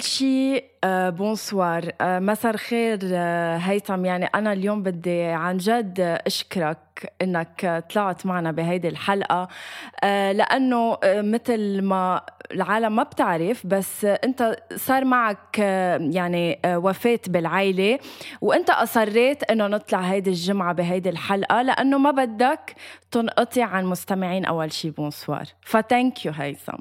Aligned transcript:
أول 0.00 0.06
شيء 0.08 0.64
آه 0.84 1.10
bonsoir. 1.10 1.92
آه 2.00 2.18
مساء 2.18 2.54
الخير 2.54 2.98
آه 3.04 3.56
هيثم. 3.56 4.04
يعني 4.04 4.24
أنا 4.24 4.52
اليوم 4.52 4.82
بدي 4.82 5.22
عن 5.22 5.56
جد 5.56 6.00
أشكرك 6.26 7.12
إنك 7.22 7.84
طلعت 7.94 8.26
معنا 8.26 8.52
بهيدي 8.52 8.88
الحلقة. 8.88 9.48
آه 10.04 10.32
لأنه 10.32 10.98
آه 11.04 11.22
مثل 11.22 11.82
ما 11.82 12.20
العالم 12.52 12.96
ما 12.96 13.02
بتعرف 13.02 13.66
بس 13.66 14.04
آه 14.04 14.20
أنت 14.24 14.56
صار 14.76 15.04
معك 15.04 15.60
آه 15.60 15.98
يعني 15.98 16.58
آه 16.64 16.78
وفاة 16.78 17.20
بالعائلة 17.26 17.98
وأنت 18.40 18.70
أصريت 18.70 19.50
إنه 19.50 19.66
نطلع 19.66 20.00
هيدي 20.00 20.30
الجمعة 20.30 20.72
بهيدي 20.72 21.08
الحلقة 21.08 21.62
لأنه 21.62 21.98
ما 21.98 22.10
بدك 22.10 22.74
تنقطع 23.10 23.64
عن 23.64 23.84
مستمعين 23.84 24.44
أول 24.44 24.72
شيء 24.72 24.90
bonsoir. 24.90 25.44
ف 25.62 25.73
thank 25.73 26.26
you 26.26 26.32
هيثم. 26.32 26.78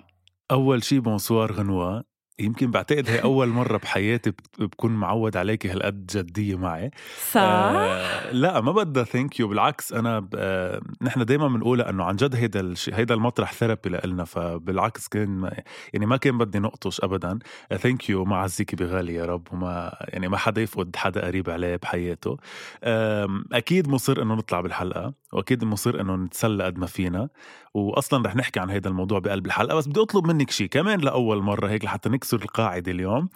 أول 0.52 0.84
شي 0.84 1.00
bonsoir 1.00 1.52
غنوة 1.52 2.09
يمكن 2.40 2.72
بعتقد 2.72 3.10
هي 3.10 3.24
أول 3.24 3.48
مرة 3.48 3.78
بحياتي 3.78 4.34
بكون 4.60 4.92
معود 4.92 5.38
عليكي 5.38 5.70
هالقد 5.70 6.06
جدية 6.06 6.56
معي. 6.58 6.92
صح؟ 7.32 7.42
آه 7.42 8.32
لا 8.32 8.62
ما 8.62 8.72
بدها 8.72 9.04
thank 9.04 9.40
you 9.40 9.48
بالعكس 9.48 9.94
أنا 9.94 10.30
آه 10.36 10.82
نحن 11.02 11.26
دائما 11.26 11.48
بنقولها 11.48 11.90
إنه 11.90 12.04
عن 12.04 12.16
جد 12.16 12.36
هيدا 12.36 12.60
الشيء 12.60 12.96
هيدا 12.96 13.14
المطرح 13.16 13.54
therapy 13.54 13.90
لنا 14.06 14.24
فبالعكس 14.24 15.08
كان 15.08 15.52
يعني 15.94 16.06
ما 16.06 16.18
كان 16.18 16.38
بدي 16.38 16.60
نقطش 16.60 17.02
ابدا. 17.04 17.40
thank 17.78 18.10
you 18.10 18.26
ما 18.26 18.38
عزيكي 18.38 18.76
بغالي 18.76 19.14
يا 19.14 19.26
رب 19.26 19.48
وما 19.52 19.98
يعني 20.00 20.28
ما 20.28 20.38
حدا 20.38 20.62
يفقد 20.62 20.96
حدا 20.96 21.26
قريب 21.26 21.50
عليه 21.50 21.76
بحياته. 21.76 22.38
آه 22.84 23.28
أكيد 23.54 23.88
مصر 23.88 24.22
إنه 24.22 24.36
نطلع 24.36 24.62
بالحلقة 24.62 25.14
وأكيد 25.34 25.64
مصر 25.64 26.02
إنه 26.02 26.16
نتسلى 26.16 26.64
قد 26.64 26.78
ما 26.80 26.86
فينا. 26.86 27.30
واصلا 27.74 28.28
رح 28.28 28.36
نحكي 28.36 28.60
عن 28.60 28.70
هذا 28.72 28.88
الموضوع 28.88 29.20
بقلب 29.20 29.46
الحلقة 29.46 29.76
بس 29.76 29.88
بدي 29.88 30.00
أطلب 30.02 30.28
منك 30.28 30.52
شيء 30.52 30.68
كمان 30.68 31.00
لأول 31.00 31.42
مرة 31.42 31.70
هيك 31.70 31.86
لحتى 31.86 32.10
نكسر 32.10 32.38
القاعدة 32.42 32.92
اليوم. 32.92 33.30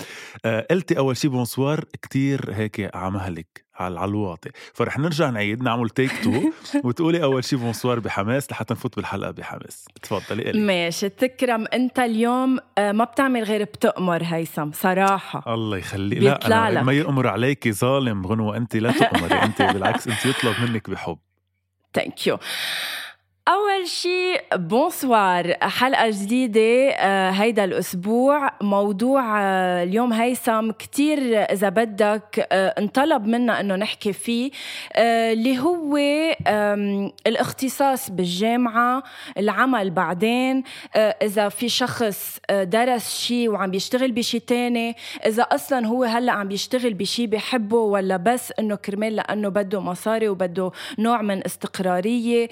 آه 0.45 0.67
قلتي 0.71 0.97
أول 0.97 1.17
شيء 1.17 1.31
bonsoir 1.31 1.83
كتير 2.01 2.53
هيك 2.53 2.95
على 2.95 3.11
مهلك 3.11 3.63
على 3.75 4.05
الواطي 4.05 4.49
فرح 4.73 4.99
نرجع 4.99 5.29
نعيد 5.29 5.63
نعمل 5.63 5.89
take 5.89 6.11
two 6.23 6.41
وتقولي 6.88 7.23
أول 7.23 7.43
شيء 7.43 7.59
bonsoir 7.59 8.00
بحماس 7.99 8.51
لحتى 8.51 8.73
نفوت 8.73 8.95
بالحلقة 8.95 9.31
بحماس. 9.31 9.85
تفضلي 10.01 10.43
قلي. 10.43 10.61
ماشي. 10.61 11.09
تكرم 11.09 11.66
أنت 11.73 11.99
اليوم 11.99 12.59
آه، 12.77 12.91
ما 12.91 13.03
بتعمل 13.03 13.43
غير 13.43 13.63
بتأمر 13.63 14.23
هيثم 14.23 14.72
صراحة. 14.72 15.53
الله 15.53 15.77
يخليك 15.77 16.19
لا 16.23 16.67
أنا 16.69 16.83
ما 16.83 16.93
يأمر 16.93 17.27
عليكي 17.27 17.72
ظالم 17.72 18.27
غنوه 18.27 18.57
انت 18.57 18.75
لا 18.75 18.91
تؤمري 18.91 19.33
انت 19.35 19.61
بالعكس 19.61 20.07
انت 20.07 20.25
يطلب 20.25 20.55
منك 20.61 20.89
بحب. 20.89 21.17
thank 21.94 22.28
you 22.28 22.38
أول 23.47 23.87
شيء 23.87 24.41
bonsoir. 24.56 25.53
حلقة 25.61 26.09
جديدة 26.09 26.89
آه، 26.89 27.29
هيدا 27.31 27.63
الأسبوع. 27.63 28.51
موضوع 28.61 29.41
آه، 29.41 29.83
اليوم 29.83 30.13
هيثم. 30.13 30.71
كتير 30.71 31.19
إذا 31.51 31.69
بدك 31.69 32.47
آه، 32.51 32.67
انطلب 32.79 33.27
منا 33.27 33.59
أنه 33.59 33.75
نحكي 33.75 34.13
فيه 34.13 34.51
اللي 34.97 35.59
هو 35.59 35.97
الاختصاص 37.27 38.11
بالجامعة 38.11 39.03
العمل 39.37 39.89
بعدين. 39.89 40.63
إذا 40.95 41.49
في 41.49 41.69
شخص 41.69 42.39
درس 42.51 43.17
شيء 43.19 43.49
وعم 43.49 43.71
بيشتغل 43.71 44.11
بشيء 44.11 44.41
تاني 44.47 44.95
إذا 45.25 45.43
أصلا 45.43 45.87
هو 45.87 46.03
هلأ 46.03 46.31
عم 46.31 46.47
بيشتغل 46.47 46.93
بشيء 46.93 47.25
بيحبه 47.25 47.77
ولا 47.77 48.17
بس 48.17 48.53
أنه 48.59 48.75
كرمال 48.75 49.15
لأنه 49.15 49.49
بده 49.49 49.79
مصاري 49.79 50.29
وبده 50.29 50.71
نوع 50.99 51.21
من 51.21 51.45
استقرارية. 51.45 52.49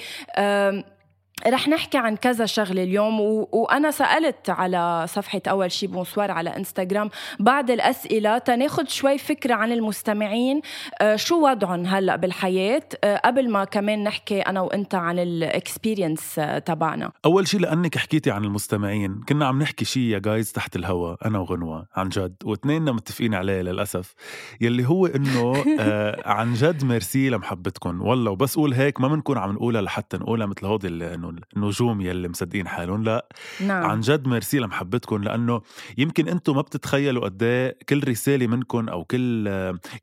رح 1.48 1.68
نحكي 1.68 1.98
عن 1.98 2.16
كذا 2.16 2.46
شغلة 2.46 2.84
اليوم 2.84 3.22
و... 3.22 3.50
وأنا 3.52 3.92
سألت 3.92 4.50
على 4.50 5.06
صفحة 5.08 5.42
أول 5.48 5.72
شي 5.72 5.88
بونسوار 5.88 6.32
على 6.32 6.58
إنستغرام 6.58 7.10
بعد 7.40 7.72
الأسئلة. 7.72 8.38
تناخد 8.38 8.90
شوي 8.90 9.18
فكرة 9.18 9.54
عن 9.54 9.72
المستمعين. 9.72 10.62
آه 11.02 11.16
شو 11.16 11.50
وضعهم 11.50 11.86
هلأ 11.86 12.16
بالحياة؟ 12.16 12.84
آه 13.04 13.18
قبل 13.18 13.52
ما 13.52 13.64
كمان 13.64 14.04
نحكي 14.04 14.42
أنا 14.42 14.62
وإنت 14.62 14.96
عن 14.96 15.20
ال 15.20 15.31
experience 15.31 16.40
آه 16.40 16.60
تبعنا. 16.60 17.12
أول 17.26 17.48
شي 17.48 17.58
لأنك 17.58 17.98
حكيتي 17.98 18.32
عن 18.32 18.46
المستمعين. 18.46 19.22
كنا 19.30 19.46
عم 19.46 19.62
نحكي 19.62 19.86
شي 19.86 20.10
يا 20.10 20.20
جايز 20.20 20.52
تحت 20.52 20.76
الهوا 20.76 21.28
أنا 21.28 21.40
وغنوة 21.40 21.88
عن 21.96 22.10
جد. 22.10 22.36
واثنيننا 22.44 22.92
متفقين 22.92 23.34
عليه 23.34 23.62
للأسف. 23.62 24.14
يلي 24.62 24.88
هو 24.88 25.06
إنه 25.06 25.64
آه 25.80 26.22
عن 26.38 26.54
جد 26.54 26.84
ميرسي 26.84 27.30
لمحبتكم 27.30 28.02
والله 28.02 28.32
وبس 28.32 28.56
قول 28.56 28.74
هيك 28.74 29.02
ما 29.02 29.08
بنكون 29.08 29.38
عم 29.38 29.52
نقولها 29.52 29.82
لحتى 29.82 30.18
نقولها 30.18 30.46
مثل 30.48 30.66
هودي 30.66 30.88
إنه 30.88 31.31
النجوم 31.56 32.02
يلي 32.02 32.30
مصدقين 32.30 32.68
حالهم. 32.68 33.04
لا 33.04 33.28
نعم. 33.66 33.84
عن 33.84 34.00
جد 34.00 34.28
ميرسي 34.28 34.60
لمحبتكم 34.60 35.24
لأنه 35.24 35.62
يمكن 35.98 36.28
أنتم 36.28 36.56
ما 36.56 36.62
بتتخيلوا 36.62 37.26
قد 37.26 37.44
إيه 37.44 37.78
كل 37.90 38.08
رسالة 38.08 38.48
منكم 38.48 38.90
أو 38.90 39.04
كل 39.04 39.50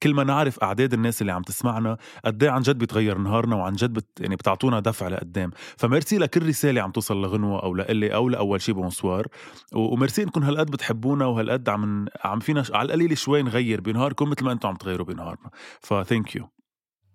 كل 0.02 0.14
ما 0.14 0.24
نعرف 0.24 0.58
أعداد 0.58 0.92
الناس 0.94 1.20
اللي 1.20 1.32
عم 1.32 1.42
تسمعنا 1.42 1.96
قد 2.24 2.42
إيه 2.42 2.50
عن 2.50 2.62
جد 2.62 2.78
بيتغير 2.78 3.18
نهارنا 3.18 3.56
وعن 3.56 3.72
جد 3.72 3.92
بت 3.92 4.20
يعني 4.20 4.36
بتعطونا 4.36 4.80
دفع 4.80 5.08
لقدام. 5.08 5.50
فميرسي 5.76 6.18
لكل 6.18 6.48
رسالة 6.48 6.80
عم 6.82 6.90
توصل 6.90 7.22
لغنوة 7.22 7.62
أو 7.62 7.74
لإلي 7.74 8.14
أو 8.14 8.28
لأول 8.28 8.60
شي 8.60 8.72
بونسوار 8.72 9.26
وميرسي 9.72 10.22
إنكم 10.22 10.42
هالقد 10.42 10.70
بتحبونا 10.70 11.26
وهالقد 11.26 11.68
عم 11.68 12.06
عم 12.24 12.38
فينا 12.40 12.64
على 12.72 12.86
القليل 12.86 13.18
شوي 13.18 13.42
نغير 13.42 13.80
بنهاركم 13.80 14.30
مثل 14.30 14.44
ما 14.44 14.52
أنتم 14.52 14.68
عم 14.68 14.76
تغيروا 14.76 15.06
بنهارنا. 15.06 15.50
ف 15.80 15.90
thank 15.90 16.36
you 16.36 16.48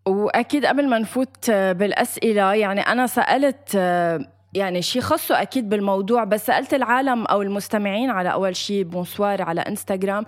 وأكيد 0.05 0.65
قبل 0.65 0.89
ما 0.89 0.99
نفوت 0.99 1.51
بالأسئلة 1.51 2.53
يعني 2.53 2.81
أنا 2.81 3.07
سألت 3.07 3.75
يعني 4.53 4.81
شيء 4.81 5.01
خاصه 5.01 5.41
أكيد 5.41 5.69
بالموضوع 5.69 6.23
بس 6.23 6.45
سألت 6.45 6.73
العالم 6.73 7.25
أو 7.25 7.41
المستمعين 7.41 8.09
على 8.09 8.33
أول 8.33 8.55
شيء 8.55 8.83
بونسوار 8.83 9.41
على 9.41 9.61
إنستغرام. 9.61 10.25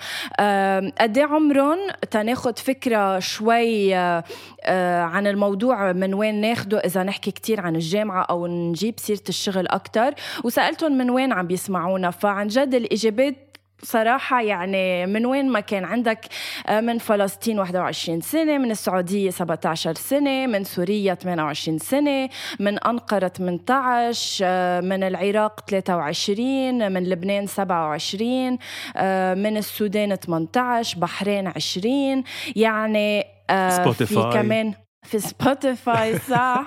قد 1.00 1.18
إيه 1.18 1.26
عمرهم 1.26 1.78
تناخد 2.12 2.60
فكرة 2.60 3.20
شوي 3.20 3.96
آه، 3.96 5.02
عن 5.02 5.28
الموضوع 5.28 5.92
من 5.92 6.14
وين 6.14 6.42
ناخده؟ 6.42 6.80
إذا 6.80 7.04
نحكي 7.04 7.32
كتير 7.32 7.62
عن 7.62 7.76
الجامعة 7.76 8.22
أو 8.24 8.48
نجيب 8.48 9.00
سيرة 9.00 9.24
الشغل 9.30 9.68
أكثر 9.68 10.14
وسألتهم 10.44 10.98
من 10.98 11.10
وين 11.10 11.34
عم 11.34 11.48
بيسمعونا 11.48 12.12
فعن 12.12 12.48
جد 12.48 12.74
الإجابات 12.74 13.45
صراحة 13.84 14.42
يعني 14.42 15.06
من 15.06 15.26
وين 15.26 15.50
ما 15.50 15.60
كان 15.60 15.86
عندك 15.86 16.26
آه، 16.68 16.82
من 16.82 16.98
فلسطين 16.98 17.60
21 17.60 18.22
سنة 18.22 18.58
من 18.58 18.72
السعودية 18.72 19.30
17 19.30 19.94
سنة 19.94 20.48
من 20.48 20.64
سوريا 20.64 21.14
28 21.14 21.78
سنة 21.78 22.30
من 22.60 22.80
أنقرة 22.80 23.28
18 23.28 24.46
آه، 24.48 24.82
من 24.82 25.04
العراق 25.04 25.60
23 25.70 26.92
من 26.92 27.04
لبنان 27.10 27.48
27 27.48 28.58
آه، 28.98 29.34
من 29.34 29.58
السودان 29.58 30.16
18 30.16 31.00
بحرين 31.00 31.48
20 31.48 32.24
يعني 32.56 33.26
سبوتيفاي 33.70 34.32
في 34.32 34.38
كمان 34.38 34.85
في 35.06 35.20
سبوتيفاي 35.20 36.20
صح؟ 36.20 36.66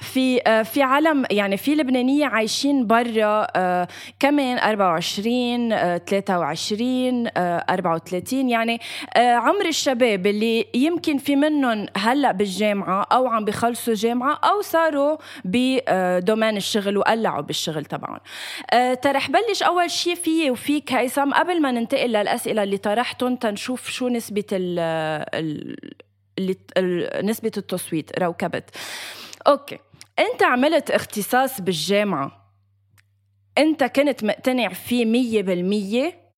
في 0.00 0.40
آه، 0.46 0.62
في 0.62 0.82
عالم 0.82 1.24
يعني 1.30 1.56
في 1.56 1.74
لبنانية 1.74 2.26
عايشين 2.26 2.86
برا 2.86 3.46
آه، 3.56 3.88
كمان 4.20 4.58
24 4.58 5.98
23 5.98 7.28
34 7.36 8.50
يعني 8.50 8.80
آه، 9.16 9.34
عمر 9.34 9.66
الشباب 9.66 10.26
اللي 10.26 10.66
يمكن 10.74 11.18
في 11.18 11.36
منهم 11.36 11.86
هلأ 11.96 12.32
بالجامعة 12.32 13.06
أو 13.12 13.26
عم 13.26 13.44
بخلصوا 13.44 13.94
جامعة 13.94 14.34
أو 14.44 14.60
صاروا 14.60 15.16
بدومين 15.44 16.56
الشغل 16.56 16.96
وقلعوا 16.96 17.40
بالشغل 17.40 17.84
تبعهم. 17.84 18.20
ترى 19.02 19.18
رح 19.18 19.30
بلش 19.30 19.62
أول 19.62 19.90
شيء 19.90 20.14
فيي 20.14 20.50
وفيك 20.50 20.92
هيثم 20.92 21.32
قبل 21.32 21.62
ما 21.62 21.70
ننتقل 21.70 22.08
للأسئلة 22.08 22.62
اللي 22.62 22.76
طرحتهم 22.76 23.36
تنشوف 23.36 23.88
شو 23.88 24.08
نسبة 24.08 24.44
ال 24.52 26.07
اللي 26.38 26.56
نسبة 27.24 27.52
التصويت 27.56 28.18
روكبت 28.18 28.70
okay. 29.46 29.78
أنت 30.18 30.42
عملت 30.42 30.90
اختصاص 30.90 31.60
بالجامعة. 31.60 32.54
أنت 33.58 33.84
كنت 33.84 34.24
مقتنع 34.24 34.68
فيه 34.68 35.04
مية 35.04 35.42
بالمية؟ 35.42 36.32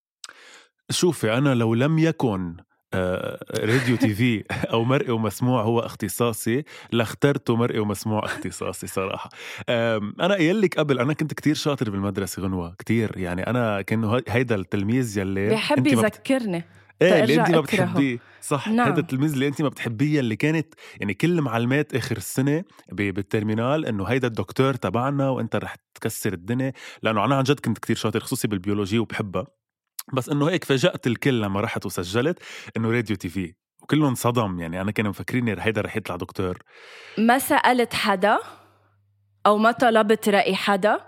شوفي 0.90 1.32
أنا 1.32 1.54
لو 1.54 1.74
لم 1.74 1.98
يكن 1.98 2.56
radio 3.60 3.96
TV 3.96 4.44
أو 4.72 4.84
مرئي 4.84 5.10
ومسموع 5.10 5.62
هو 5.62 5.80
اختصاصي 5.80 6.64
لاخترته 6.92 7.56
مرئي 7.56 7.78
ومسموع 7.78 8.24
اختصاصي 8.30 8.86
صراحة. 8.86 9.30
أنا 9.68 10.34
قايل 10.34 10.60
لك 10.60 10.78
قبل 10.78 10.98
أنا 10.98 11.12
كنت 11.12 11.34
كتير 11.34 11.54
شاطر 11.54 11.90
بالمدرسة 11.90 12.42
غنوة 12.42 12.74
كتير. 12.78 13.18
يعني 13.18 13.46
أنا 13.46 13.82
كان 13.82 14.22
هيدا 14.28 14.54
التلميذ 14.54 15.18
يلي 15.18 15.50
بحب 15.50 15.86
يذكرني. 15.86 16.64
إيه 17.02 17.24
اللي 17.24 17.40
انت 17.40 17.50
ما 17.50 17.60
بتحبيه. 17.60 18.18
صح 18.40 18.68
نعم. 18.68 18.88
هذا 18.92 19.00
التلميذ 19.00 19.32
اللي 19.32 19.48
انت 19.48 19.62
ما 19.62 19.68
بتحبيه 19.68 20.20
اللي 20.20 20.36
كانت 20.36 20.74
يعني 21.00 21.14
كل 21.14 21.40
معلمات 21.40 21.94
آخر 21.94 22.16
السنة 22.16 22.64
بال 22.92 23.09
terminale 23.09 23.86
إنه 23.86 24.04
هيدا 24.04 24.28
الدكتور 24.28 24.74
تبعنا 24.74 25.28
وأنت 25.28 25.56
رح 25.56 25.76
تكسر 25.94 26.32
الدنيا. 26.32 26.72
لأنه 27.02 27.24
أنا 27.24 27.36
عن 27.36 27.42
جد 27.42 27.60
كنت 27.60 27.78
كتير 27.78 27.96
شاطر 27.96 28.20
خصوصي 28.20 28.48
بالبيولوجيا 28.48 29.00
وبحبها. 29.00 29.46
بس 30.12 30.28
إنه 30.28 30.48
هيك 30.48 30.64
فاجأت 30.64 31.06
الكل 31.06 31.40
لما 31.40 31.60
رحت 31.60 31.86
وسجلت 31.86 32.38
إنه 32.76 32.90
radio 32.90 33.16
TV. 33.16 33.54
وكلهم 33.82 34.08
انصدم 34.08 34.60
يعني 34.60 34.80
أنا 34.80 34.90
كانوا 34.90 35.10
مفكريني 35.10 35.56
هيدا 35.58 35.80
رح 35.80 35.96
يطلع 35.96 36.16
دكتور. 36.16 36.58
ما 37.18 37.38
سألت 37.38 37.94
حدا؟ 37.94 38.38
أو 39.46 39.58
ما 39.58 39.72
طلبت 39.72 40.28
رأي 40.28 40.54
حدا؟ 40.54 41.00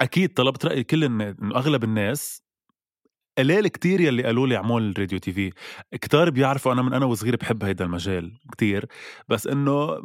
أكيد 0.00 0.34
طلبت 0.34 0.66
رأي 0.66 0.84
كل 0.84 1.04
انه 1.04 1.34
أغلب 1.42 1.84
الناس. 1.84 2.41
قليل 3.38 3.68
كتير 3.68 4.00
يلي 4.00 4.22
قالوا 4.22 4.46
لي 4.46 4.56
اعمل 4.56 4.94
راديو 4.98 5.18
تي 5.18 5.32
في. 5.32 5.52
كتار 5.92 6.30
بيعرفوا 6.30 6.72
أنا 6.72 6.82
من 6.82 6.94
أنا 6.94 7.06
وصغير 7.06 7.36
بحب 7.36 7.64
هيدا 7.64 7.84
المجال 7.84 8.32
كتير 8.52 8.86
بس 9.28 9.46
إنه 9.46 9.96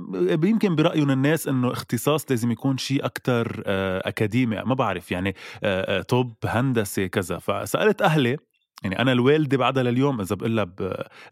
يمكن 0.43 0.75
برأيهم 0.75 1.11
الناس 1.11 1.47
إنه 1.47 1.71
اختصاص 1.71 2.25
لازم 2.29 2.51
يكون 2.51 2.77
شيء 2.77 3.05
أكثر 3.05 3.63
آه، 3.65 4.07
أكاديمي 4.09 4.55
ما 4.55 4.75
بعرف 4.75 5.11
يعني 5.11 5.35
آه، 5.63 5.99
آه، 5.99 6.01
طب 6.01 6.33
هندسة 6.45 7.07
كذا. 7.07 7.37
فسألت 7.37 8.01
أهلي 8.01 8.37
يعني 8.83 8.99
أنا 8.99 9.11
الوالدة 9.11 9.57
بعدها 9.57 9.83
لليوم 9.83 10.21
إذا 10.21 10.35
بقول 10.35 10.55
لها 10.55 10.63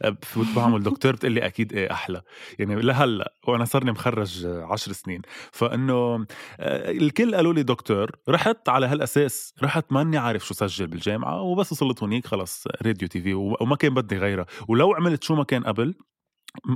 بفوت 0.03 0.47
بعمل 0.55 0.83
دكتور 0.89 1.11
بتقول 1.11 1.31
لي 1.31 1.45
أكيد 1.45 1.73
إيه 1.73 1.91
أحلى. 1.91 2.21
يعني 2.59 2.75
لهلأ 2.81 3.33
وأنا 3.47 3.65
صرني 3.65 3.91
مخرج 3.91 4.45
عشر 4.45 4.91
سنين. 4.91 5.21
فإنه 5.51 6.25
آه، 6.59 6.91
الكل 6.91 7.35
قالوا 7.35 7.53
لي 7.53 7.63
دكتور 7.63 8.11
رحت 8.29 8.69
على 8.69 8.85
هالأساس 8.85 9.53
رحت 9.63 9.85
ماني 9.91 10.17
عارف 10.17 10.45
شو 10.47 10.53
سجل 10.53 10.87
بالجامعة 10.87 11.41
وبس 11.41 11.71
وصلت 11.71 12.03
هونيك 12.03 12.27
خلص 12.27 12.63
راديو 12.85 13.07
تي 13.07 13.21
في 13.21 13.33
وما 13.33 13.75
كان 13.75 13.93
بدي 13.93 14.17
غيرها. 14.17 14.45
ولو 14.67 14.93
عملت 14.93 15.23
شو 15.23 15.35
ما 15.35 15.43
كان 15.43 15.63
قبل 15.63 15.95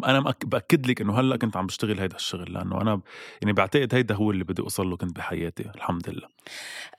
أنا 0.05 0.33
بأكد 0.43 0.87
لك 0.87 1.01
إنه 1.01 1.19
هلأ 1.19 1.37
كنت 1.37 1.57
عم 1.57 1.65
بشتغل 1.65 1.99
هيدا 1.99 2.15
الشغل 2.15 2.53
لأنه 2.53 2.81
أنا 2.81 3.01
يعني 3.41 3.53
بعتقد 3.53 3.95
هيدا 3.95 4.15
هو 4.15 4.31
اللي 4.31 4.43
بدي 4.43 4.61
أوصل 4.61 4.89
له 4.89 4.97
كنت 4.97 5.15
بحياتي 5.15 5.71
الحمد 5.75 6.09
لله. 6.09 6.27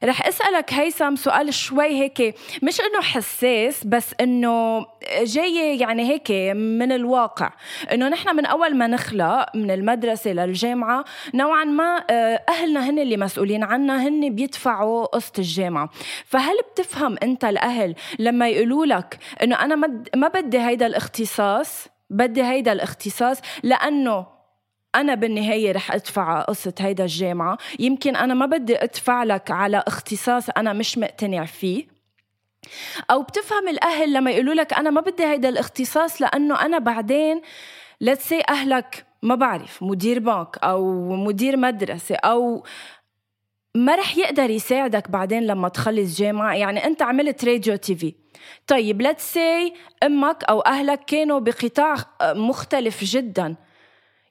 رح 0.05 0.27
أسألك 0.27 0.73
هيثم 0.73 1.17
سؤال 1.17 1.55
شوي 1.55 1.85
هيك 1.85 2.35
مش 2.63 2.81
إنه 2.81 3.01
حساس 3.01 3.85
بس 3.87 4.15
إنه 4.21 4.87
جاي 5.23 5.79
يعني 5.79 6.09
هيك 6.09 6.31
من 6.57 6.93
الواقع 6.93 7.53
إنه 7.93 8.09
نحن 8.09 8.37
من 8.37 8.47
أول 8.47 8.77
ما 8.77 8.87
نخلق 8.87 9.47
من 9.57 9.71
المدرسة 9.71 10.33
للجامعة 10.33 11.05
نوعا 11.35 11.65
ما 11.65 12.05
آه، 12.11 12.43
أهلنا 12.49 12.91
هن 12.91 12.99
اللي 12.99 13.17
مسؤولين 13.17 13.65
عنا 13.65 14.09
هن 14.09 14.35
بيدفعوا 14.35 15.07
قسط 15.07 15.39
الجامعة. 15.39 15.91
فهل 16.25 16.57
بتفهم 16.73 17.17
أنت 17.23 17.45
الأهل 17.45 17.95
لما 18.19 18.49
يقولوا 18.49 18.87
لك 18.87 19.19
إنه 19.43 19.57
أنا 19.57 19.77
ما 20.17 20.29
بدي 20.29 20.59
هيدا 20.59 20.87
الاختصاص؟ 20.87 21.90
بدي 22.11 22.43
هيدا 22.43 22.73
الاختصاص 22.73 23.41
لأنه 23.63 24.27
أنا 24.95 25.15
بالنهاية 25.15 25.73
رح 25.73 25.93
أدفع 25.93 26.41
قصة 26.41 26.75
هيدا 26.79 27.05
الجامعة. 27.05 27.59
يمكن 27.79 28.17
أنا 28.17 28.35
ما 28.35 28.47
بدي 28.47 28.77
أدفع 28.77 29.25
لك 29.25 29.51
على 29.51 29.85
اختصاص 29.87 30.51
أنا 30.51 30.73
مش 30.73 30.99
مقتنع 30.99 31.45
فيه. 31.45 31.87
أو 33.11 33.23
بتفهم 33.23 33.69
الأهل 33.69 34.13
لما 34.13 34.31
يقولوا 34.31 34.55
لك 34.55 34.73
أنا 34.73 34.91
ما 34.91 35.01
بدي 35.01 35.25
هيدا 35.25 35.49
الاختصاص 35.49 36.23
لأنه 36.23 36.67
أنا 36.67 36.79
بعدين 36.79 37.41
let's 38.01 38.27
say 38.27 38.43
أهلك 38.49 39.07
ما 39.23 39.35
بعرف 39.35 39.83
مدير 39.83 40.19
بنك 40.19 40.59
أو 40.59 41.09
مدير 41.17 41.57
مدرسة 41.57 42.15
أو 42.15 42.65
ما 43.75 43.97
رح 43.97 44.17
يقدر 44.17 44.51
يساعدك 44.51 45.11
بعدين 45.11 45.47
لما 45.47 45.69
تخلص 45.69 46.19
جامعة. 46.19 46.55
يعني 46.55 46.85
أنت 46.85 47.03
عملت 47.03 47.45
radio 47.45 47.77
TV 47.77 48.15
طيب 48.67 49.03
let's 49.03 49.33
say 49.33 49.75
أمك 50.03 50.45
أو 50.45 50.61
أهلك 50.61 51.05
كانوا 51.05 51.39
بقطاع 51.39 51.97
مختلف 52.23 53.05
جدا. 53.05 53.57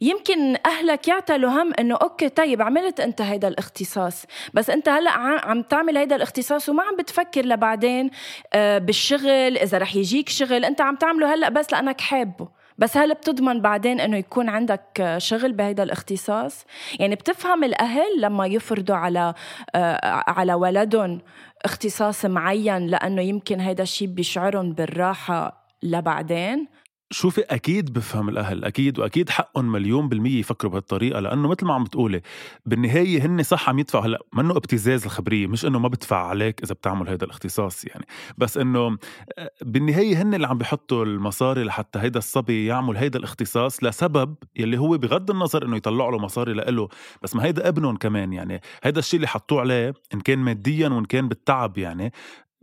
يمكن 0.02 0.56
أهلك 0.66 1.08
يعتلوا 1.08 1.50
هم 1.50 1.74
إنه 1.80 1.96
okay 1.96 2.30
طيب 2.30 2.62
عملت 2.62 3.00
أنت 3.00 3.22
هيدا 3.22 3.48
الاختصاص؟ 3.48 4.26
بس 4.54 4.70
أنت 4.70 4.90
هلأ 4.90 5.12
عم 5.12 5.62
تعمل 5.62 5.98
هيدا 5.98 6.16
الاختصاص 6.16 6.70
وما 6.70 6.84
عم 6.84 6.96
بتفكر 6.96 7.46
لبعدين 7.46 8.10
آه، 8.54 8.78
بالشغل 8.78 9.58
إذا 9.58 9.78
رح 9.78 9.96
يجيك 9.96 10.30
شغل 10.30 10.66
أنت 10.66 10.82
عم 10.82 10.96
تعمله 10.96 11.34
هلأ 11.34 11.50
بس 11.50 11.72
لأنك 11.74 12.02
حابه. 12.02 12.59
بس 12.80 12.98
هل 12.98 13.14
بتضمن 13.14 13.62
بعدين 13.62 14.00
إنه 14.00 14.18
يكون 14.18 14.50
عندك 14.50 15.16
شغل 15.18 15.54
بهيدا 15.54 15.84
الاختصاص؟ 15.84 16.66
يعني 17.00 17.16
بتفهم 17.16 17.64
الأهل 17.64 18.22
لما 18.22 18.46
يفرضوا 18.46 18.96
على 18.96 19.34
آه، 19.76 20.24
على 20.28 20.54
ولدهم 20.54 21.22
اختصاص 21.66 22.26
معين 22.26 22.88
لأنه 22.88 23.22
يمكن 23.22 23.60
هيدا 23.60 23.84
الشيء 23.84 24.08
بيشعرهم 24.08 24.74
بالراحة 24.74 25.66
لبعدين؟ 25.84 26.68
شوفي 27.12 27.42
أكيد 27.42 27.94
بفهم 27.94 28.30
الأهل 28.30 28.66
أكيد 28.66 29.00
وأكيد 29.00 29.30
حقهم 29.30 29.72
مليون 29.72 30.10
بالمية 30.10 30.40
يفكروا 30.40 30.72
بهالطريقة 30.72 31.20
لأنه 31.20 31.48
مثل 31.48 31.66
ما 31.66 31.74
عم 31.74 31.84
بتقولي 31.84 32.22
بالنهاية 32.66 33.26
هن 33.26 33.44
صح 33.44 33.70
عم 33.70 33.80
يدفعوا 33.80 34.06
هلأ 34.06 34.20
منه 34.34 34.58
ابتزاز 34.58 35.06
الخبرية 35.06 35.48
مش 35.48 35.66
إنه 35.66 35.80
ما 35.80 35.88
بدفع 35.88 36.28
عليك 36.28 36.64
إذا 36.64 36.74
بتعمل 36.74 37.10
هذا 37.10 37.26
الاختصاص 37.26 37.86
يعني. 37.86 38.06
بس 38.38 38.58
إنه 38.58 38.98
آه، 39.38 39.52
بالنهاية 39.62 40.22
هن 40.22 40.34
اللي 40.34 40.48
عم 40.48 40.58
بيحطوا 40.58 41.06
المصاري 41.06 41.64
لحتى 41.64 42.00
هيدا 42.00 42.20
الصبي 42.20 42.66
يعمل 42.66 42.98
هيدا 42.98 43.20
الاختصاص 43.20 43.84
لسبب 43.84 44.36
يلي 44.56 44.78
هو 44.78 44.98
بغض 44.98 45.32
النظر 45.32 45.66
إنه 45.66 45.78
يطلعوا 45.78 46.12
له 46.12 46.18
مصاري 46.18 46.54
لإله 46.54 46.90
بس 47.22 47.36
ما 47.36 47.46
هيدا 47.46 47.68
ابنهم 47.68 47.96
كمان 47.96 48.34
يعني. 48.34 48.62
هيدا 48.84 49.00
الشيء 49.00 49.18
اللي 49.18 49.28
حطوه 49.28 49.62
عليه 49.62 49.94
إن 50.14 50.20
كان 50.20 50.40
ماديا 50.40 50.90
وإن 50.90 51.06
كان 51.06 51.28
بالتعب 51.28 51.78
يعني 51.78 52.14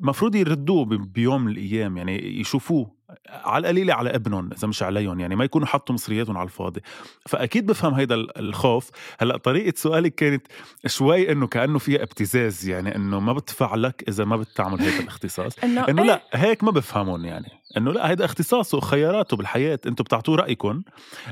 المفروض 0.00 0.34
يردوه 0.34 0.84
بيوم 0.84 1.44
من 1.44 1.52
الأيام 1.52 1.96
يعني 1.96 2.40
يشوفوه 2.40 2.96
على 3.28 3.62
القليله 3.62 3.94
على 3.94 4.14
ابنهم 4.14 4.52
إذا 4.52 4.68
مش 4.68 4.82
عليهم 4.82 5.20
يعني 5.20 5.36
ما 5.36 5.44
يكونوا 5.44 5.66
حطوا 5.66 5.94
مصرياتهم 5.94 6.38
على 6.38 6.44
الفاضي. 6.44 6.80
فأكيد 7.26 7.66
بفهم 7.66 7.94
هيدا 7.94 8.14
الخوف. 8.14 8.90
هلأ 9.18 9.36
طريقة 9.36 9.72
سؤالك 9.76 10.14
كانت 10.14 10.46
شوي 10.86 11.32
إنه 11.32 11.46
كأنه 11.46 11.78
فيها 11.78 12.02
ابتزاز 12.02 12.68
يعني 12.68 12.96
إنه 12.96 13.20
ما 13.20 13.32
بدفع 13.32 13.74
لك 13.74 14.04
إذا 14.08 14.24
ما 14.24 14.36
بتعمل 14.36 14.80
هيدا 14.80 15.00
الاختصاص. 15.00 15.58
إنه, 15.64 15.88
إنه 15.88 16.04
لا 16.04 16.14
إيه؟ 16.14 16.40
هيك 16.40 16.64
ما 16.64 16.70
بفهمهم 16.70 17.24
يعني. 17.24 17.48
إنه 17.76 17.92
لا 17.92 18.10
هيدا 18.10 18.24
اختصاصه 18.24 18.78
وخياراته 18.78 19.36
بالحياة 19.36 19.78
أنتم 19.86 20.04
بتعطوه 20.04 20.36
رأيكم. 20.36 20.82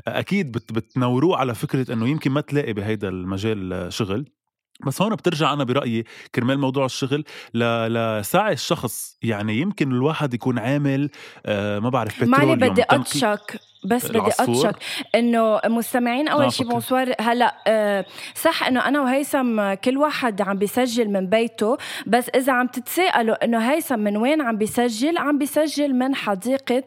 أكيد 0.07 0.51
بتنوروه 0.51 1.37
على 1.37 1.55
فكرة 1.55 1.93
إنه 1.93 2.07
يمكن 2.07 2.31
ما 2.31 2.41
تلاقي 2.41 2.73
بهيدا 2.73 3.09
المجال 3.09 3.93
شغل. 3.93 4.25
بس 4.85 5.01
هون 5.01 5.15
بترجع 5.15 5.53
أنا 5.53 5.63
برأيي 5.63 6.03
كرمال 6.35 6.59
موضوع 6.59 6.85
الشغل 6.85 7.23
لسعي 7.53 8.53
الشخص. 8.53 9.17
يعني 9.21 9.59
يمكن 9.59 9.91
الواحد 9.91 10.33
يكون 10.33 10.59
عامل 10.59 11.09
آه 11.45 11.79
ما 11.79 11.89
بعرف 11.89 12.23
بترول 12.23 12.55
بدي 12.55 12.83
اطشك 12.83 13.59
بس 13.85 14.05
بدي 14.05 14.19
اقطشك 14.19 14.75
إنه 15.15 15.59
مستمعين 15.65 16.27
أول 16.27 16.51
شيء 16.51 16.67
بونسوار. 16.67 17.13
هلأ 17.19 17.55
آه، 17.67 18.05
صح 18.35 18.67
إنه 18.67 18.87
أنا 18.87 19.01
وهيثم 19.01 19.73
كل 19.73 19.97
واحد 19.97 20.41
عم 20.41 20.57
بيسجل 20.57 21.09
من 21.09 21.29
بيته 21.29 21.77
بس 22.07 22.29
إذا 22.29 22.53
عم 22.53 22.67
تتساءلوا 22.67 23.45
إنه 23.45 23.71
هيثم 23.71 23.99
من 23.99 24.17
وين 24.17 24.41
عم 24.41 24.57
بيسجل 24.57 25.17
عم 25.17 25.37
بيسجل 25.37 25.93
من 25.93 26.15
حديقة 26.15 26.83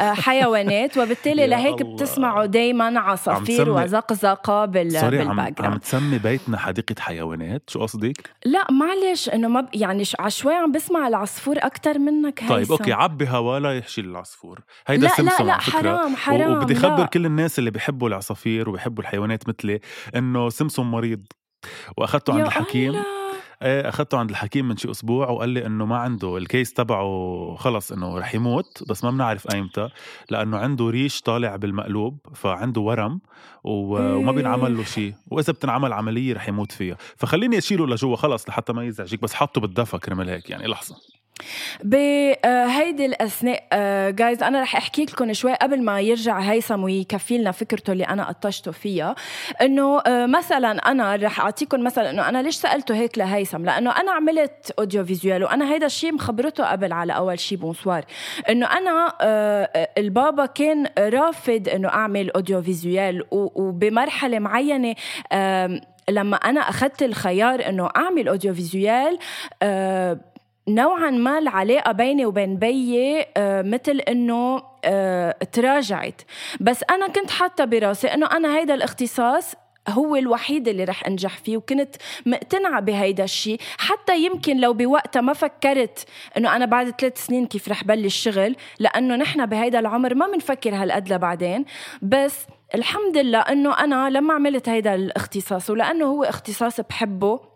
الحيوانات 0.00 0.96
وبالتالي 0.98 1.46
لهيك 1.46 1.82
بتسمعوا 1.82 2.46
دائما 2.46 3.00
عصافير 3.00 3.70
وزقزقة 3.70 4.64
بال 4.64 5.60
background 5.60 5.78
تسمي 5.78 6.18
بيتنا 6.18 6.58
حديقة 6.58 6.94
حيوانات؟ 6.98 7.70
شو 7.70 7.80
قصدك؟ 7.80 8.30
لا 8.44 8.66
معلش 8.70 9.28
إنه 9.28 9.48
ما 9.48 9.60
ب... 9.60 9.68
يعني 9.74 10.04
عشوائي 10.18 10.56
عم 10.56 10.72
بسمع 10.72 11.08
العصفور 11.08 11.56
أكثر 11.58 11.98
منك 11.98 12.42
هيثم. 12.42 12.54
طيب 12.54 12.72
okay 12.72 12.92
عبي 12.92 13.28
هوا 13.28 13.58
لا 13.58 13.78
يحشي 13.78 14.00
العصفور. 14.00 14.60
هيدا 14.86 15.06
لا 15.06 15.22
لا 15.22 15.44
لا 15.44 15.58
حرام. 15.58 16.03
حرام 16.04 16.16
حرام 16.16 16.52
وبدي 16.52 16.74
خبر 16.74 16.98
لا. 16.98 17.06
كل 17.06 17.26
الناس 17.26 17.58
اللي 17.58 17.70
بيحبوا 17.70 18.08
العصافير 18.08 18.68
وبيحبوا 18.68 19.02
الحيوانات 19.02 19.48
مثلي 19.48 19.80
إنه 20.16 20.48
سمسم 20.48 20.90
مريض 20.90 21.26
وأخذته 21.96 22.34
عند 22.34 22.46
الحكيم 22.46 22.90
الله. 22.90 23.04
إيه 23.62 23.88
أخذته 23.88 24.18
عند 24.18 24.30
الحكيم 24.30 24.68
من 24.68 24.76
شي 24.76 24.90
أسبوع 24.90 25.30
وقال 25.30 25.48
لي 25.48 25.66
إنه 25.66 25.86
ما 25.86 25.96
عنده 25.96 26.36
الكيس 26.36 26.72
تبعه 26.72 27.54
خلص 27.58 27.92
إنه 27.92 28.18
رح 28.18 28.34
يموت 28.34 28.84
بس 28.88 29.04
ما 29.04 29.10
بنعرف 29.10 29.54
أيمتى 29.54 29.88
لأنه 30.30 30.56
عنده 30.56 30.90
ريش 30.90 31.20
طالع 31.20 31.56
بالمقلوب 31.56 32.18
فعنده 32.34 32.80
ورم 32.80 33.20
و... 33.64 33.98
إيه. 33.98 34.14
وما 34.14 34.32
بينعمل 34.32 34.76
له 34.76 34.84
شيء 34.84 35.14
وإذا 35.30 35.52
بتنعمل 35.52 35.92
عملية 35.92 36.34
رح 36.34 36.48
يموت 36.48 36.72
فيها 36.72 36.96
فخليني 37.16 37.58
أشيله 37.58 37.86
لجوا 37.86 38.16
خلص 38.16 38.48
لحتى 38.48 38.72
ما 38.72 38.84
يزعجك 38.84 39.22
بس 39.22 39.34
حطه 39.34 39.60
بالدفا 39.60 39.98
كرمال 39.98 40.28
هيك 40.28 40.50
يعني 40.50 40.66
لحظة 40.66 40.96
بهيدي 41.84 43.06
الأثناء 43.06 43.64
جايز 44.10 44.42
أنا 44.42 44.62
رح 44.62 44.76
أحكي 44.76 45.04
لكم 45.04 45.32
شوي 45.32 45.54
قبل 45.54 45.82
ما 45.82 46.00
يرجع 46.00 46.38
هيثم 46.38 46.82
ويكفي 46.82 47.38
لنا 47.38 47.50
فكرته 47.50 47.92
اللي 47.92 48.04
أنا 48.04 48.28
قطشته 48.28 48.72
فيها 48.72 49.14
إنه 49.62 49.98
آه، 49.98 50.26
مثلا 50.26 50.70
أنا 50.70 51.16
رح 51.16 51.40
أعطيكم 51.40 51.84
مثلا 51.84 52.10
إنه 52.10 52.28
أنا 52.28 52.42
ليش 52.42 52.56
سألته 52.56 52.94
هيك 52.94 53.18
لهيثم؟ 53.18 53.64
لأنه 53.64 53.90
أنا 53.90 54.12
عملت 54.12 54.74
audiovisuel 54.78 55.44
وأنا 55.44 55.72
هيدا 55.72 55.86
الشيء 55.86 56.12
مخبرته 56.12 56.64
قبل 56.64 56.92
على 56.92 57.16
أول 57.16 57.38
شيء 57.38 57.58
بونسوار 57.58 58.04
إنه 58.48 58.66
أنا 58.66 59.14
آه، 59.20 59.88
البابا 59.98 60.46
كان 60.46 60.86
رافض 60.98 61.68
إنه 61.68 61.88
أعمل 61.88 62.30
audiovisuel 62.30 63.24
وبمرحلة 63.30 64.38
معينة 64.38 64.94
لما 66.10 66.36
أنا 66.36 66.60
أخذت 66.60 67.02
الخيار 67.02 67.68
إنه 67.68 67.88
أعمل 67.96 68.28
audiovisuel 68.28 69.18
آه، 69.62 70.18
نوعا 70.68 71.10
ما 71.10 71.38
العلاقة 71.38 71.92
بيني 71.92 72.26
وبين 72.26 72.56
بيي 72.56 73.26
آه، 73.36 73.62
مثل 73.62 74.00
إنه 74.08 74.62
آه، 74.84 75.36
تراجعت. 75.52 76.22
بس 76.60 76.84
أنا 76.90 77.08
كنت 77.08 77.30
حاطة 77.30 77.64
براسي 77.64 78.08
إنه 78.08 78.26
أنا 78.26 78.56
هيدا 78.56 78.74
الاختصاص 78.74 79.54
هو 79.88 80.16
الوحيد 80.16 80.68
اللي 80.68 80.84
رح 80.84 81.06
أنجح 81.06 81.38
فيه 81.38 81.56
وكنت 81.56 81.96
مقتنعة 82.26 82.80
بهيدا 82.80 83.24
الشيء 83.24 83.60
حتى 83.78 84.24
يمكن 84.24 84.60
لو 84.60 84.72
بوقتها 84.72 85.20
ما 85.20 85.32
فكرت 85.32 86.06
إنه 86.36 86.56
أنا 86.56 86.64
بعد 86.64 87.00
ثلاث 87.00 87.26
سنين 87.26 87.46
كيف 87.46 87.68
رح 87.68 87.84
بلش 87.84 88.16
شغل 88.16 88.56
لأنه 88.78 89.16
نحن 89.16 89.46
بهيدا 89.46 89.78
العمر 89.78 90.14
ما 90.14 90.26
بنفكر 90.26 90.74
هالقد 90.74 91.12
لبعدين. 91.12 91.64
بس 92.02 92.46
الحمد 92.74 93.16
لله 93.16 93.38
إنه 93.38 93.78
أنا 93.78 94.10
لما 94.10 94.34
عملت 94.34 94.68
هيدا 94.68 94.94
الاختصاص 94.94 95.70
ولأنه 95.70 96.04
هو 96.04 96.24
اختصاص 96.24 96.80
بحبه 96.80 97.53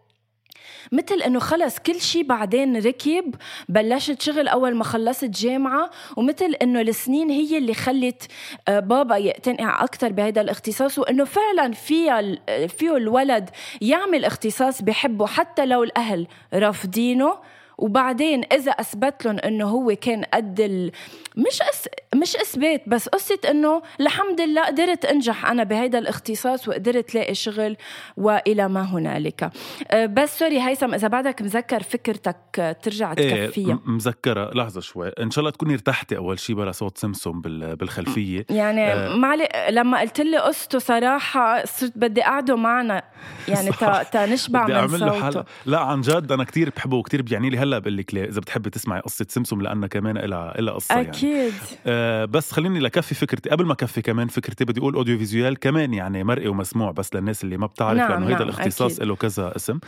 مثل 0.93 1.23
إنه 1.23 1.39
خلص 1.39 1.79
كل 1.79 2.01
شيء 2.01 2.23
بعدين 2.23 2.77
ركب 2.77 3.35
بلشت 3.69 4.23
شغل 4.23 4.49
أول 4.49 4.75
ما 4.75 4.85
خلصت 4.85 5.25
جامعة 5.25 5.91
ومثل 6.17 6.55
إنه 6.63 6.81
السنين 6.81 7.31
هي 7.31 7.59
اللي 7.59 7.75
خلت 7.75 8.23
آه، 8.69 8.81
بابا 8.81 9.17
يقتنع 9.17 9.85
أكثر 9.85 10.13
بهذا 10.13 10.41
الاختصاص 10.41 10.99
وإنه 10.99 11.25
فعلا 11.25 11.73
فيها 11.73 12.23
فيه 12.67 12.97
الولد 12.97 13.51
يعمل 13.81 14.25
اختصاص 14.25 14.83
بحبه 14.83 15.27
حتى 15.27 15.67
لو 15.67 15.83
الأهل 15.83 16.27
رافضينه 16.55 17.35
وبعدين 17.79 18.45
إذا 18.53 18.73
أثبت 18.73 19.25
لهم 19.25 19.39
إنه 19.39 19.69
هو 19.69 19.97
كان 20.01 20.25
قد. 20.25 20.91
مش 21.37 21.63
أس... 21.63 21.89
مش 22.15 22.37
إثبات 22.37 22.83
بس 22.87 23.09
قصة 23.09 23.39
إنه 23.51 23.83
الحمد 24.01 24.41
لله 24.41 24.65
قدرت 24.67 25.05
أنجح 25.05 25.51
أنا 25.51 25.65
بهيدا 25.65 25.99
الاختصاص 25.99 26.69
وقدرت 26.69 27.15
لاقي 27.15 27.35
شغل 27.35 27.77
وإلى 28.17 28.69
ما 28.69 28.83
هنالك. 28.83 29.51
أه، 29.91 30.07
بس 30.07 30.39
سوري 30.39 30.61
هيثم 30.61 30.95
إذا 30.95 31.09
بعدك 31.09 31.43
مذكر 31.43 31.83
فكرتك 31.83 32.37
أه، 32.59 32.73
ترجع 32.73 33.15
إيه 33.19 33.47
تكفيها. 33.47 33.75
م- 33.75 33.81
مذكرة 33.95 34.51
لحظة 34.55 34.81
شوي. 34.81 35.09
إن 35.09 35.31
شاء 35.31 35.41
الله 35.41 35.51
تكوني 35.51 35.73
ارتحتي 35.75 36.17
أول 36.17 36.39
شيء 36.39 36.57
بلا 36.57 36.73
صوت 36.73 36.99
سمسم 36.99 37.41
بال- 37.41 37.77
بالخلفية. 37.77 38.47
يعني 38.51 38.93
آه. 38.93 39.17
معلي 39.17 39.49
لما 39.71 40.01
قلت 40.01 40.21
لي 40.21 40.39
قصته 40.39 40.79
صراحة 40.79 41.65
صرت 41.65 41.93
بدي 41.97 42.23
اقعده 42.23 42.57
معنا. 42.57 43.03
يعني 43.49 43.71
تا, 43.71 44.03
تا 44.03 44.27
نشبع 44.27 44.65
بدي 44.65 44.73
من 44.81 44.89
صوته. 44.99 45.23
حلقه 45.23 45.45
لا 45.67 45.79
عن 45.81 46.01
جد 46.01 46.33
أنا 46.33 46.45
كتير 46.45 46.71
بحبه 46.77 46.97
وكتير 46.97 47.23
بيعني 47.23 47.51
لي 47.51 47.59
هلأ 47.59 47.79
بقول 47.79 47.97
لك 47.97 48.15
إذا 48.15 48.41
بتحبي 48.41 48.71
تسمعي 48.71 49.01
قصة 49.01 49.27
سمسم 49.29 49.61
لأنها 49.61 49.89
كمان 49.89 50.19
لها 50.19 50.55
لها 50.61 50.75
قصة 50.75 50.95
يعني. 50.95 51.09
أكيد. 51.09 51.53
آه 51.99 52.25
بس 52.25 52.53
خليني 52.53 52.79
لكفي 52.81 53.15
فكرتي. 53.15 53.51
قبل 53.51 53.67
ما 53.67 53.75
كفي 53.75 54.03
كمان 54.03 54.29
فكرتي 54.29 54.65
بدي 54.65 54.81
أقول 54.81 54.95
audiovisuel 54.95 55.59
كمان 55.59 55.95
يعني 55.95 56.25
مرئي 56.25 56.49
ومسموع 56.49 56.91
بس 56.91 57.15
للناس 57.15 57.45
اللي 57.45 57.57
ما 57.57 57.67
بتعرف 57.67 57.99
نعم، 57.99 58.11
لأنه 58.11 58.27
هيدا 58.27 58.39
نعم، 58.39 58.49
الاختصاص 58.49 58.95
أكيد. 58.97 59.07
له 59.09 59.17
كذا 59.17 59.57
اسم. 59.57 59.79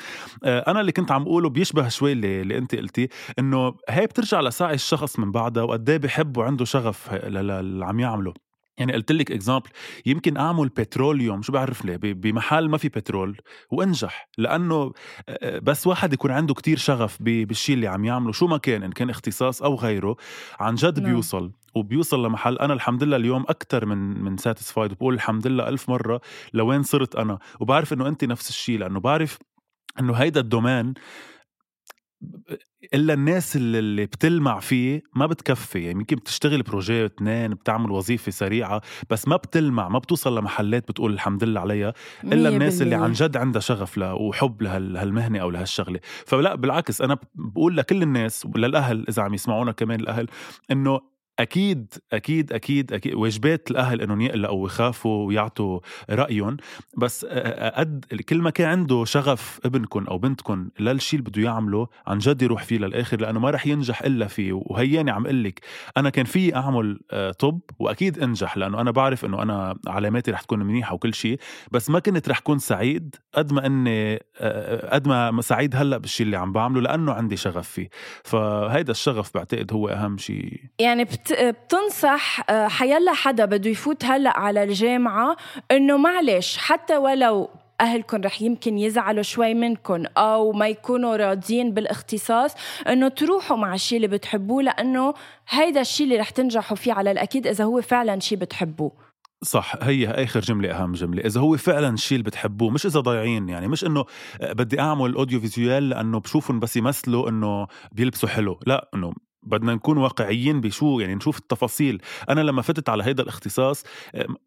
آه 0.45 0.71
أنا 0.71 0.81
اللي 0.81 0.93
كنت 0.93 1.13
عم 1.13 1.23
أقوله 1.23 1.49
بيشبه 1.49 1.89
شوي 1.89 2.13
اللي, 2.13 2.41
اللي 2.41 2.59
أنت 2.59 2.75
قلتي 2.75 3.09
إنه 3.39 3.75
هي 3.89 4.07
بترجع 4.07 4.41
لسعي 4.41 4.75
الشخص 4.75 5.19
من 5.19 5.33
بعدها 5.33 5.63
وقد 5.63 5.91
إيه 5.91 5.99
بحب 5.99 6.37
وعنده 6.37 6.65
شغف 6.65 7.13
ل- 7.15 7.47
ل- 7.47 7.51
اللي 7.51 7.85
عم 7.85 8.01
يعمله. 8.01 8.35
يعني 8.79 8.93
قلت 8.93 9.13
لك 9.13 9.33
example 9.33 9.69
يمكن 10.07 10.37
أعمل 10.37 10.69
petroleum 10.69 11.43
شو 11.43 11.53
بعرف 11.53 11.85
ليه 11.85 11.97
بمحل 11.97 12.69
ما 12.69 12.79
في 12.79 12.89
بترول 12.89 13.37
وأنجح. 13.71 14.29
لأنه 14.39 14.93
آه، 15.29 15.59
بس 15.59 15.87
واحد 15.87 16.13
يكون 16.13 16.31
عنده 16.31 16.55
كتير 16.55 16.77
شغف 16.79 17.17
بالشيء 17.23 17.75
اللي 17.75 17.87
عم 17.87 18.05
يعمله 18.05 18.33
شو 18.33 18.47
ما 18.47 18.57
كان 18.59 18.83
إن 18.83 18.93
كان 18.93 19.11
اختصاص 19.11 19.63
أو 19.63 19.75
غيره 19.75 20.17
عن 20.61 20.75
جد 20.75 21.01
نعم. 21.01 21.11
بيوصل. 21.13 21.53
وبيوصل 21.75 22.27
لمحل. 22.27 22.59
أنا 22.59 22.75
الحمد 22.75 23.05
لله 23.05 23.17
اليوم 23.17 23.43
أكثر 23.49 23.87
من 23.87 23.99
من 24.25 24.37
satisfied 24.37 24.93
وبقول 24.93 25.15
الحمد 25.15 25.47
لله 25.47 25.69
ألف 25.69 25.89
مرة 25.91 26.21
لوين 26.55 26.83
صرت 26.83 27.17
أنا. 27.17 27.39
وبعرف 27.61 27.93
إنه 27.93 28.09
انت 28.09 28.25
نفس 28.25 28.49
الشيء 28.49 28.79
لأنه 28.79 29.01
بعرف 29.01 29.39
إنه 30.01 30.13
هيدا 30.15 30.41
ال 30.41 30.48
domaine 30.48 30.95
إلا 32.95 33.15
الناس 33.15 33.57
اللي 33.57 33.79
اللي 33.79 34.07
بتلمع 34.07 34.61
فيه 34.61 35.03
ما 35.17 35.27
بتكفي. 35.27 35.79
يعني 35.85 35.99
يمكن 35.99 36.17
بتشتغل 36.17 36.63
projet 36.63 37.07
اثنين 37.07 37.55
بتعمل 37.55 37.91
وظيفة 37.91 38.33
سريعة 38.33 38.83
بس 39.11 39.29
ما 39.29 39.37
بتلمع 39.37 39.89
ما 39.89 39.99
بتوصل 39.99 40.39
لمحلات 40.39 40.89
بتقول 40.89 41.13
الحمد 41.13 41.45
لله 41.45 41.61
عليها 41.61 41.95
إلا 42.25 42.49
الناس 42.49 42.83
اللي 42.83 42.91
بالمية. 42.91 43.05
عن 43.05 43.13
جد 43.13 43.37
عندها 43.37 43.61
شغف 43.61 43.99
له 43.99 44.15
وحب 44.15 44.63
لهال- 44.63 44.93
لهالمهنة 44.93 45.39
أو 45.39 45.51
لهالشغلة. 45.51 46.01
فلا 46.27 46.55
بالعكس 46.55 47.01
أنا 47.03 47.19
بقول 47.35 47.77
لكل 47.77 48.03
الناس 48.03 48.47
وللأهل 48.55 49.05
إذا 49.09 49.23
عم 49.23 49.35
يسمعونا 49.35 49.73
كمان 49.73 50.01
الأهل 50.01 50.27
إنه 50.71 51.01
أكيد 51.43 51.95
أكيد 52.13 52.53
أكيد 52.53 52.93
أكيد. 52.93 53.15
واجبات 53.15 53.71
الأهل 53.71 54.01
إنهم 54.03 54.21
يقلقوا 54.21 54.63
ويخافوا 54.63 55.27
ويعطوا 55.27 55.81
رأيهم. 56.11 56.57
بس 56.97 57.25
قد 57.75 58.05
كل 58.29 58.39
ما 58.43 58.51
كان 58.51 58.69
عنده 58.69 59.05
شغف 59.05 59.61
ابنكم 59.65 60.05
أو 60.05 60.19
بنتكم 60.19 60.69
للشيء 60.81 61.21
اللي 61.21 61.31
بده 61.31 61.43
يعمله 61.43 61.87
عن 62.07 62.19
جد 62.19 62.43
يروح 62.43 62.63
فيه 62.65 62.79
للآخر 62.79 63.21
لأنه 63.21 63.41
ما 63.41 63.51
رح 63.51 63.67
ينجح 63.67 64.03
إلا 64.03 64.27
فيه. 64.27 64.53
وهياني 64.53 65.11
عم 65.11 65.25
أقول 65.25 65.45
لك 65.45 65.61
أنا 65.97 66.11
كان 66.11 66.25
في 66.25 66.57
أعمل 66.57 67.01
طب 67.39 67.61
وأكيد 67.79 68.19
أنجح 68.19 68.57
لأنه 68.57 68.81
أنا 68.81 68.91
بعرف 68.91 69.25
إنه 69.25 69.43
أنا 69.43 69.77
علاماتي 69.87 70.31
رح 70.31 70.41
تكون 70.41 70.59
منيحة 70.63 70.95
وكل 70.95 71.15
شيء 71.15 71.39
بس 71.73 71.91
ما 71.91 71.99
كنت 71.99 72.29
رح 72.29 72.39
كون 72.39 72.59
سعيد 72.59 73.17
قد 73.35 73.53
ما 73.53 73.67
إني 73.67 74.17
قد 74.93 75.09
ما 75.09 75.41
سعيد 75.43 75.77
هلأ 75.77 75.99
بالشيء 75.99 76.27
اللي 76.27 76.37
عم 76.37 76.53
بعمله 76.53 76.81
لأنه 76.81 77.13
عندي 77.13 77.37
شغف 77.37 77.69
فيه. 77.69 77.89
فهيدا 78.25 78.91
الشغف 78.91 79.31
بعتقد 79.35 79.73
هو 79.73 79.89
أهم 79.89 80.19
شيء 80.19 80.61
يعني 80.79 81.05
بت... 81.05 81.30
بتنصح 81.33 82.51
آه، 82.51 82.69
حيلا 82.69 83.13
حدا 83.13 83.45
بده 83.45 83.71
يفوت 83.71 84.05
هلأ 84.05 84.39
على 84.39 84.63
الجامعة 84.63 85.37
إنه 85.71 85.97
معلش 85.97 86.57
حتى 86.57 86.97
ولو 86.97 87.51
اهلكم 87.81 88.23
رح 88.23 88.43
يمكن 88.43 88.79
يزعلوا 88.79 89.23
شوي 89.23 89.55
منكم 89.55 90.05
أو 90.17 90.53
ما 90.53 90.69
يكونوا 90.69 91.17
راضيين 91.17 91.75
بالاختصاص 91.75 92.55
إنه 92.89 93.09
تروحوا 93.09 93.57
مع 93.57 93.75
الشيء 93.75 93.97
اللي 93.97 94.09
بتحبوه 94.09 94.63
لأنه 94.63 95.15
هيدا 95.49 95.81
الشيء 95.81 96.07
اللي 96.07 96.19
رح 96.19 96.31
تنجحوا 96.31 96.77
فيه 96.77 96.93
على 96.93 97.11
الأكيد 97.11 97.47
إذا 97.47 97.65
هو 97.65 97.81
فعلا 97.81 98.21
شيء 98.21 98.39
بتحبوه. 98.39 98.93
صح 99.43 99.77
هي 99.83 100.09
آخر 100.09 100.41
جملة 100.41 100.71
أهم 100.71 100.93
جملة. 100.93 101.23
إذا 101.23 101.41
هو 101.41 101.57
فعلا 101.57 101.89
الشيء 101.89 102.19
اللي 102.19 102.31
بتحبوه 102.31 102.71
مش 102.71 102.87
إذا 102.87 103.01
ضايعين 103.01 103.49
يعني 103.49 103.69
مش 103.69 103.85
إنه 103.85 104.05
بدي 104.43 104.81
أعمل 104.81 105.15
أوديو 105.15 105.41
فيزيوال 105.41 105.89
لأنه 105.89 106.21
بشوفهم 106.21 106.61
بس 106.61 106.77
يمثلوا 106.77 107.29
إنه 107.29 107.67
بيلبسوا 107.93 108.29
حلو 108.29 108.61
لا 108.67 108.91
إنه 108.95 109.13
بدنا 109.43 109.75
نكون 109.75 109.99
واقعيين 109.99 110.61
بشو 110.61 111.01
يعني 111.01 111.15
نشوف 111.15 111.39
التفاصيل. 111.39 112.03
أنا 112.29 112.41
لما 112.41 112.63
فتت 112.63 112.89
على 112.89 113.05
هيدا 113.05 113.23
الاختصاص 113.23 113.85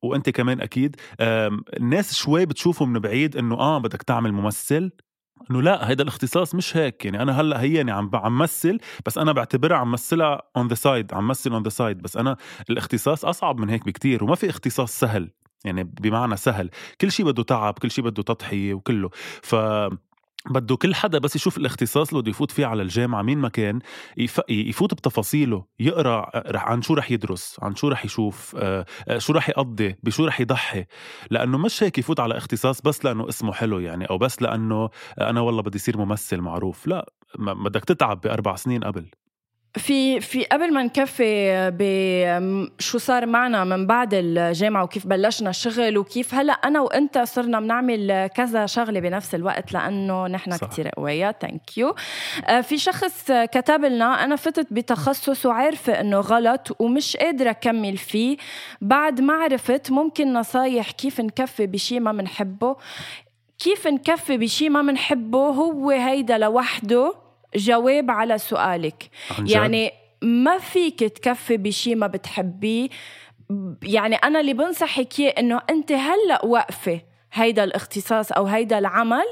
وأنت 0.02 0.30
كمان 0.30 0.62
أكيد 0.62 0.96
الناس 1.22 2.14
شوي 2.14 2.46
بتشوفه 2.46 2.86
من 2.86 3.00
بعيد 3.00 3.38
إنه 3.38 3.56
آه 3.56 3.78
بدك 3.78 4.04
تعمل 4.04 4.32
ممثل. 4.32 4.92
إنه 5.52 5.62
لا 5.62 5.90
هيدا 5.90 6.04
الاختصاص 6.04 6.56
مش 6.56 6.78
هيك. 6.78 7.06
يعني 7.06 7.22
أنا 7.22 7.42
هلأ 7.42 7.62
هيني 7.62 7.92
عم 7.92 8.12
عم 8.14 8.38
مثل 8.38 8.78
بس 9.06 9.18
أنا 9.18 9.32
بعتبرها 9.32 9.78
عم 9.78 9.92
مثلها 9.92 10.42
on 10.58 10.68
the 10.68 10.76
side 10.76 11.14
عم 11.14 11.28
مثل 11.28 11.52
on 11.52 11.64
the 11.64 11.70
side 11.70 12.02
بس 12.02 12.18
أنا 12.18 12.38
الاختصاص 12.70 13.26
أصعب 13.26 13.60
من 13.60 13.70
هيك 13.70 13.86
بكتير 13.86 14.24
وما 14.24 14.36
في 14.36 14.50
اختصاص 14.50 15.00
سهل. 15.00 15.30
يعني 15.66 15.84
بمعنى 15.84 16.38
سهل. 16.38 16.70
كل 17.02 17.12
شيء 17.12 17.26
بده 17.26 17.44
تعب 17.44 17.74
كل 17.74 17.92
شيء 17.92 18.04
بده 18.04 18.24
تضحية 18.24 18.74
وكله. 18.74 19.10
ف 19.42 19.56
بده 20.50 20.76
كل 20.76 20.96
حدا 20.96 21.18
بس 21.18 21.36
يشوف 21.36 21.58
الاختصاص 21.58 22.10
اللي 22.10 22.22
بده 22.22 22.30
يفوت 22.30 22.52
فيه 22.52 22.66
على 22.66 22.82
الجامعة 22.82 23.22
مين 23.22 23.38
ما 23.38 23.50
كان 23.50 23.80
يف... 24.18 24.42
يفوت 24.50 24.94
بتفاصيله 24.94 25.66
يقرأ 25.80 26.30
عن 26.58 26.82
شو 26.82 26.94
رح 26.94 27.12
يدرس 27.12 27.58
عن 27.62 27.76
شو 27.76 27.88
رح 27.88 28.06
يشوف 28.06 28.56
آه، 28.60 28.86
شو 29.18 29.34
رح 29.34 29.50
يقضي 29.50 29.96
بشو 30.04 30.26
رح 30.26 30.42
يضحي. 30.42 30.86
لأنه 31.32 31.58
مش 31.58 31.84
هيك 31.84 31.98
يفوت 31.98 32.20
على 32.20 32.38
اختصاص 32.38 32.82
بس 32.82 33.06
لأنه 33.06 33.30
اسمه 33.30 33.54
حلو 33.54 33.80
يعني 33.80 34.06
أو 34.06 34.18
بس 34.18 34.42
لأنه 34.42 34.90
أنا 35.22 35.42
والله 35.42 35.62
بدي 35.62 35.76
يصير 35.76 35.98
ممثل 35.98 36.38
معروف 36.42 36.88
لا 36.88 37.12
بدك 37.40 37.86
تتعب 37.86 38.22
بأربع 38.22 38.56
سنين 38.56 38.84
قبل. 38.84 39.06
في 39.78 40.20
في 40.20 40.44
قبل 40.44 40.74
ما 40.74 40.84
نكفي 40.84 41.72
بشو 41.80 42.98
صار 42.98 43.26
معنا 43.26 43.64
من 43.64 43.88
بعد 43.88 44.10
الجامعة 44.14 44.84
وكيف 44.84 45.08
بلشنا 45.08 45.52
شغل 45.52 45.98
وكيف 45.98 46.34
هلا 46.36 46.54
أنا 46.54 46.82
وأنت 46.82 47.18
صرنا 47.18 47.60
بنعمل 47.60 48.28
كذا 48.28 48.66
شغلة 48.66 49.00
بنفس 49.00 49.36
الوقت 49.36 49.74
لأنه 49.74 50.28
نحن 50.28 50.58
كثير 50.58 50.90
قوية. 50.90 51.36
thank 51.42 51.78
you 51.78 51.96
في 52.62 52.78
شخص 52.78 53.32
كتب 53.32 53.86
لنا 53.86 54.24
أنا 54.24 54.36
فتت 54.36 54.68
بتخصص 54.72 55.46
وعارفة 55.46 56.00
إنه 56.00 56.20
غلط 56.20 56.76
ومش 56.80 57.18
قادرة 57.18 57.50
أكمل 57.50 57.98
فيه. 57.98 58.38
بعد 58.82 59.22
ما 59.22 59.34
عرفت 59.34 59.92
ممكن 59.92 60.34
نصايح 60.34 60.92
كيف 60.92 61.22
نكفي 61.22 61.68
بشي 61.68 62.00
ما 62.00 62.12
بنحبه 62.12 62.76
كيف 63.60 63.88
نكفي 63.88 64.38
بشي 64.38 64.70
ما 64.70 64.82
بنحبه 64.82 65.48
هو 65.48 65.90
هيدا 65.90 66.38
لوحده. 66.38 67.23
جواب 67.56 68.12
على 68.12 68.38
سؤالك. 68.38 69.10
يعني 69.48 69.92
ما 70.22 70.58
فيك 70.58 71.00
تكفي 71.00 71.58
بشي 71.58 71.96
ما 71.96 72.08
بتحبيه. 72.08 72.90
يعني 73.84 74.16
أنا 74.16 74.40
اللي 74.40 74.54
بنصحك 74.54 75.20
إياه 75.20 75.30
إنه 75.30 75.62
أنت 75.70 75.92
هلأ 75.92 76.46
واقفة 76.46 77.02
هيدا 77.34 77.64
الاختصاص 77.64 78.32
أو 78.32 78.46
هيدا 78.46 78.80
العمل 78.80 79.26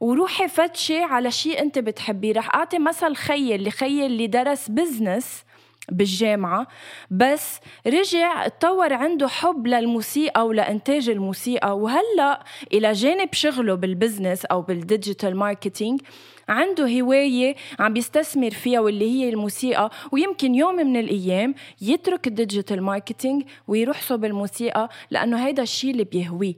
وروحي 0.00 0.48
فتشي 0.48 1.02
على 1.02 1.30
شيء 1.30 1.60
أنت 1.60 1.78
بتحبيه. 1.78 2.32
رح 2.32 2.54
أعطي 2.54 2.78
مثل 2.78 3.14
خيي 3.14 3.54
اللي 3.54 3.70
خيي 3.70 4.06
اللي 4.06 4.26
درس 4.26 4.68
business 4.68 5.44
بالجامعة 5.92 6.66
بس 7.10 7.60
رجع 7.86 8.48
تطور 8.48 8.92
عنده 8.92 9.28
حب 9.28 9.66
للموسيقى 9.66 10.46
ولإنتاج 10.46 11.08
الموسيقى. 11.08 11.78
وهلأ 11.78 12.44
إلى 12.72 12.92
جانب 12.92 13.28
شغله 13.32 13.74
بال 13.74 13.88
business 13.88 14.44
أو 14.44 14.62
بال 14.62 14.78
digital 14.78 15.36
marketing 15.36 16.00
عنده 16.48 17.00
هواية 17.00 17.56
عم 17.78 17.92
بيستثمر 17.92 18.50
فيها 18.50 18.80
واللي 18.80 19.10
هي 19.10 19.28
الموسيقى. 19.28 19.90
ويمكن 20.12 20.54
يوم 20.54 20.74
من 20.74 20.96
الأيام 20.96 21.54
يترك 21.80 22.26
ال 22.26 22.33
digital 22.33 22.82
marketing 22.82 23.44
ويروح 23.68 24.00
صوب 24.00 24.24
الموسيقى 24.24 24.88
لأنه 25.10 25.46
هيدا 25.46 25.62
الشيء 25.62 25.90
اللي 25.90 26.04
بيهويه. 26.04 26.54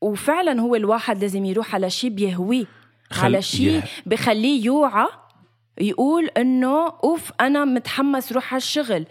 وفعلا 0.00 0.60
هو 0.60 0.74
الواحد 0.74 1.20
لازم 1.20 1.44
يروح 1.44 1.74
على 1.74 1.90
شيء 1.90 2.10
بيهويه 2.10 2.64
على 3.12 3.42
شيء 3.42 3.82
بخليه 4.06 4.64
يوعى 4.64 5.06
يقول 5.78 6.26
إنه 6.26 6.86
أوف 7.04 7.32
أنا 7.40 7.64
متحمس 7.64 8.32
روح 8.32 8.54
على 8.54 8.58
الشغل. 8.58 9.06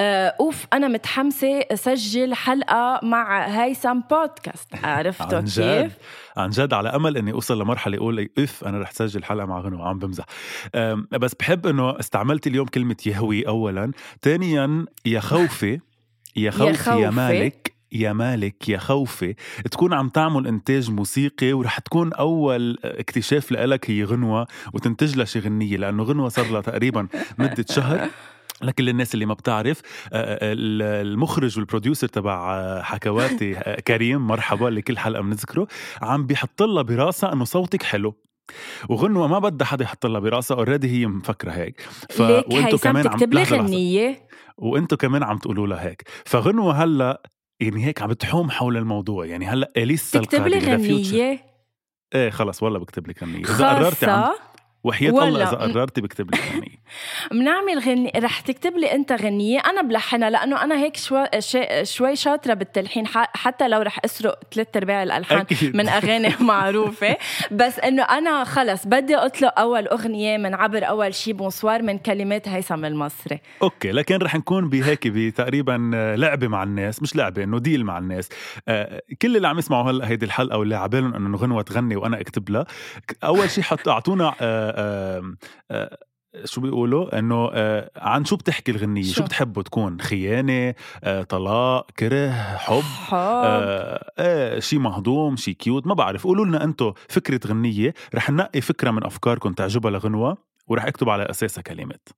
آه، 0.00 0.34
أوف 0.40 0.66
أنا 0.72 0.88
متحمسة 0.88 1.60
أسجل 1.60 2.34
حلقة 2.34 3.00
مع 3.02 3.46
هيثم 3.46 4.00
بودكاست. 4.10 4.68
عرفتوا 4.84 5.38
عن 5.38 5.44
جد؟ 5.44 5.82
كيف؟ 5.82 5.92
عن 6.36 6.50
جد 6.50 6.72
على 6.72 6.88
أمل 6.88 7.16
إني 7.16 7.32
أوصل 7.32 7.62
لمرحلة 7.62 7.96
أقول 7.96 8.28
اف 8.38 8.64
أنا 8.64 8.78
رح 8.78 8.90
سجل 8.90 9.24
حلقة 9.24 9.46
مع 9.46 9.60
غنوه 9.60 9.88
عم 9.88 9.98
بمزح. 9.98 10.24
بس 11.12 11.34
بحب 11.34 11.66
إنه 11.66 12.00
استعملت 12.00 12.46
اليوم 12.46 12.66
كلمة 12.66 12.96
يهوي 13.06 13.48
اولا. 13.48 13.92
ثانيا 14.22 14.86
يا 15.06 15.20
خوفي 15.20 15.80
يا 16.36 16.50
خوفي 16.50 16.90
يا 16.90 17.10
مالك. 17.10 17.79
يا 17.92 18.12
مالك 18.12 18.68
يا 18.68 18.78
خوفي 18.78 19.34
تكون 19.70 19.92
عم 19.92 20.08
تعمل 20.08 20.46
إنتاج 20.46 20.90
موسيقي 20.90 21.52
ورح 21.52 21.78
تكون 21.78 22.12
أول 22.12 22.78
اكتشاف 22.84 23.52
لك 23.52 23.90
هي 23.90 24.04
غنوة 24.04 24.46
وتنتج 24.74 25.16
لها 25.16 25.24
شي 25.24 25.38
غنية 25.38 25.76
لأنه 25.76 26.02
غنوة 26.02 26.28
صار 26.28 26.50
لها 26.50 26.60
تقريبا 26.60 27.08
مدة 27.38 27.64
شهر. 27.70 28.08
لكل 28.62 28.88
الناس 28.88 29.14
اللي 29.14 29.26
ما 29.26 29.34
بتعرف 29.34 29.82
المخرج 30.12 31.58
وال 31.58 31.68
producer 31.68 32.06
تبع 32.06 32.82
حكواتي 32.82 33.54
كريم 33.86 34.26
مرحبا 34.26 34.68
اللي 34.68 34.82
كل 34.82 34.98
حلقة 34.98 35.22
بنذكره 35.22 35.66
عم 36.02 36.26
بيحط 36.26 36.62
لها 36.62 36.82
براسها 36.82 37.32
إنه 37.32 37.44
صوتك 37.44 37.82
حلو. 37.82 38.14
وغنوة 38.88 39.26
ما 39.26 39.38
بدها 39.38 39.66
حدا 39.66 39.84
يحط 39.84 40.06
لها 40.06 40.20
براسها 40.20 40.56
already 40.56 40.90
هي 40.90 41.06
مفكرة 41.06 41.50
هيك. 41.50 41.80
ف 42.10 42.20
وأنتم 42.20 42.76
كمان 42.76 43.06
عم 43.06 43.12
تكتب 43.12 43.34
لي 43.34 43.42
غنية؟ 43.42 44.28
وأنتم 44.58 44.96
كمان 44.96 45.22
عم 45.22 45.38
تقولوا 45.38 45.66
لها 45.66 45.86
هيك. 45.86 46.02
فغنوة 46.24 46.84
هلأ 46.84 47.22
يعني 47.60 47.84
هيك 47.86 48.02
عم 48.02 48.08
بتحوم 48.08 48.50
حول 48.50 48.76
الموضوع. 48.76 49.26
يعني 49.26 49.46
هلأ 49.46 49.72
اليسا 49.76 50.18
تكتب 50.18 50.46
لي 50.46 50.58
غنية؟ 50.58 51.50
إيه 52.14 52.30
خلص 52.30 52.62
والله 52.62 52.78
بكتب 52.78 53.08
لك 53.08 53.22
غنية. 53.22 53.44
إذا 53.44 53.68
قررتي 53.68 54.06
وحياة 54.84 55.10
الله 55.10 55.42
إذا 55.48 55.56
قررتي 55.56 56.00
بكتب 56.00 56.30
لك 56.34 56.40
غنية 56.54 56.80
بنعمل 57.30 57.78
غنية 57.86 58.10
رح 58.16 58.40
تكتب 58.40 58.76
لي 58.76 58.92
أنت 58.92 59.12
غنية. 59.12 59.58
أنا 59.58 59.82
بلحنها 59.82 60.30
لأنه 60.30 60.64
أنا 60.64 60.76
هيك 60.78 60.96
شوي 60.96 61.26
شوي 61.82 62.16
شاطرة 62.16 62.54
بالتلحين 62.54 63.04
حتى 63.34 63.68
لو 63.68 63.82
رح 63.82 63.98
أسرق 64.04 64.38
ثلاث 64.54 64.66
أرباع 64.76 65.02
الألحان 65.02 65.38
أكيد. 65.38 65.76
من 65.76 65.88
أغاني 65.88 66.34
معروفة. 66.50 67.16
بس 67.50 67.78
إنه 67.78 68.02
أنا 68.02 68.44
خلص 68.44 68.86
بدي 68.86 69.16
أطلق 69.16 69.60
أول 69.60 69.86
أغنية 69.88 70.36
من 70.36 70.54
عبر 70.54 70.88
أول 70.88 71.14
شي 71.14 71.32
بونسوار 71.32 71.82
من 71.82 71.98
كلمات 71.98 72.48
هيثم 72.48 72.84
المصري. 72.84 73.40
okay 73.62 73.92
لكن 73.92 74.16
رح 74.16 74.34
نكون 74.34 74.68
بهيك 74.68 75.08
بتقريبا 75.08 75.90
لعبة 76.18 76.48
مع 76.48 76.62
الناس 76.62 77.02
مش 77.02 77.16
لعبة 77.16 77.44
إنه 77.44 77.58
deal 77.58 77.84
مع 77.84 77.98
الناس. 77.98 78.28
آه 78.68 79.02
كل 79.22 79.36
اللي 79.36 79.48
عم 79.48 79.58
يسمعوا 79.58 79.90
هلا 79.90 80.08
هيدي 80.08 80.26
الحلقة 80.26 80.58
واللي 80.58 80.76
عبالهم 80.76 81.14
إنه 81.14 81.36
غنوة 81.38 81.62
تغني 81.62 81.96
وأنا 81.96 82.20
أكتب 82.20 82.50
لها. 82.50 82.66
أول 83.24 83.50
شي 83.50 83.62
حط 83.62 83.88
أعطونا 83.88 84.34
آه 84.40 84.69
شو 86.44 86.60
بيقولوا؟ 86.60 87.18
إنه 87.18 87.50
آه 87.52 87.90
عن 87.96 88.24
شو 88.24 88.36
بتحكي 88.36 88.72
الغنية؟ 88.72 89.02
شو, 89.02 89.12
شو؟ 89.12 89.22
بتحبوا 89.24 89.62
تكون؟ 89.62 90.00
خيانة 90.00 90.74
آه 91.04 91.22
طلاق 91.22 91.90
كره 91.90 92.30
حب, 92.56 92.82
حب. 92.82 93.16
آه 93.16 94.12
آه 94.18 94.58
شي 94.58 94.78
مهضوم 94.78 95.36
شي 95.36 95.54
cute 95.54 95.86
ما 95.86 95.94
بعرف. 95.94 96.24
قولوا 96.24 96.46
لنا 96.46 96.64
أنتم 96.64 96.92
فكرة 97.08 97.40
غنية. 97.46 97.94
رح 98.14 98.30
ننقي 98.30 98.60
فكرة 98.60 98.90
من 98.90 99.04
افكاركم 99.04 99.52
تعجبها 99.52 99.90
لغنوة 99.90 100.36
ورح 100.66 100.84
اكتب 100.84 101.08
على 101.08 101.22
أساسها 101.30 101.62
كلمات. 101.62 102.08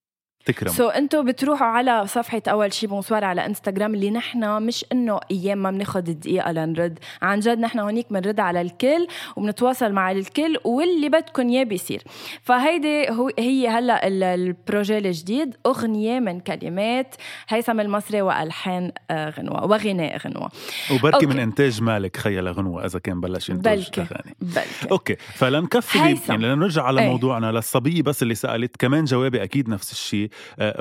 تكرم. 0.47 0.73
so, 0.73 0.97
أنتم 0.97 1.25
بتروحوا 1.25 1.67
على 1.67 2.07
صفحة 2.07 2.43
أول 2.49 2.73
شي 2.73 2.87
بونسوار 2.87 3.25
على 3.25 3.47
انستغرام 3.47 3.95
اللي 3.95 4.11
نحن 4.11 4.63
مش 4.63 4.85
إنه 4.93 5.21
أيام 5.31 5.59
ما 5.59 5.71
بناخذ 5.71 6.01
دقيقة 6.01 6.53
لنرد. 6.53 6.99
عن 7.23 7.41
جد 7.41 7.59
نحن 7.59 7.79
هونيك 7.79 8.07
بنرد 8.11 8.41
على 8.41 8.61
الكل 8.61 9.07
وبنتواصل 9.37 9.93
مع 9.93 10.11
الكل 10.11 10.57
واللي 10.65 11.09
بدكم 11.09 11.49
إياه 11.49 11.65
بيصير. 11.65 12.03
فهيدي 12.43 13.11
هو 13.11 13.31
هي 13.39 13.69
هلأ 13.69 14.07
ال 14.07 14.20
projet 14.20 14.99
الجديد 14.99 15.57
أغنية 15.67 16.21
من 16.21 16.41
كلمات 16.41 17.15
هيثم 17.49 17.81
المصري 17.81 18.23
وألحان 18.23 18.93
آه، 19.11 19.31
غنوة 19.31 19.65
وغناء 19.65 20.17
غنوة. 20.17 20.49
وبركي 20.93 21.15
okay. 21.15 21.27
من 21.27 21.39
إنتاج 21.39 21.83
مالك 21.83 22.17
خيا 22.17 22.43
لغنوه 22.43 22.87
إذا 22.87 22.99
كان 22.99 23.21
بلش 23.21 23.49
ينتج 23.51 23.71
بلكي. 23.71 24.01
اغاني 24.01 24.37
بلكي. 24.41 24.91
okay 24.91 25.17
فلنكفي 25.17 26.19
يعني 26.29 26.47
لنرجع 26.47 26.83
على 26.83 27.01
إيه. 27.01 27.09
موضوعنا 27.09 27.53
للصبية 27.53 28.03
بس 28.03 28.23
اللي 28.23 28.35
سألت 28.35 28.77
كمان 28.77 29.05
جوابي 29.05 29.43
أكيد 29.43 29.69
نفس 29.69 29.93
الشيء. 29.93 30.32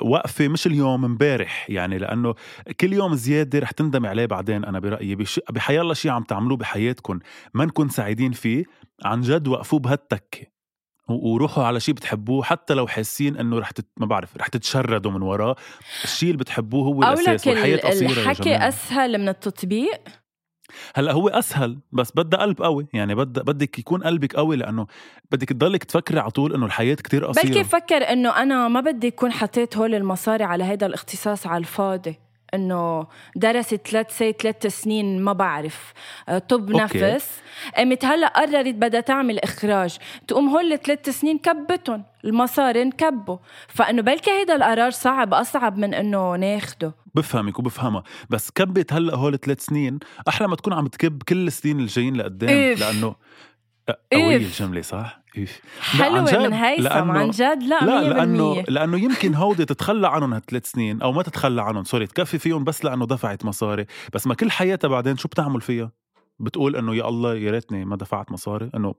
وقفة 0.01 0.47
مش 0.47 0.67
اليوم 0.67 1.05
امبارح 1.05 1.69
يعني 1.69 1.97
لأنه 1.97 2.35
كل 2.79 2.93
يوم 2.93 3.15
زيادة 3.15 3.59
رح 3.59 3.71
تندمي 3.71 4.07
عليه 4.07 4.25
بعدين 4.25 4.65
أنا 4.65 4.79
برأيي. 4.79 5.17
بحي 5.49 5.81
الله 5.81 5.93
شيء 5.93 6.11
عم 6.11 6.23
تعملوه 6.23 6.57
بحياتكم 6.57 7.19
ما 7.53 7.65
نكون 7.65 7.89
سعيدين 7.89 8.31
فيه 8.31 8.63
عن 9.05 9.21
جد 9.21 9.47
وقفوه 9.47 9.79
بهالتكة. 9.79 10.51
وروحوا 11.09 11.63
على 11.63 11.79
شيء 11.79 11.95
بتحبوه 11.95 12.43
حتى 12.43 12.73
لو 12.73 12.87
حاسين 12.87 13.37
إنه 13.37 13.59
رح 13.59 13.71
تت... 13.71 13.85
ما 13.97 14.05
بعرف 14.05 14.37
رح 14.37 14.47
تتشردوا 14.47 15.11
من 15.11 15.21
وراه. 15.21 15.55
الشيء 16.03 16.29
اللي 16.29 16.37
بتحبوه 16.37 16.85
هو 16.85 17.03
الأساس 17.03 17.47
والحياة 17.47 17.77
قصيرة 17.77 18.11
الحكي 18.11 18.55
أسهل 18.55 19.17
من 19.17 19.29
التطبيق. 19.29 20.01
هلأ 20.95 21.11
هو 21.11 21.29
أسهل 21.29 21.79
بس 21.91 22.11
بدها 22.15 22.39
قلب 22.39 22.61
قوي 22.61 22.87
يعني 22.93 23.15
بدها 23.15 23.43
بدك 23.43 23.79
يكون 23.79 24.03
قلبك 24.03 24.35
قوي 24.35 24.55
لأنه 24.55 24.87
بدك 25.31 25.49
تضلك 25.49 25.83
تفكري 25.83 26.19
على 26.19 26.31
طول 26.31 26.53
إنه 26.53 26.65
الحياة 26.65 26.95
كتير 26.95 27.25
قصيرة. 27.25 27.53
بلكي 27.53 27.63
فكر 27.63 27.95
إنه 27.95 28.29
أنا 28.29 28.67
ما 28.67 28.81
بدي 28.81 29.07
يكون 29.07 29.31
حطيت 29.31 29.77
هول 29.77 29.95
المصاري 29.95 30.43
على 30.43 30.63
هذا 30.63 30.85
الاختصاص 30.87 31.47
على 31.47 31.57
الفاضي؟ 31.57 32.19
إنه 32.53 33.07
درست 33.35 33.75
ثلاث 33.87 34.17
سي 34.17 34.31
ثلاث 34.31 34.67
سنين 34.67 35.21
ما 35.21 35.33
بعرف 35.33 35.93
آه، 36.29 36.37
طب 36.37 36.71
okay. 36.71 37.01
نفس 37.01 37.41
قامت 37.77 38.05
هلأ 38.05 38.27
قررت 38.27 38.75
بدها 38.75 39.01
تعمل 39.01 39.39
إخراج 39.39 39.97
تقوم 40.27 40.49
هول 40.49 40.73
الثلاث 40.73 41.09
سنين 41.09 41.37
كبتهم 41.37 42.03
المصاري 42.25 42.81
انكبوا 42.81 43.37
فإنه 43.67 44.01
بلكي 44.01 44.31
هيدا 44.31 44.55
القرار 44.55 44.91
صعب 44.91 45.33
أصعب 45.33 45.77
من 45.77 45.93
إنه 45.93 46.35
ناخده. 46.35 46.95
بفهمك 47.15 47.59
وبفهمها. 47.59 48.03
بس 48.29 48.51
كبت 48.51 48.93
هلا 48.93 49.15
هول 49.15 49.39
ثلاث 49.39 49.65
سنين 49.65 49.99
أحلى 50.27 50.47
ما 50.47 50.55
تكون 50.55 50.73
عم 50.73 50.87
تكب 50.87 51.23
كل 51.23 51.47
السنين 51.47 51.79
الجايين 51.79 52.15
لقدام 52.15 52.49
إيه. 52.49 52.75
لأنه 52.75 53.15
قوية 54.13 54.37
الجملة 54.37 54.81
صح؟ 54.81 55.21
إيش 55.37 55.51
حلوة 55.79 56.47
من 56.47 56.53
هيثم 56.53 57.11
عن 57.11 57.29
جد 57.29 57.63
لا 57.63 57.85
لا 57.85 58.01
لأنه 58.01 58.61
لأنه 58.61 58.97
يمكن 58.97 59.35
هودي 59.35 59.65
تتخلى 59.65 60.07
عنهم 60.07 60.33
هالثلاث 60.33 60.71
سنين 60.71 61.01
أو 61.01 61.11
ما 61.11 61.23
تتخلى 61.23 61.61
عنهم 61.61 61.83
سوري 61.83 62.07
تكفي 62.07 62.37
فيهم 62.37 62.63
بس 62.63 62.85
لأنه 62.85 63.05
دفعت 63.05 63.45
مصاري. 63.45 63.85
بس 64.13 64.27
ما 64.27 64.35
كل 64.35 64.51
حياتها 64.51 64.87
بعدين 64.87 65.17
شو 65.17 65.27
بتعمل 65.27 65.61
فيها؟ 65.61 65.91
بتقول 66.39 66.75
إنه 66.75 66.95
يا 66.95 67.09
الله 67.09 67.35
يا 67.35 67.51
ريتني 67.51 67.85
ما 67.85 67.95
دفعت 67.95 68.31
مصاري 68.31 68.69
إنه 68.75 68.93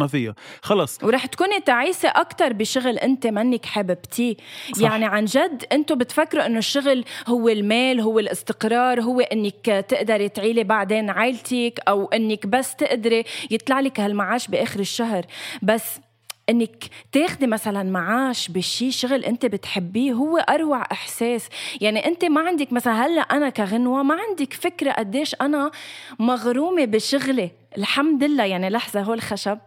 ما 0.00 0.06
فيها. 0.06 0.34
خلص. 0.62 0.98
ورح 1.02 1.26
تكوني 1.26 1.60
تعيسة 1.60 2.08
أكتر 2.08 2.52
بشغل 2.52 2.98
أنت 2.98 3.26
منك 3.26 3.66
حاببتيه 3.66 4.36
يعني 4.80 5.04
عن 5.04 5.24
جد 5.24 5.64
أنتوا 5.72 5.96
بتفكروا 5.96 6.46
أنه 6.46 6.58
الشغل 6.58 7.04
هو 7.26 7.48
المال 7.48 8.00
هو 8.00 8.18
الاستقرار 8.18 9.00
هو 9.00 9.20
أنك 9.20 9.84
تقدري 9.88 10.28
تعيلي 10.28 10.64
بعدين 10.64 11.10
عائلتك 11.10 11.80
أو 11.88 12.06
أنك 12.06 12.46
بس 12.46 12.76
تقدري 12.76 13.24
يطلع 13.50 13.80
لك 13.80 14.00
هالمعاش 14.00 14.48
بآخر 14.48 14.80
الشهر. 14.80 15.26
بس 15.62 15.84
إنك 16.50 16.84
تاخدي 17.12 17.46
مثلا 17.46 17.82
معاش 17.82 18.48
بشي 18.48 18.90
شغل 18.92 19.24
أنت 19.24 19.46
بتحبيه 19.46 20.12
هو 20.12 20.36
أروع 20.38 20.82
إحساس. 20.92 21.48
يعني 21.80 22.06
أنت 22.06 22.24
ما 22.24 22.40
عندك 22.40 22.72
مثلا 22.72 23.06
هلأ 23.06 23.20
أنا 23.20 23.48
كغنوة 23.48 24.02
ما 24.02 24.16
عندك 24.28 24.52
فكرة 24.52 24.92
قديش 24.92 25.34
أنا 25.40 25.70
مغرومة 26.18 26.84
بشغلي. 26.84 27.50
الحمد 27.78 28.24
لله. 28.24 28.44
يعني 28.44 28.70
لحظة 28.70 29.00
هو 29.00 29.14
الخشب 29.14 29.58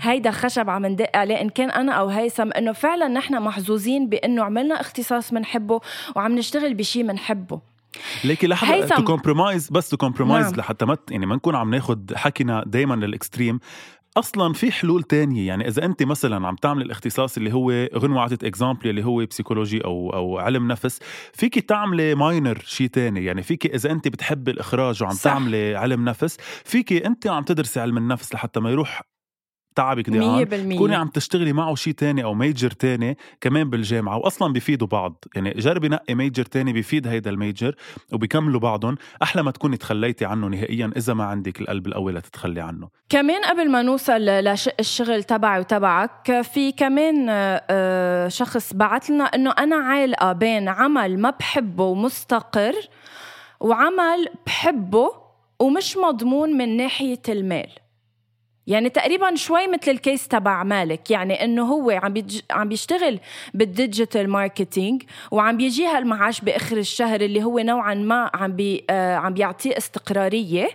هيدا 0.00 0.30
خشب 0.30 0.70
عم 0.70 0.86
ندق 0.86 1.16
عليه 1.16 1.40
إن 1.40 1.48
كان 1.48 1.70
أنا 1.70 1.92
أو 1.92 2.08
هيثم 2.08 2.52
إنه 2.52 2.72
فعلا 2.72 3.08
نحن 3.08 3.42
محظوظين 3.42 4.08
بإنه 4.08 4.44
عملنا 4.44 4.80
اختصاص 4.80 5.30
بنحبه 5.30 5.80
وعم 6.16 6.38
نشتغل 6.38 6.74
بشيء 6.74 7.06
بنحبه 7.06 7.60
ليكي 8.24 8.46
لحظة 8.46 8.96
to 8.96 9.04
compromise 9.04 9.70
بس 9.70 9.88
to 9.88 9.96
compromise 9.96 10.46
نعم. 10.46 10.54
لحتى 10.54 10.84
ما 10.84 10.96
يعني 11.10 11.26
ما 11.26 11.36
نكون 11.36 11.54
عم 11.54 11.70
ناخذ 11.70 11.98
حكينا 12.14 12.64
دائما 12.66 12.94
لل 12.94 13.09
extreme 13.09 13.60
أصلا 14.16 14.52
في 14.52 14.72
حلول 14.72 15.02
تانية 15.02 15.46
يعني 15.46 15.68
إذا 15.68 15.84
أنت 15.84 16.02
مثلا 16.02 16.46
عم 16.46 16.56
تعمل 16.56 16.82
الاختصاص 16.82 17.36
اللي 17.36 17.52
هو 17.52 17.88
غنوة 17.98 18.22
عطت 18.22 18.44
example 18.44 18.88
اللي 18.88 19.04
هو 19.04 19.26
psychologie 19.26 19.84
أو 19.84 20.10
أو 20.10 20.38
علم 20.38 20.68
نفس 20.68 21.00
فيك 21.32 21.58
تعملي 21.58 22.14
minor 22.14 22.62
شيء 22.64 22.86
تاني 22.86 23.24
يعني 23.24 23.42
فيك 23.42 23.66
إذا 23.66 23.90
أنت 23.90 24.08
بتحبي 24.08 24.50
الإخراج 24.50 25.02
وعم 25.02 25.12
صح. 25.12 25.32
تعملي 25.32 25.76
علم 25.76 26.04
نفس 26.04 26.36
فيك 26.64 26.92
أنت 26.92 27.26
عم 27.26 27.42
تدرسي 27.42 27.80
علم 27.80 27.96
النفس 27.96 28.34
لحتى 28.34 28.60
ما 28.60 28.70
يروح 28.70 29.02
تعبك 29.78 30.10
ديان 30.10 30.48
تكوني 30.48 30.94
عم 30.94 31.08
تشتغلي 31.08 31.52
معه 31.52 31.74
شيء 31.74 31.92
تاني 31.92 32.24
أو 32.24 32.34
major 32.34 32.70
تاني 32.70 33.16
كمان 33.40 33.70
بالجامعة. 33.70 34.16
واصلا 34.16 34.52
بيفيدوا 34.52 34.88
بعض. 34.88 35.24
يعني 35.34 35.50
جربي 35.50 35.88
نقي 35.88 36.14
major 36.14 36.44
تاني 36.44 36.72
بيفيد 36.72 37.06
هيدا 37.06 37.30
ال 37.30 37.37
major 37.37 37.74
وبيكملوا 38.12 38.60
بعضهم 38.60 38.96
أحلى 39.22 39.42
ما 39.42 39.50
تكوني 39.50 39.76
تخليتي 39.76 40.24
عنه 40.24 40.48
نهائيا 40.48 40.90
إذا 40.96 41.14
ما 41.14 41.24
عندك 41.24 41.60
القلب 41.60 41.86
القوي 41.86 42.12
لتتخلي 42.12 42.60
عنه. 42.60 42.88
كمان 43.08 43.44
قبل 43.44 43.70
ما 43.70 43.82
نوصل 43.82 44.20
للشغل 44.20 45.24
تبعي 45.24 45.60
وتبعك 45.60 46.40
في 46.40 46.72
كمان 46.72 47.26
آه، 47.30 48.28
شخص 48.28 48.74
بعث 48.74 49.10
لنا 49.10 49.24
إنه 49.24 49.50
أنا 49.58 49.76
عالقة 49.76 50.32
بين 50.32 50.68
عمل 50.68 51.18
ما 51.18 51.30
بحبه 51.30 51.84
ومستقر 51.84 52.74
وعمل 53.60 54.28
بحبه 54.46 55.12
ومش 55.60 55.96
مضمون 55.96 56.56
من 56.56 56.76
ناحية 56.76 57.22
المال. 57.28 57.70
يعني 58.68 58.88
تقريبا 58.88 59.34
شوي 59.34 59.66
مثل 59.66 59.90
ال 59.90 59.98
case 59.98 60.28
تبع 60.28 60.62
مالك 60.62 61.10
يعني 61.10 61.44
إنه 61.44 61.62
هو 61.62 61.90
عم. 61.90 62.14
عم 62.50 62.68
بيشتغل 62.68 63.20
بال 63.54 63.71
digital 63.71 64.30
marketing 64.30 65.02
وعم 65.30 65.56
بيجيها 65.56 65.98
المعاش 65.98 66.40
بآخر 66.40 66.76
الشهر 66.76 67.20
اللي 67.20 67.44
هو 67.44 67.58
نوعا 67.58 67.94
ما 67.94 68.30
عم 68.34 68.52
بي... 68.52 68.84
آه 68.90 69.16
عم 69.16 69.34
بيعطيه 69.34 69.76
استقرارية 69.76 70.68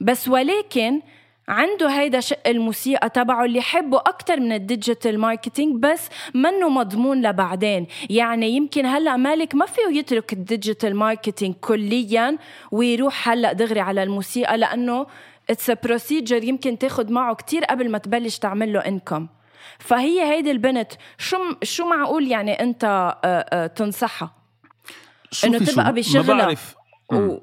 بس 0.00 0.28
ولكن 0.28 1.00
عنده 1.48 1.88
هيدا 1.88 2.20
شق 2.20 2.48
الموسيقى 2.48 3.10
تبعه 3.10 3.44
اللي 3.44 3.58
يحبه 3.58 3.98
أكتر 3.98 4.40
من 4.40 4.52
ال 4.52 4.61
digital 4.61 5.20
marketing 5.20 5.82
بس 5.82 6.08
منه 6.34 6.68
مضمون 6.68 7.26
لبعدين 7.26 7.86
يعني 8.10 8.50
يمكن 8.50 8.86
هلأ 8.86 9.16
مالك 9.16 9.54
ما 9.54 9.66
فيه 9.66 9.98
يترك 9.98 10.32
ال 10.32 10.40
digital 10.40 10.96
marketing 10.96 11.54
كليا 11.54 12.38
ويروح 12.72 13.28
هلأ 13.28 13.52
دغري 13.52 13.80
على 13.80 14.02
الموسيقى 14.02 14.58
لأنه 14.58 15.06
it's 15.50 15.70
procedure 15.70 16.44
يمكن 16.44 16.78
تاخد 16.78 17.10
معه 17.10 17.34
كتير 17.34 17.64
قبل 17.64 17.90
ما 17.90 17.98
تبلش 17.98 18.38
تعمل 18.38 18.72
له 18.72 18.80
income 18.80 19.28
فهي 19.78 20.22
هيدي 20.32 20.50
البنت 20.50 20.92
شو 21.18 21.36
شو 21.62 21.86
معقول 21.88 22.28
يعني 22.28 22.52
أنت 22.52 22.84
آه، 22.84 23.18
آه، 23.28 23.66
تنصحها؟ 23.66 24.34
إنه 25.44 25.58
تبقى 25.58 25.92
بشغلها. 25.92 26.54
و... 27.12 27.38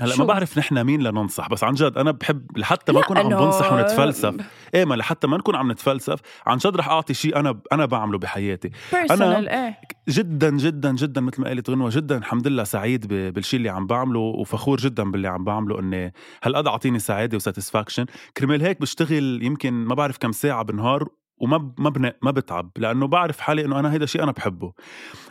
هلا 0.00 0.16
ما 0.16 0.24
بعرف 0.24 0.58
نحن 0.58 0.84
مين 0.84 1.02
لننصح 1.02 1.48
بس 1.48 1.64
عن 1.64 1.74
جد 1.74 1.98
أنا 1.98 2.10
بحب 2.10 2.58
لحتى 2.58 2.92
ما 2.92 3.00
أكون 3.00 3.18
عم 3.18 3.28
بنصح 3.28 3.72
ونتفلسف. 3.72 4.34
إيه 4.74 4.84
ما 4.84 4.94
لحتى 4.94 5.26
ما 5.26 5.36
نكون 5.36 5.56
عم 5.56 5.72
نتفلسف 5.72 6.20
عن 6.46 6.58
جد 6.58 6.76
رح 6.76 6.88
أعطي 6.88 7.14
شيء 7.14 7.36
أنا 7.36 7.60
أنا 7.72 7.86
بعمله 7.86 8.18
بحياتي. 8.18 8.70
أنا 9.10 9.38
إيه. 9.38 9.78
جدا 10.08 10.50
جدا 10.50 10.92
جدا 10.92 11.20
مثل 11.20 11.42
ما 11.42 11.48
قالت 11.48 11.70
غنوة 11.70 11.90
جدا 11.92 12.16
الحمد 12.16 12.46
لله 12.46 12.64
سعيد 12.64 13.06
بالشيء 13.06 13.58
اللي 13.58 13.68
عم 13.68 13.86
بعمله 13.86 14.20
وفخور 14.20 14.76
جدا 14.76 15.10
باللي 15.10 15.28
عم 15.28 15.44
بعمله 15.44 15.80
إني 15.80 16.12
هالقد 16.42 16.66
أعطيني 16.66 16.98
سعادة 16.98 17.36
وساتسفاكشن 17.36 18.06
كرمال 18.36 18.62
هيك 18.62 18.80
بشتغل 18.80 19.42
يمكن 19.42 19.72
ما 19.72 19.94
بعرف 19.94 20.18
كم 20.18 20.32
ساعة 20.32 20.62
بالنهار 20.62 21.08
وما 21.40 21.72
ما 21.78 22.12
ما 22.22 22.30
بتعب 22.30 22.70
لأنه 22.76 23.06
بعرف 23.06 23.40
حالي 23.40 23.64
إنه 23.64 23.78
أنا 23.80 23.92
هيدا 23.92 24.06
شيء 24.06 24.22
أنا 24.22 24.32
بحبه. 24.32 24.72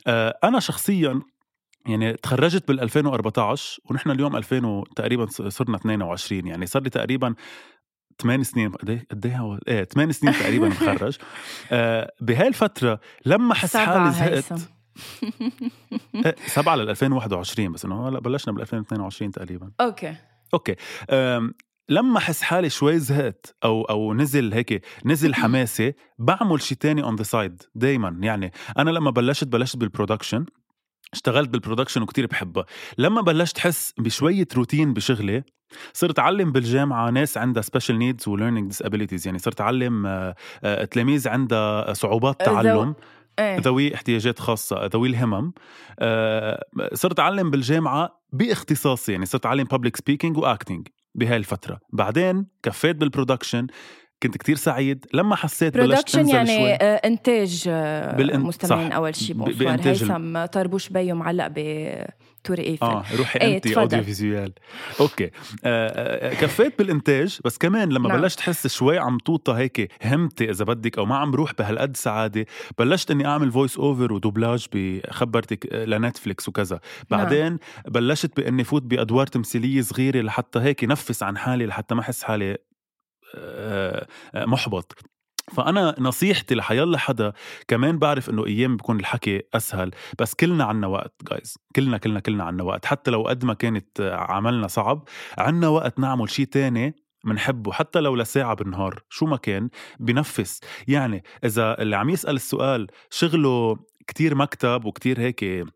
آه، 0.07 0.39
أنا 0.43 0.59
شخصيا 0.59 1.21
يعني 1.87 2.13
تخرجت 2.13 2.67
بال 2.67 2.79
2014 2.79 3.79
ونحن 3.85 4.11
اليوم 4.11 4.35
2000 4.35 4.83
تقريبا 4.95 5.25
صرنا 5.29 5.77
22 5.77 6.47
يعني 6.47 6.65
صار 6.65 6.81
لي 6.81 6.89
تقريبا 6.89 7.35
ثمان 8.21 8.43
سنين 8.43 8.71
قد 8.71 8.89
إيه؟ 8.89 9.07
إيه 9.25 9.59
إيه 9.67 9.83
ثمان 9.83 10.11
سنين 10.11 10.33
تقريبا 10.33 10.67
مخرج. 10.67 11.17
آه 11.71 12.11
بهاي 12.21 12.47
الفترة 12.47 12.99
لما 13.25 13.53
حس 13.53 13.77
حالي 13.77 14.11
زهقت 14.11 14.51
إيه 16.25 16.35
سبعة 16.45 16.75
لل 16.75 16.89
2021 16.89 17.71
بس 17.71 17.85
إنه 17.85 18.07
هلا 18.07 18.19
بلشنا 18.19 18.53
بال 18.53 18.61
2022 18.61 19.31
تقريبا. 19.31 19.71
okay. 19.81 20.15
okay. 20.53 20.75
لما 21.89 22.17
احس 22.17 22.41
حالي 22.41 22.69
شوي 22.69 22.99
زهقت 22.99 23.55
أو 23.63 23.83
أو 23.83 24.13
نزل 24.13 24.53
هيك 24.53 24.85
نزل 25.05 25.35
حماسي 25.35 25.93
بعمل 26.19 26.61
شيء 26.61 26.77
تاني 26.77 27.03
on 27.03 27.15
the 27.15 27.23
side 27.23 27.63
دائما 27.75 28.17
يعني. 28.21 28.51
أنا 28.77 28.89
لما 28.89 29.11
بلشت 29.11 29.47
بلشت 29.47 29.77
بال 29.77 29.89
production 29.89 30.45
اشتغلت 31.13 31.49
بال 31.49 31.58
production 31.58 32.01
وكتير 32.01 32.27
بحبها. 32.27 32.65
لما 32.97 33.21
بلشت 33.21 33.59
حس 33.59 33.93
بشوية 33.97 34.47
روتين 34.55 34.93
بشغلي 34.93 35.43
صرت 35.93 36.19
أعلم 36.19 36.51
بالجامعة 36.51 37.09
ناس 37.09 37.37
عندها 37.37 37.61
special 37.61 37.99
needs 37.99 38.27
و 38.27 38.32
learning 38.32 38.67
disabilities 38.67 39.27
يعني 39.27 39.39
صرت 39.39 39.61
أعلم 39.61 40.05
آه، 40.05 40.35
آه، 40.63 40.85
تلاميذ 40.85 41.27
عندها 41.27 41.93
صعوبات 41.93 42.41
تعلم 42.41 42.95
إيه. 43.39 43.59
ذوي 43.59 43.95
احتياجات 43.95 44.39
خاصة 44.39 44.85
ذوي 44.85 45.07
الهمم. 45.07 45.53
آه، 45.99 46.63
صرت 46.93 47.19
أعلم 47.19 47.51
بالجامعة 47.51 48.21
باختصاصي 48.33 49.11
يعني 49.11 49.25
صرت 49.25 49.45
أعلم 49.45 49.63
public 49.63 49.95
speaking 49.95 50.37
و 50.37 50.44
acting 50.44 50.87
بهاي 51.15 51.37
الفترة. 51.37 51.79
بعدين 51.93 52.45
كفيت 52.63 52.95
بال 52.95 53.07
production 53.07 53.67
كنت 54.23 54.37
كتير 54.37 54.55
سعيد. 54.55 55.05
لما 55.13 55.35
حسيت 55.35 55.77
بلشت 55.77 56.15
أنزل 56.15 56.35
يعني 56.35 56.57
شوي. 56.57 56.73
آه، 56.73 57.01
إنتاج 57.05 57.63
آه، 57.67 58.15
بالإن... 58.15 58.39
مستمعين 58.39 58.91
أول 58.91 59.15
شيء 59.15 59.35
بإنتاج 59.35 60.03
هيثم 60.03 60.45
طربوش 60.45 60.89
بيو 60.89 61.15
معلق 61.15 61.47
بتور 61.47 62.59
إيفل. 62.59 62.85
آه 62.85 63.03
روحي 63.17 63.39
إيه 63.39 63.55
انت 63.55 63.67
اوديو 63.67 64.03
فيزيوال 64.03 64.53
أوكي. 64.99 65.25
آه, 65.25 65.29
آه، 65.63 66.33
كفيت 66.33 66.77
بالإنتاج 66.79 67.39
بس 67.45 67.57
كمان 67.57 67.89
لما 67.89 68.09
نعم. 68.09 68.21
بلشت 68.21 68.39
أحس 68.39 68.67
شوي 68.67 68.97
عم 68.97 69.17
توطى 69.17 69.53
هيك 69.53 69.91
همتي 70.03 70.49
إذا 70.49 70.65
بدك 70.65 70.97
أو 70.97 71.05
ما 71.05 71.15
عم 71.17 71.31
بروح 71.31 71.53
بهالقد 71.59 71.97
سعادة. 71.97 72.45
بلشت 72.77 73.11
إني 73.11 73.25
أعمل 73.25 73.51
voice 73.51 73.77
over 73.77 74.13
ودوبلاج 74.13 74.65
بخبرتك 74.73 75.73
لنتفليكس 75.73 76.47
وكذا. 76.49 76.79
نعم. 77.11 77.23
بعدين 77.23 77.49
نعم. 77.49 77.59
بلشت 77.87 78.37
بإني 78.37 78.63
فوت 78.63 78.83
بأدوار 78.83 79.27
تمثيلية 79.27 79.81
صغيرة 79.81 80.21
لحتى 80.21 80.59
هيك 80.59 80.83
نفس 80.83 81.23
عن 81.23 81.37
حالي 81.37 81.65
لحتى 81.65 81.95
ما 81.95 82.01
أحس 82.01 82.23
حالي 82.23 82.57
محبط. 84.35 84.95
فأنا 85.53 85.95
نصيحتي 85.99 86.55
لحيلا 86.55 86.97
حدا 86.97 87.33
كمان 87.67 87.99
بعرف 87.99 88.29
إنه 88.29 88.45
أيام 88.45 88.77
بيكون 88.77 88.99
الحكي 88.99 89.41
أسهل 89.53 89.91
بس 90.19 90.33
كلنا 90.33 90.63
عنا 90.63 90.87
وقت 90.87 91.13
جايز 91.31 91.57
كلنا 91.75 91.97
كلنا 91.97 92.19
كلنا 92.19 92.43
عنا 92.43 92.63
وقت. 92.63 92.85
حتى 92.85 93.11
لو 93.11 93.23
قد 93.23 93.45
ما 93.45 93.53
كانت 93.53 94.01
عملنا 94.13 94.67
صعب 94.67 95.07
عنا 95.37 95.67
وقت 95.67 95.99
نعمل 95.99 96.29
شيء 96.29 96.45
تاني 96.45 96.95
منحبه 97.25 97.71
حتى 97.71 97.99
لو 97.99 98.15
لساعة 98.15 98.53
بالنهار. 98.55 99.03
شو 99.09 99.25
ما 99.25 99.37
كان 99.37 99.69
بنفس. 99.99 100.59
يعني 100.87 101.23
إذا 101.43 101.81
اللي 101.81 101.95
عم 101.95 102.09
يسأل 102.09 102.35
السؤال 102.35 102.87
شغله 103.09 103.77
كتير 104.07 104.35
مكتب 104.35 104.85
وكتير 104.85 105.19
هيك 105.19 105.67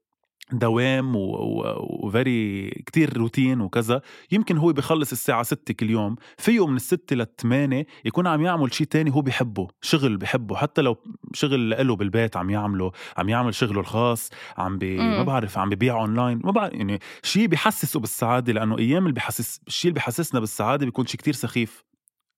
دوام 0.51 1.13
و 1.15 1.46
very 1.46 2.69
كتير 2.69 3.17
روتين 3.17 3.61
وكذا. 3.61 4.01
يمكن 4.31 4.57
هو 4.57 4.73
بخلص 4.73 5.11
الساعة 5.11 5.43
6 5.43 5.73
كل 5.73 5.89
يوم. 5.89 6.15
فيه 6.37 6.67
من 6.67 6.75
الستة 6.75 7.15
للثمانية 7.15 7.85
يكون 8.05 8.27
عم 8.27 8.41
يعمل 8.41 8.73
شيء 8.73 8.87
تاني 8.87 9.13
هو 9.13 9.21
بحبه 9.21 9.67
شغل 9.81 10.17
بحبه. 10.17 10.55
حتى 10.55 10.81
لو 10.81 10.97
شغل 11.33 11.87
له 11.87 11.95
بالبيت 11.95 12.37
عم 12.37 12.49
يعمله 12.49 12.91
عم 13.17 13.29
يعمل 13.29 13.53
شغله 13.53 13.79
الخاص 13.79 14.29
عم 14.57 14.77
بي 14.77 14.97
ما 14.97 15.23
بعرف 15.23 15.57
عم 15.57 15.69
ببيع 15.69 15.99
اونلاين 16.01 16.41
ما 16.43 16.51
بعرف 16.51 16.73
يعني 16.73 16.99
شيء 17.23 17.47
بحسسه 17.47 17.99
بالسعادة 17.99 18.53
لأنه 18.53 18.77
أيام 18.77 19.03
اللي 19.03 19.13
بحسس 19.13 19.61
الشيء 19.67 19.89
اللي 19.89 19.99
بحسسنا 19.99 20.39
بالسعادة 20.39 20.85
بيكون 20.85 21.05
شيء 21.05 21.19
كتير 21.19 21.33
سخيف. 21.33 21.83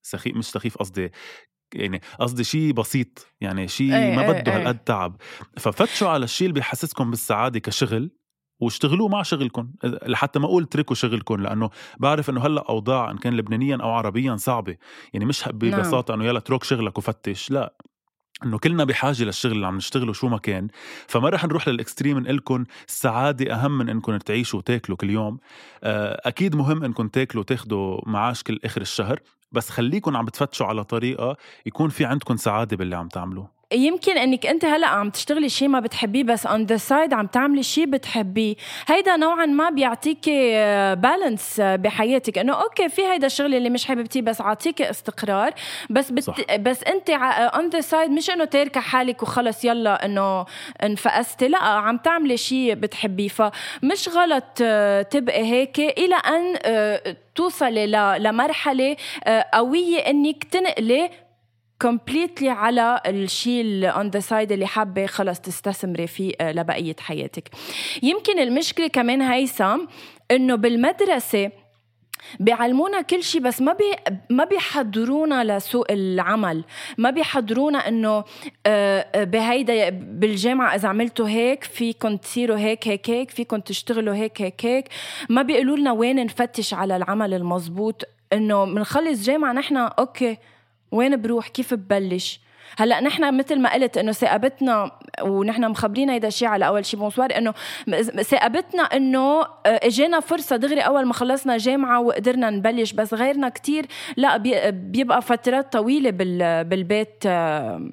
سخيف 0.05 0.35
مش 0.35 0.45
سخيف 0.45 0.77
قصدي. 0.77 1.11
يعني 1.75 2.01
قصدي 2.19 2.43
شيء 2.43 2.73
بسيط 2.73 3.27
يعني 3.41 3.67
شيء 3.67 3.95
إيه 3.95 4.15
ما 4.15 4.21
إيه 4.21 4.41
بده 4.41 4.55
هالقد 4.55 4.77
تعب. 4.77 5.15
ففتشوا 5.57 6.09
على 6.09 6.23
الشيء 6.23 6.47
اللي 6.47 6.53
بيحسسكم 6.53 7.09
بالسعادة 7.09 7.59
كشغل 7.59 8.11
واشتغلوه 8.59 9.07
مع 9.07 9.23
شغلكم 9.23 9.71
لحتى 9.83 10.39
ما 10.39 10.45
أقول 10.45 10.63
اتركوا 10.63 10.95
شغلكم 10.95 11.35
لأنه 11.35 11.69
بعرف 11.97 12.29
إنه 12.29 12.45
هلأ 12.45 12.65
أوضاع 12.69 13.11
إن 13.11 13.17
كان 13.17 13.37
لبنانيا 13.37 13.77
أو 13.81 13.89
عربيا 13.89 14.35
صعبة. 14.35 14.77
يعني 15.13 15.25
مش 15.25 15.47
نعم. 15.47 15.57
ببساطة 15.57 16.13
إنه 16.13 16.25
يلا 16.25 16.37
اترك 16.37 16.63
شغلك 16.63 16.97
وفتش 16.97 17.51
لا. 17.51 17.73
إنه 18.45 18.57
كلنا 18.57 18.83
بحاجة 18.83 19.23
للشغل 19.23 19.51
اللي 19.51 19.67
عم 19.67 19.77
نشتغله 19.77 20.13
شو 20.13 20.27
ما 20.27 20.37
كان. 20.37 20.67
فما 21.07 21.29
رح 21.29 21.45
نروح 21.45 21.67
للإكستريم 21.67 22.19
نقول 22.19 22.37
لكم 22.37 22.63
السعادة 22.87 23.53
أهم 23.53 23.77
من 23.77 23.89
انكم 23.89 24.17
تعيشوا 24.17 24.59
وتاكلوا 24.59 24.97
كل 24.97 25.09
يوم. 25.09 25.39
آه، 25.83 26.21
أكيد 26.25 26.55
مهم 26.55 26.83
انكم 26.83 27.07
تاكلوا 27.07 27.43
وتاخذوا 27.43 28.09
معاش 28.09 28.43
كل 28.43 28.59
آخر 28.65 28.81
الشهر. 28.81 29.19
بس 29.53 29.69
خليكم 29.69 30.17
عم 30.17 30.25
بتفتشوا 30.25 30.67
على 30.67 30.83
طريقة 30.83 31.37
يكون 31.65 31.89
في 31.89 32.05
عندكم 32.05 32.37
سعادة 32.37 32.77
باللي 32.77 32.95
عم 32.95 33.07
تعملوه. 33.07 33.62
يمكن 33.71 34.17
إنك 34.17 34.45
أنت 34.45 34.65
هلا 34.65 34.87
عم 34.87 35.09
تشتغلي 35.09 35.49
شيء 35.49 35.67
ما 35.67 35.79
بتحبيه 35.79 36.23
بس 36.23 36.45
on 36.45 36.65
the 36.65 36.77
side 36.77 37.13
عم 37.13 37.27
تعملي 37.27 37.63
شيء 37.63 37.85
بتحبيه. 37.85 38.55
هيدا 38.87 39.17
نوعا 39.17 39.45
ما 39.45 39.69
بيعطيكي 39.69 40.51
balance 40.95 41.61
بحياتك. 41.61 42.37
إنه 42.37 42.53
okay 42.53 42.89
في 42.89 43.05
هيدا 43.05 43.27
الشغل 43.27 43.55
اللي 43.55 43.69
مش 43.69 43.85
حبيبتيه 43.85 44.21
بس 44.21 44.41
عاطيكي 44.41 44.89
استقرار. 44.89 45.53
بس 45.89 46.11
بت... 46.11 46.23
صح. 46.23 46.55
بس 46.55 46.83
أنت 46.83 47.09
on 47.09 47.69
the 47.69 47.81
side 47.81 48.11
مش 48.11 48.29
إنه 48.29 48.45
تاركة 48.45 48.81
حالك 48.81 49.23
وخلص 49.23 49.65
يلا 49.65 50.05
إنه 50.05 50.45
انفقستي 50.83 51.47
لا 51.47 51.57
عم 51.57 51.97
تعملي 51.97 52.37
شيء 52.37 52.73
بتحبيه. 52.73 53.27
فمش 53.27 54.09
غلط 54.09 54.43
آه، 54.61 55.01
تبقي 55.01 55.43
هيك 55.43 55.79
إلى 55.79 56.15
أن 56.15 56.55
آه، 56.65 57.15
توصلي 57.35 57.87
لمرحلة 58.19 58.95
آه، 59.23 59.45
قوية 59.53 59.97
إنك 59.97 60.43
تنقلي 60.43 61.09
completely 61.81 62.49
على 62.49 63.01
الشيء 63.05 63.89
on 63.89 64.09
the 64.09 64.19
side 64.19 64.51
اللي 64.51 64.67
حابة 64.67 65.05
خلص 65.05 65.39
تستثمري 65.39 66.07
فيه 66.07 66.33
آه، 66.41 66.51
لبقية 66.51 66.95
حياتك. 66.99 67.49
يمكن 68.03 68.39
المشكلة 68.39 68.87
كمان 68.87 69.21
هيثم 69.21 69.79
إنه 70.31 70.55
بالمدرسة 70.55 71.51
بيعلمونا 72.39 73.01
كل 73.01 73.23
شيء 73.23 73.41
بس 73.41 73.61
ما 73.61 73.73
بي 73.73 73.83
ما 74.29 74.43
بيحضرونا 74.43 75.57
لسوق 75.57 75.85
العمل. 75.91 76.63
ما 76.97 77.09
بيحضرونا 77.09 77.87
إنه 77.87 78.23
آه، 78.65 79.05
آه، 79.15 79.23
بهيدا 79.23 79.89
بالجامعة 79.89 80.75
إذا 80.75 80.89
عملتوا 80.89 81.27
هيك 81.27 81.63
فيكم 81.63 82.17
تصيروا 82.17 82.57
هيك 82.57 82.87
هيك 82.87 83.09
هيك 83.09 83.31
فيكم 83.31 83.59
تشتغلوا 83.59 84.15
هيك 84.15 84.41
هيك 84.41 84.65
هيك. 84.65 84.89
ما 85.29 85.41
بيقولوا 85.41 85.77
لنا 85.77 85.91
وين 85.91 86.25
نفتش 86.25 86.73
على 86.73 86.95
العمل 86.95 87.33
المزبوط 87.33 88.03
إنه 88.33 88.65
بنخلص 88.65 89.23
جامعة 89.25 89.53
نحن 89.53 89.77
okay. 89.77 90.37
وين 90.93 91.21
بروح؟ 91.21 91.47
كيف 91.47 91.73
ببلش؟ 91.73 92.39
هلا 92.77 93.01
نحن 93.01 93.37
مثل 93.37 93.59
ما 93.59 93.73
قلت 93.73 93.97
إنه 93.97 94.11
ثقبتنا 94.11 94.91
ونحن 95.21 95.69
مخبرين 95.69 96.09
هيدا 96.09 96.27
الشيء 96.27 96.47
على 96.47 96.67
أول 96.67 96.85
شيء 96.85 96.99
bonsoir 96.99 97.37
إنه 97.37 97.53
ثقبتنا 98.21 98.83
إنه 98.83 99.41
آه، 99.41 99.47
إجينا 99.65 100.19
فرصة 100.19 100.55
دغري 100.55 100.79
أول 100.81 101.05
ما 101.05 101.13
خلصنا 101.13 101.57
جامعة 101.57 102.01
وقدرنا 102.01 102.49
نبلش 102.49 102.91
بس 102.93 103.13
غيرنا 103.13 103.49
كتير 103.49 103.85
لا 104.17 104.37
بيبقى 104.69 105.21
فترات 105.21 105.73
طويلة 105.73 106.09
بالبيت 106.63 107.23
آه، 107.25 107.89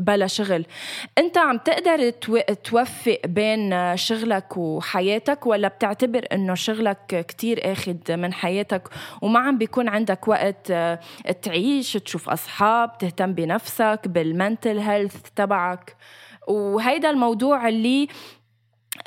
بلا 0.00 0.26
شغل. 0.26 0.66
انت 1.18 1.38
عم 1.38 1.58
تقدر 1.58 2.10
توفق 2.64 3.18
بين 3.26 3.96
شغلك 3.96 4.56
وحياتك 4.56 5.46
ولا 5.46 5.68
بتعتبر 5.68 6.26
انه 6.32 6.54
شغلك 6.54 7.26
كتير 7.28 7.72
اخذ 7.72 8.16
من 8.16 8.32
حياتك 8.32 8.88
وما 9.22 9.40
عم 9.40 9.58
بيكون 9.58 9.88
عندك 9.88 10.28
وقت 10.28 10.70
آه، 10.70 11.00
تعيش 11.42 11.92
تشوف 11.92 12.28
أصحاب 12.28 12.98
تهتم 12.98 13.32
بنفسك 13.32 14.00
بالمنتل 14.06 14.78
هيلث 14.78 15.16
تبعك؟ 15.36 15.96
وهيدا 16.46 17.10
الموضوع 17.10 17.68
اللي 17.68 18.08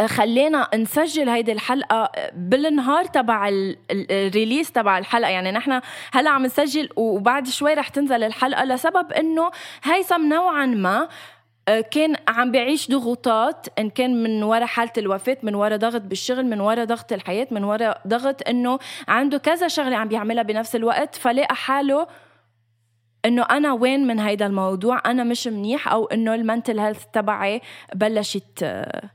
خلينا 0.06 0.67
نسجل 0.75 1.30
هيدي 1.30 1.52
الحلقة 1.52 2.12
بالنهار 2.34 3.06
تبع 3.06 3.49
الريليس 3.91 4.71
تبع 4.71 4.97
الحلقة. 4.97 5.30
يعني 5.30 5.52
نحن 5.52 5.82
هلا 6.13 6.30
عم 6.30 6.45
نسجل 6.45 6.89
وبعد 6.95 7.47
شوي 7.47 7.73
رح 7.73 7.88
تنزل 7.88 8.23
الحلقة 8.23 8.63
لسبب 8.65 9.12
إنه 9.12 9.52
هيثم 9.84 10.30
نوعا 10.30 10.65
ما 10.65 11.08
آه، 11.67 11.82
كان 11.82 12.15
عم 12.28 12.52
بيعيش 12.52 12.91
ضغوطات 12.91 13.67
إن 13.80 13.89
كان 13.89 14.23
من 14.23 14.43
وراء 14.43 14.65
حالة 14.65 14.91
الوفاة 14.97 15.38
من 15.43 15.56
وراء 15.56 15.78
ضغط 15.78 16.02
بالشغل 16.02 16.45
من 16.45 16.62
وراء 16.62 16.86
ضغط 16.86 17.13
الحياة 17.13 17.47
من 17.52 17.63
وراء 17.63 18.02
ضغط 18.08 18.49
إنه 18.49 18.80
عنده 19.08 19.38
كذا 19.38 19.67
شغلة 19.67 19.95
عم 19.97 20.08
بيعملها 20.08 20.43
بنفس 20.43 20.75
الوقت. 20.75 21.15
فلاقى 21.15 21.56
حاله 21.56 22.08
إنه 23.25 23.43
أنا 23.43 23.73
وين 23.73 24.08
من 24.08 24.19
هيدا 24.19 24.45
الموضوع؟ 24.45 25.02
أنا 25.06 25.23
مش 25.23 25.47
منيح 25.47 25.88
أو 25.88 26.06
إنه 26.06 26.36
المنتل 26.36 26.80
هيلث 26.80 27.06
تبعي 27.13 27.62
بلشت 27.95 28.63
آه، 28.63 29.10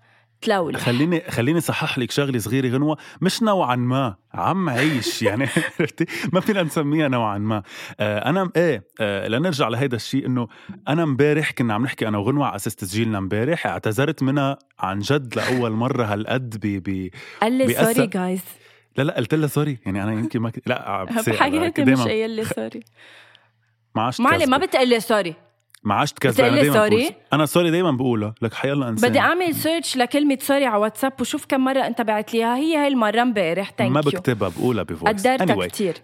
تلولح 0.45 0.81
خليني 0.81 1.21
خليني 1.31 1.61
صحح 1.61 1.99
لك 1.99 2.11
شغلة 2.11 2.39
صغيرة 2.39 2.69
غنوه 2.69 2.97
مش 3.21 3.43
نوعا 3.43 3.77
ما 3.77 4.17
عم 4.35 4.69
عيش 4.69 5.23
يعني 5.23 5.49
عرفتي؟ 5.81 6.07
ما 6.33 6.41
فينا 6.41 6.63
نسميها 6.63 7.09
نوعا 7.09 7.39
ما. 7.39 7.63
آه 8.01 8.19
أنا 8.31 8.51
إيه 8.57 8.85
آه 9.01 9.29
لنرجع 9.29 9.69
لهيدا 9.69 9.97
الشيء 9.97 10.27
إنه 10.27 10.49
أنا 10.89 11.03
امبارح 11.03 11.51
كنا 11.51 11.75
عم 11.75 11.85
نحكي 11.85 12.09
أنا 12.09 12.19
وغنوة 12.19 12.47
على 12.47 12.57
أساس 12.57 12.77
تسجيلنا 12.77 13.19
امبارح 13.19 13.67
اعتذرت 13.67 14.23
منها 14.23 14.59
عن 14.79 14.99
جد 14.99 15.35
لأول 15.37 15.71
مرة 15.71 16.05
هالقد 16.05 16.57
ب 16.67 16.83
ب 16.91 17.11
قال 17.43 17.53
لي 17.53 17.75
سوري 17.75 18.07
جايز 18.07 18.43
لا 18.97 19.03
لا 19.03 19.17
قلت 19.17 19.35
لها 19.35 19.47
سوري 19.49 19.79
يعني 19.87 20.03
أنا 20.03 20.13
يمكن 20.13 20.41
ما 20.41 20.51
ك... 20.51 20.63
لا 20.67 21.05
بحياتي 21.27 21.85
مش 21.85 22.01
قايل 22.01 22.31
لي 22.31 22.45
سوري 22.45 22.81
ما 23.95 24.03
عشت 24.03 24.21
معلي 24.21 24.47
ما 24.47 24.59
بتقول 24.59 24.89
لي 24.89 25.01
سوري 25.01 25.35
ما 25.85 25.95
عشت 25.95 26.19
كذا. 26.19 26.49
أنا 26.49 26.57
دايما 26.57 26.75
سوري؟ 26.75 27.15
أنا 27.33 27.47
سوري 27.47 27.71
دايما 27.71 27.91
بقولها 27.91 28.35
لك 28.43 28.55
حيلا 28.55 28.89
انسان 28.89 29.11
بدي 29.11 29.19
أعمل 29.19 29.55
سيرش 29.55 29.97
لكلمة 29.97 30.39
سوري 30.41 30.67
على 30.67 30.77
واتساب 30.77 31.13
وشوف 31.21 31.47
كم 31.47 31.61
مرة 31.61 31.87
أنت 31.87 32.03
بعت 32.03 32.35
لي 32.35 32.45
هي 32.45 32.77
هاي 32.77 32.89
المرة 32.89 33.23
امبارح. 33.23 33.73
ثانك 33.79 33.91
ما 33.91 34.01
بكتبها 34.01 34.49
بقولها 34.49 34.83
بفويس. 34.83 35.27
قدرتها 35.27 35.57
anyway. 35.57 35.67
كثير 35.67 35.95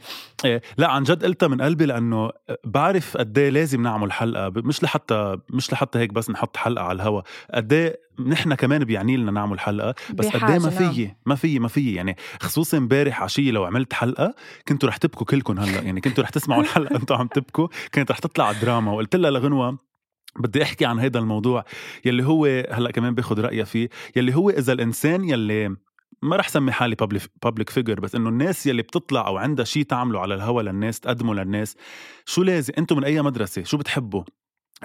إيه 0.44 0.62
لا 0.78 0.90
عن 0.90 1.02
جد 1.02 1.24
قلتها 1.24 1.48
من 1.48 1.62
قلبي 1.62 1.86
لأنه 1.86 2.30
بعرف 2.64 3.16
قد 3.16 3.38
إيه 3.38 3.50
لازم 3.50 3.82
نعمل 3.82 4.12
حلقة. 4.12 4.52
مش 4.56 4.82
لحتى 4.82 5.36
مش 5.50 5.72
لحتى 5.72 5.98
هيك 5.98 6.12
بس 6.12 6.30
نحط 6.30 6.56
حلقة 6.56 6.84
على 6.84 6.96
الهوا. 6.96 7.22
قد 7.54 7.72
إيه 7.72 8.00
نحن 8.18 8.54
كمان 8.54 8.84
بيعني 8.84 9.16
لنا 9.16 9.30
نعمل 9.30 9.60
حلقة 9.60 9.94
بس 10.14 10.26
قد 10.26 10.62
ما 10.62 10.70
في 10.70 10.84
نعم. 10.84 11.16
ما 11.26 11.34
في 11.34 11.58
ما 11.58 11.68
في 11.68 11.94
يعني 11.94 12.16
خصوصا 12.40 12.78
امبارح 12.78 13.22
عشية 13.22 13.50
لو 13.50 13.64
عملت 13.64 13.92
حلقة 13.92 14.34
كنتوا 14.68 14.88
رح 14.88 14.96
تبكوا 14.96 15.26
كلكم 15.26 15.58
هلأ. 15.58 15.82
يعني 15.82 16.00
كنتوا 16.00 16.24
رح 16.24 16.30
تسمعوا 16.30 16.62
الحلقة 16.62 16.96
أنتوا 16.96 17.16
عم 17.16 17.26
تبكوا. 17.26 17.68
كانت 17.92 18.10
رح 18.10 18.18
تطلع 18.18 18.52
دراما 18.52 18.92
وقلت 18.92 19.16
لها 19.16 19.30
لغنوة 19.30 19.78
بدي 20.38 20.62
أحكي 20.62 20.84
عن 20.84 21.00
هذا 21.00 21.18
الموضوع 21.18 21.64
يلي 22.04 22.24
هو 22.24 22.64
هلأ 22.70 22.90
كمان 22.90 23.14
باخذ 23.14 23.40
رأيها 23.40 23.64
فيه 23.64 23.88
يلي 24.16 24.34
هو 24.34 24.50
إذا 24.50 24.72
الإنسان 24.72 25.24
يلي 25.24 25.76
ما 26.22 26.36
رح 26.36 26.48
سمي 26.48 26.72
حالي 26.72 26.96
public 27.42 27.70
figure 27.70 28.00
بس 28.00 28.14
إنه 28.14 28.28
الناس 28.28 28.66
يلي 28.66 28.82
بتطلع 28.82 29.26
أو 29.26 29.36
عندها 29.36 29.64
شيء 29.64 29.82
تعمله 29.82 30.20
على 30.20 30.34
الهوا 30.34 30.62
للناس 30.62 31.00
تقدمه 31.00 31.34
للناس 31.34 31.76
شو 32.26 32.42
لازم؟ 32.42 32.72
أنتم 32.78 32.96
من 32.96 33.04
أي 33.04 33.22
مدرسة؟ 33.22 33.62
شو 33.62 33.76
بتحبوا؟ 33.76 34.22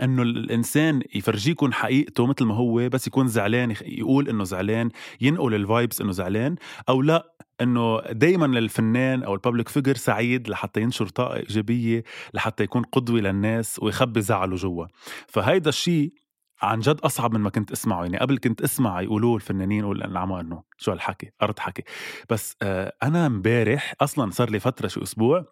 إنه 0.03 0.21
الإنسان 0.21 1.01
يفرجيكم 1.15 1.71
حقيقته 1.71 2.25
مثل 2.25 2.45
ما 2.45 2.55
هو 2.55 2.89
بس 2.89 3.07
يكون 3.07 3.27
زعلان 3.27 3.75
يقول 3.81 4.29
إنه 4.29 4.43
زعلان 4.43 4.89
ينقل 5.21 5.55
ال 5.55 5.63
vibes 5.63 6.01
إنه 6.01 6.11
زعلان 6.11 6.55
أو 6.89 7.01
لأ 7.01 7.35
إنه 7.61 8.01
دائما 8.11 8.45
الفنان 8.45 9.23
أو 9.23 9.33
ال 9.33 9.38
public 9.38 9.69
figure 9.69 9.95
سعيد 9.95 10.49
لحتى 10.49 10.81
ينشر 10.81 11.07
طاقة 11.07 11.35
إيجابية 11.35 12.03
لحتى 12.33 12.63
يكون 12.63 12.83
قدوة 12.83 13.19
للناس 13.19 13.79
ويخبي 13.83 14.21
زعله 14.21 14.55
جوا. 14.55 14.85
فهيدا 15.27 15.69
الشيء 15.69 16.13
عن 16.61 16.79
جد 16.79 16.99
أصعب 16.99 17.33
من 17.33 17.41
ما 17.41 17.49
كنت 17.49 17.71
أسمعه. 17.71 18.03
يعني 18.03 18.17
قبل 18.17 18.37
كنت 18.37 18.61
أسمع 18.61 19.01
يقولوه 19.01 19.35
الفنانين 19.35 19.91
العمى 19.91 20.39
إنه 20.39 20.63
شو 20.77 20.91
هالحكي؟ 20.91 21.31
أرض 21.41 21.59
حكي. 21.59 21.83
بس 22.29 22.55
آه 22.61 22.93
أنا 23.03 23.25
امبارح 23.25 23.93
أصلا 24.01 24.31
صار 24.31 24.49
لي 24.49 24.59
فترة 24.59 24.87
شو 24.87 25.03
أسبوع 25.03 25.45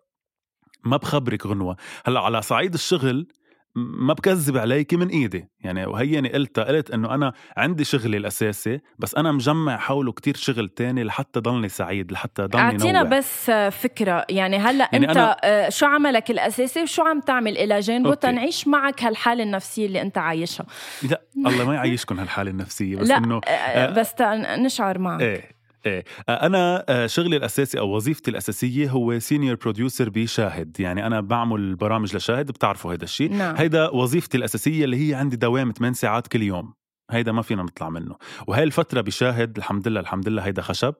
ما 0.85 0.97
بخبرك 0.97 1.45
غنوة. 1.45 1.77
هلأ 2.05 2.19
على 2.19 2.41
صعيد 2.41 2.73
الشغل 2.73 3.27
ما 3.75 4.13
بكذب 4.13 4.57
عليك 4.57 4.93
من 4.93 5.07
إيدي. 5.07 5.49
يعني 5.59 5.85
وهيني 5.85 6.29
قلتها 6.33 6.63
قلت 6.63 6.91
إنه 6.91 7.13
أنا 7.13 7.33
عندي 7.57 7.83
شغلي 7.83 8.17
الأساسي 8.17 8.79
بس 8.99 9.15
أنا 9.15 9.31
مجمع 9.31 9.77
حوله 9.77 10.11
كتير 10.11 10.35
شغل 10.35 10.69
تاني 10.69 11.03
لحتى 11.03 11.39
ضلني 11.39 11.69
سعيد 11.69 12.11
لحتى 12.11 12.43
ضلني 12.43 12.63
أعطينا 12.63 13.03
بس 13.03 13.51
فكرة. 13.71 14.25
يعني 14.29 14.57
هلأ 14.57 14.89
يعني 14.93 15.09
أنت 15.09 15.17
أنا... 15.17 15.37
آه، 15.43 15.69
شو 15.69 15.85
عملك 15.85 16.31
الأساسي 16.31 16.83
وشو 16.83 17.03
عم 17.03 17.19
تعمل؟ 17.19 17.57
إلى 17.57 17.79
جانبه 17.79 18.13
تنعيش 18.13 18.67
معك 18.67 19.03
هالحالة 19.03 19.43
النفسية 19.43 19.85
اللي 19.85 20.01
أنت 20.01 20.17
عايشها. 20.17 20.65
لا 21.09 21.21
الله 21.37 21.65
ما 21.65 21.75
يعيشكم 21.83 22.19
هالحالة 22.19 22.51
النفسية 22.51 22.95
بس 22.95 23.11
إنه 23.11 23.41
آه, 23.47 23.49
آه، 23.49 23.89
بس 23.89 24.13
نشعر 24.59 24.99
معك. 24.99 25.21
إيه. 25.21 25.52
إيه. 25.85 26.03
أنا 26.29 26.85
آه، 26.89 27.07
شغلي 27.07 27.37
الأساسي 27.37 27.79
أو 27.79 27.95
وظيفتي 27.95 28.31
الأساسية 28.31 28.89
هو 28.89 29.19
senior 29.19 29.55
producer 29.55 30.09
بشاهد. 30.09 30.79
يعني 30.79 31.07
أنا 31.07 31.21
بعمل 31.21 31.75
برامج 31.75 32.15
لشاهد 32.15 32.45
بتعرفوا 32.45 32.93
هذا 32.93 33.03
الشيء. 33.03 33.33
نعم. 33.33 33.55
هيدا 33.55 33.89
وظيفتي 33.89 34.37
الأساسية 34.37 34.85
اللي 34.85 35.09
هي 35.09 35.15
عندي 35.15 35.35
دوام 35.35 35.71
8 35.71 35.93
ساعات 35.93 36.27
كل 36.27 36.41
يوم. 36.41 36.73
هيدا 37.11 37.31
ما 37.31 37.41
فينا 37.41 37.63
نطلع 37.63 37.89
منه. 37.89 38.15
وهي 38.47 38.63
الفترة 38.63 39.01
بشاهد 39.01 39.57
الحمد 39.57 39.87
لله 39.87 39.99
الحمد 39.99 40.29
لله 40.29 40.41
هيدا 40.41 40.61
خشب. 40.61 40.93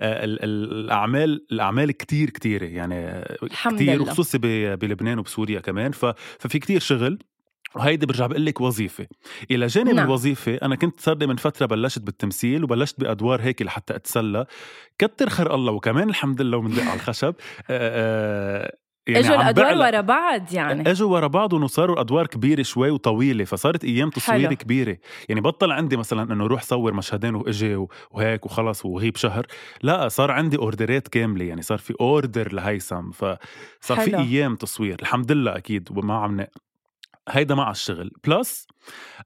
آه، 0.00 0.24
الأعمال 0.24 1.46
الأعمال 1.52 1.92
كتير 1.92 2.30
كتيرة. 2.30 2.64
يعني 2.64 3.24
كتير 3.70 4.02
وخصوصي 4.02 4.38
بلبنان 4.76 5.18
وبسوريا 5.18 5.60
كمان. 5.60 5.92
ففي 6.38 6.58
كتير 6.58 6.80
شغل. 6.80 7.18
وهيدي 7.76 8.06
برجع 8.06 8.26
بقول 8.26 8.46
لك 8.46 8.60
وظيفة. 8.60 9.06
إلى 9.50 9.66
جانب 9.66 9.94
نعم. 9.94 10.06
الوظيفة 10.06 10.54
أنا 10.54 10.76
كنت 10.76 11.00
صار 11.00 11.16
لي 11.16 11.26
من 11.26 11.36
فترة 11.36 11.66
بلشت 11.66 12.02
بالتمثيل 12.02 12.64
وبلشت 12.64 13.00
بأدوار 13.00 13.42
هيك 13.42 13.62
لحتى 13.62 13.96
أتسلى. 13.96 14.46
كتر 14.98 15.28
خير 15.28 15.54
الله 15.54 15.72
وكمان 15.72 16.08
الحمد 16.08 16.42
لله 16.42 16.58
ومندق 16.58 16.82
على 16.82 16.94
الخشب. 16.94 17.34
آآ 17.70 17.70
آه، 17.70 18.64
آآ 18.64 18.76
يعني 19.06 19.26
إجوا 19.26 19.36
الأدوار 19.36 19.76
ورا 19.76 20.00
بعض 20.00 20.52
يعني. 20.52 20.90
إجوا 20.90 21.12
ورا 21.12 21.26
بعض 21.26 21.52
وصاروا 21.52 21.94
الادوار 21.94 22.26
كبيرة 22.26 22.62
شوي 22.62 22.90
وطويلة 22.90 23.44
فصارت 23.44 23.84
أيام 23.84 24.10
تصوير 24.10 24.46
حلو. 24.46 24.56
كبيرة. 24.56 24.96
يعني 25.28 25.40
بطل 25.40 25.72
عندي 25.72 25.96
مثلا 25.96 26.32
إنه 26.32 26.46
روح 26.46 26.62
صور 26.62 26.94
مشهدين 26.94 27.34
وإجي 27.34 27.86
وهيك 28.10 28.46
وخلص 28.46 28.84
وغيب 28.86 29.16
شهر 29.16 29.46
لا 29.82 30.08
صار 30.08 30.30
عندي 30.30 30.58
order 30.58 31.00
ات 31.00 31.08
كاملة 31.08 31.44
يعني 31.44 31.62
صار 31.62 31.78
في 31.78 31.94
order 32.00 32.52
لهيثم. 32.52 33.10
فصار 33.10 34.00
في 34.00 34.16
أيام 34.18 34.56
تصوير 34.56 34.96
الحمد 35.02 35.32
لله 35.32 35.56
أكيد 35.56 35.88
وما 35.96 36.14
عم 36.14 36.46
هيدا 37.28 37.54
مع 37.54 37.70
الشغل. 37.70 38.10
plus 38.26 38.66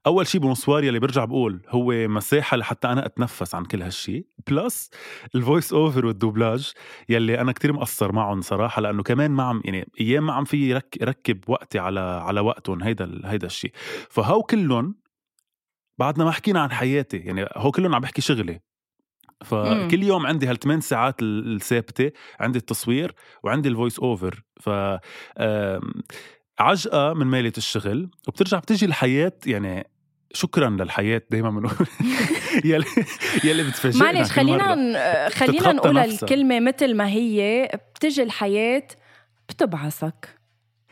أول 0.07 0.27
شيء 0.27 0.41
بونسوار 0.41 0.83
يلي 0.83 0.99
برجع 0.99 1.25
بقول 1.25 1.61
هو 1.69 2.07
مساحة 2.07 2.57
لحتى 2.57 2.87
أنا 2.87 3.05
أتنفس 3.05 3.55
عن 3.55 3.65
كل 3.65 3.81
هالشيء 3.81 4.25
plus 4.47 4.89
ال 5.35 5.41
voice 5.41 5.73
over 5.73 6.05
والدوبلاج 6.05 6.73
يلي 7.09 7.41
أنا 7.41 7.51
كتير 7.51 7.73
مقصر 7.73 8.11
معهم 8.11 8.41
صراحة 8.41 8.81
لأنه 8.81 9.03
كمان 9.03 9.31
ما 9.31 9.43
عم 9.43 9.61
يعني 9.65 9.91
أيام 10.01 10.25
ما 10.25 10.33
عم 10.33 10.45
في 10.45 10.73
رك 10.73 10.97
ركب 11.03 11.39
وقتي 11.47 11.79
على 11.79 11.99
على 11.99 12.39
وقتهم 12.39 12.83
هيدا 12.83 13.21
هيدا 13.25 13.47
الشيء 13.47 13.71
فهو 14.09 14.43
كلهم 14.43 14.95
بعدنا 15.97 16.25
ما 16.25 16.31
حكينا 16.31 16.59
عن 16.59 16.71
حياتي 16.71 17.17
يعني 17.17 17.45
هو 17.55 17.71
كلهم 17.71 17.95
عم 17.95 18.01
بحكي 18.01 18.21
شغلي. 18.21 18.59
فكل 19.45 20.03
يوم 20.03 20.27
عندي 20.27 20.47
هالثمان 20.47 20.81
ساعات 20.81 21.15
الثابتة 21.21 22.11
عندي 22.39 22.59
التصوير 22.59 23.15
وعندي 23.43 23.69
ال 23.69 23.74
voice 23.74 23.99
over 23.99 24.43
ف 24.59 24.69
عجقة 26.59 27.13
من 27.13 27.27
مالة 27.27 27.53
الشغل 27.57 28.09
وبترجع 28.27 28.59
بتجي 28.59 28.85
الحياة 28.85 29.33
يعني 29.45 29.87
شكرا 30.33 30.69
للحياة 30.69 31.21
دائما 31.31 31.49
بنقول. 31.49 31.87
يلي 32.65 32.85
يلي 33.43 33.63
بتفاجئنا 33.63 34.03
معلش 34.11 34.31
خلينا 34.31 35.29
خلينا 35.29 35.71
نقول 35.71 35.97
الكلمة 35.97 36.59
مثل 36.59 36.95
ما 36.95 37.07
هي 37.07 37.69
بتجي 37.95 38.23
الحياة 38.23 38.87
بتبعثك. 39.49 40.39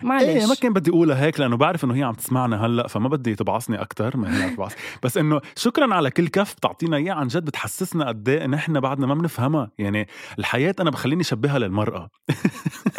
معلش. 0.01 0.23
إيه 0.23 0.45
ما 0.45 0.56
كان 0.56 0.73
بدي 0.73 0.89
أقولها 0.91 1.25
هيك 1.25 1.39
لأنه 1.39 1.58
بعرف 1.58 1.84
إنه 1.84 1.95
هي 1.95 2.03
عم 2.03 2.13
تسمعنا 2.13 2.65
هلأ 2.65 2.88
فما 2.88 3.10
بدي 3.10 3.36
تبعصني 3.36 3.82
أكثر 3.82 4.17
ما 4.17 4.38
هي 4.39 4.43
عم 4.43 4.56
تبعص 4.56 4.71
بس 5.03 5.17
إنه 5.17 5.41
شكرا 5.56 5.93
على 5.95 6.12
كل 6.12 6.27
كف 6.27 6.53
بتعطينا 6.53 6.97
إياه 6.97 7.13
عن 7.13 7.27
جد 7.27 7.45
بتحسسنا 7.45 8.08
قد 8.08 8.30
إيه 8.30 8.45
نحن 8.45 8.80
بعدنا 8.80 9.08
ما 9.08 9.13
بنفهمها. 9.13 9.71
يعني 9.80 10.08
الحياة 10.39 10.75
أنا 10.80 10.89
بخليني 10.89 11.21
أشبهها 11.21 11.60
للمرأة. 11.60 12.10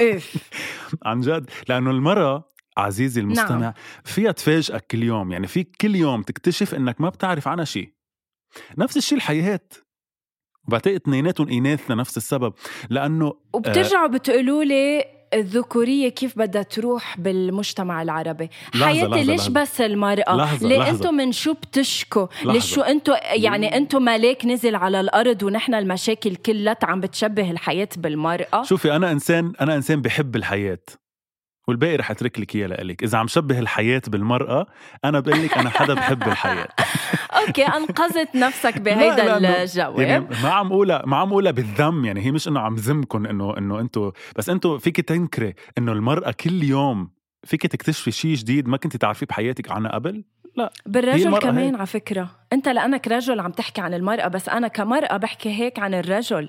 إيه 0.01 0.21
عن 1.07 1.21
جد 1.21 1.51
لأنه 1.69 1.91
المرأة 1.91 2.49
عزيزي 2.79 3.21
المستمع 3.21 3.57
نعم. 3.59 3.73
فيها 4.05 4.33
تفاجئك 4.33 4.87
كل 4.87 5.03
يوم 5.03 5.33
يعني 5.33 5.47
فيك 5.47 5.77
كل 5.81 5.97
يوم 5.97 6.23
تكتشف 6.23 6.75
إنك 6.75 7.01
ما 7.01 7.09
بتعرف 7.09 7.49
عنها 7.49 7.65
شيء. 7.65 7.93
نفس 8.79 8.97
الشيء 8.97 9.19
الحياة. 9.19 9.61
بعتقد 10.69 10.95
اثنيناتهم 10.95 11.49
اناث 11.49 11.91
لنفس 11.91 12.17
السبب 12.17 12.55
لأنه 12.91 13.33
وبترجعوا 13.53 14.05
آه 14.05 14.09
بتقولوا 14.09 14.65
لي 14.65 15.05
الذكورية 15.35 16.09
كيف 16.09 16.39
بدها 16.39 16.63
تروح 16.63 17.21
بالمجتمع 17.21 18.03
العربي. 18.03 18.51
حياتي 18.75 19.25
ليش 19.25 19.41
لحظة. 19.41 19.53
بس 19.53 19.81
المرأة؟ 19.81 20.37
لحظة 20.37 20.69
ليه 20.69 20.91
أنتم 20.91 21.15
من 21.15 21.33
شو 21.33 21.53
بتشكوا؟ 21.53 22.27
ليش 22.45 22.75
شو 22.75 22.81
أنتم 22.81 23.13
يعني 23.23 23.77
أنتم 23.77 24.03
ملاك 24.03 24.47
نزل 24.47 24.75
على 24.75 25.01
الأرض 25.01 25.43
ونحن 25.43 25.75
المشاكل 25.75 26.37
كلها 26.37 26.77
عم 26.83 27.01
بتشبه 27.01 27.51
الحياة 27.51 27.89
بالمرأة؟ 27.97 28.63
شوفي 28.63 28.97
أنا 28.97 29.13
إنسان 29.13 29.53
أنا 29.61 29.77
إنسان 29.77 30.03
بحب 30.03 30.37
الحياة. 30.37 30.79
والباقي 31.69 31.97
رح 31.97 32.11
أترك 32.11 32.41
لك 32.41 32.57
إياه 32.57 32.67
لك 32.67 33.03
إذا 33.03 33.19
عم 33.19 33.27
شبه 33.27 33.59
الحياة 33.59 34.03
بالمرأة 34.09 34.67
أنا 35.05 35.21
بقول 35.21 35.45
لك 35.45 35.59
أنا 35.59 35.71
حدا 35.71 35.95
بحب 35.95 36.23
الحياة. 36.23 36.69
أوكي 37.47 37.67
أنقذت 37.67 38.37
نفسك 38.37 38.79
بهيدا 38.85 39.63
الجو. 39.63 40.01
يعني 40.01 40.27
ما 40.43 40.51
عم 40.51 40.67
أقولها 40.67 41.03
ما 41.07 41.17
عم 41.17 41.29
أقولها 41.29 41.53
بالذم 41.53 42.05
يعني 42.05 42.21
هي 42.21 42.31
مش 42.31 42.49
إنه 42.49 42.61
عم 42.61 42.75
ذمكم 42.75 43.27
إنه 43.27 43.59
إنه 43.59 43.81
أنتم 43.81 44.13
بس 44.37 44.51
أنتم 44.51 44.79
فيك 44.79 45.01
تنكري 45.01 45.55
إنه 45.79 45.93
المرأة 45.93 46.31
كل 46.31 46.63
يوم 46.63 47.11
فيك 47.45 47.67
تكتشفي 47.67 48.11
شيء 48.11 48.35
جديد 48.35 48.69
ما 48.69 48.77
كنت 48.77 48.97
تعرفيه 48.97 49.27
بحياتك 49.27 49.71
عنها 49.71 49.93
قبل؟ 49.93 50.25
لا. 50.57 50.73
بالرجل 50.87 51.39
كمان 51.39 51.75
على 51.75 51.87
فكرة. 51.87 52.31
أنت 52.53 52.69
لأنك 52.69 53.09
رجل 53.09 53.41
عم 53.41 53.51
تحكي 53.51 53.81
عن 53.81 53.95
المرأة 53.95 54.29
بس 54.29 54.49
أنا 54.49 54.69
كمرأة 54.69 55.17
بحكي 55.17 55.49
هيك 55.49 55.79
عن 55.79 55.95
الرجل. 55.95 56.49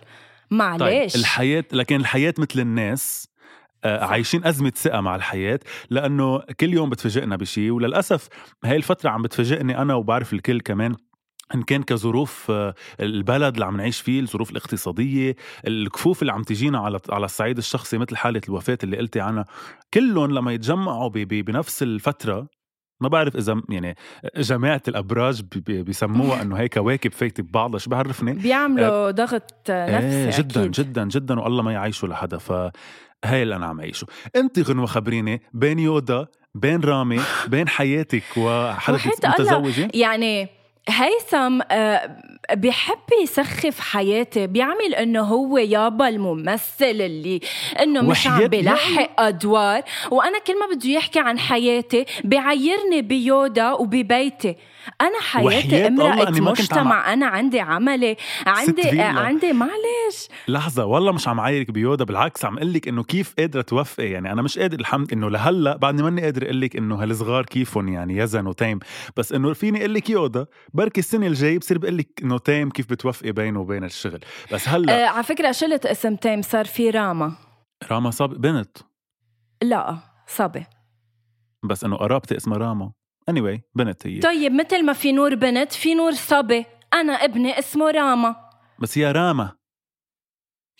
معلش 0.51 0.81
طيب 0.81 1.09
الحياة 1.15 1.63
لكن 1.71 1.95
الحياة 1.95 2.33
مثل 2.37 2.59
الناس 2.59 3.28
عايشين 3.85 4.45
أزمة 4.45 4.71
ثقة 4.75 5.01
مع 5.01 5.15
الحياة 5.15 5.59
لأنه 5.89 6.39
كل 6.39 6.73
يوم 6.73 6.89
بتفاجئنا 6.89 7.35
بشيء 7.35 7.71
وللأسف 7.71 8.27
هاي 8.65 8.75
الفترة 8.75 9.09
عم 9.09 9.21
بتفاجئني 9.21 9.77
أنا 9.77 9.93
وبعرف 9.93 10.33
الكل 10.33 10.61
كمان 10.61 10.95
إن 11.55 11.61
كان 11.61 11.83
كظروف 11.83 12.51
آه، 12.51 12.73
البلد 12.99 13.53
اللي 13.53 13.65
عم 13.65 13.77
نعيش 13.77 14.01
فيه 14.01 14.19
الظروف 14.19 14.51
الاقتصادية 14.51 15.35
الكفوف 15.67 16.21
اللي 16.21 16.33
عم 16.33 16.43
تجينا 16.43 16.79
على 16.79 16.99
على 17.09 17.25
الصعيد 17.25 17.57
الشخصي 17.57 17.97
مثل 17.97 18.15
حالة 18.15 18.41
الوفاة 18.49 18.77
اللي 18.83 18.97
قلتي 18.97 19.19
عنها 19.19 19.45
كلهم 19.93 20.31
لما 20.31 20.53
يتجمعوا 20.53 21.09
بنفس 21.09 21.83
الفترة 21.83 22.47
ما 23.01 23.07
بعرف 23.07 23.35
إذا 23.35 23.61
يعني 23.69 23.95
جماعة 24.37 24.81
الأبراج 24.87 25.43
بيسموها 25.67 26.41
إنه 26.41 26.55
هي 26.55 26.69
كواكب 26.69 27.11
فايتة 27.11 27.43
ببعضها 27.43 27.79
شو 27.79 27.89
بعرفني 27.89 28.33
بيعملوا 28.33 28.87
أه 28.87 29.11
ضغط 29.11 29.53
نفسي 29.69 30.25
إيه 30.25 30.37
جدا 30.37 30.61
أكيد. 30.61 30.71
جدا 30.71 31.05
جدا 31.05 31.39
والله 31.39 31.63
ما 31.63 31.73
يعيشوا 31.73 32.09
لحدا 32.09 32.37
ف 32.37 32.51
هاي 33.25 33.43
اللي 33.43 33.55
أنا 33.55 33.65
عم 33.65 33.81
عيشه 33.81 34.07
أنت 34.35 34.59
غنوة 34.59 34.85
خبريني 34.85 35.41
بين 35.53 35.79
يودا 35.79 36.27
بين 36.55 36.81
رامي 36.81 37.19
بين 37.47 37.67
حياتك 37.67 38.23
وحدا 38.37 38.97
متزوجة؟ 39.25 39.87
يعني 39.93 40.58
هيثم 40.89 41.59
آه، 41.71 42.09
بيحب 42.53 42.97
يسخف 43.23 43.79
حياتي 43.79 44.47
بيعمل 44.47 44.95
إنه 44.95 45.21
هو 45.21 45.57
يابا 45.57 46.07
الممثل 46.09 46.65
اللي 46.81 47.39
إنه 47.81 48.01
مش 48.01 48.27
عم 48.27 48.47
بيلحق 48.47 49.21
أدوار. 49.21 49.81
وأنا 50.11 50.39
كل 50.39 50.59
ما 50.59 50.75
بده 50.75 50.89
يحكي 50.89 51.19
عن 51.19 51.39
حياتي 51.39 52.05
بيعيرني 52.23 53.01
بيودا 53.01 53.71
وببيتي 53.71 54.55
أنا 55.01 55.19
حياتي 55.21 55.87
امرأة 55.87 56.29
مجتمع 56.29 57.13
أنا 57.13 57.25
عندي 57.25 57.59
عملي 57.59 58.17
عندي 58.45 59.01
عندي 59.01 59.53
معلش. 59.53 60.27
لحظة 60.47 60.85
والله 60.85 61.11
مش 61.11 61.27
عم 61.27 61.39
عايرك 61.39 61.71
بيودا 61.71 62.05
بالعكس 62.05 62.45
عم 62.45 62.57
أقول 62.57 62.73
لك 62.73 62.87
إنه 62.87 63.03
كيف 63.03 63.33
قادرة 63.39 63.61
توفقي 63.61 64.09
يعني 64.09 64.31
أنا 64.31 64.41
مش 64.41 64.59
قادر 64.59 64.79
الحمد 64.79 65.13
إنه 65.13 65.29
لهلأ 65.29 65.77
بعدني 65.77 66.03
ماني 66.03 66.21
قادر 66.21 66.43
أقول 66.43 66.61
لك 66.61 66.75
إنه 66.75 67.03
هالصغار 67.03 67.45
كيفهم 67.45 67.87
يعني 67.87 68.17
يزن 68.17 68.47
وتيم. 68.47 68.79
بس 69.17 69.31
إنه 69.33 69.53
فيني 69.53 69.79
أقول 69.79 69.93
لك 69.93 70.09
يودا؟ 70.09 70.45
بركي 70.79 70.99
السنة 70.99 71.27
الجاي 71.27 71.57
بصير 71.57 71.77
بقول 71.77 71.97
لك 71.97 72.09
إنه 72.23 72.37
تيم 72.37 72.69
كيف 72.69 72.89
بتوفقي 72.89 73.31
بينه 73.31 73.59
وبين 73.59 73.83
الشغل. 73.83 74.19
بس 74.51 74.69
هلأ 74.69 75.03
آه 75.03 75.07
على 75.07 75.23
فكرة 75.23 75.51
شلت 75.51 75.85
اسم 75.85 76.15
تيم 76.15 76.41
صار 76.41 76.65
في 76.65 76.89
راما. 76.89 77.33
راما 77.91 78.11
صبي 78.11 78.35
بنت؟ 78.35 78.77
لا 79.61 79.97
صبي 80.27 80.65
بس 81.63 81.83
إنه 81.83 81.95
قرابتي 81.95 82.37
اسمها 82.37 82.57
راما. 82.57 82.91
Anyway 83.31 83.59
بنت 83.75 84.07
هي. 84.07 84.19
طيب 84.19 84.51
مثل 84.51 84.85
ما 84.85 84.93
في 84.93 85.11
نور 85.11 85.35
بنت 85.35 85.71
في 85.71 85.93
نور 85.93 86.11
صبي 86.11 86.65
أنا 86.93 87.13
ابني 87.13 87.59
اسمه 87.59 87.91
راما. 87.91 88.35
بس 88.79 88.97
هي 88.97 89.11
راما. 89.11 89.58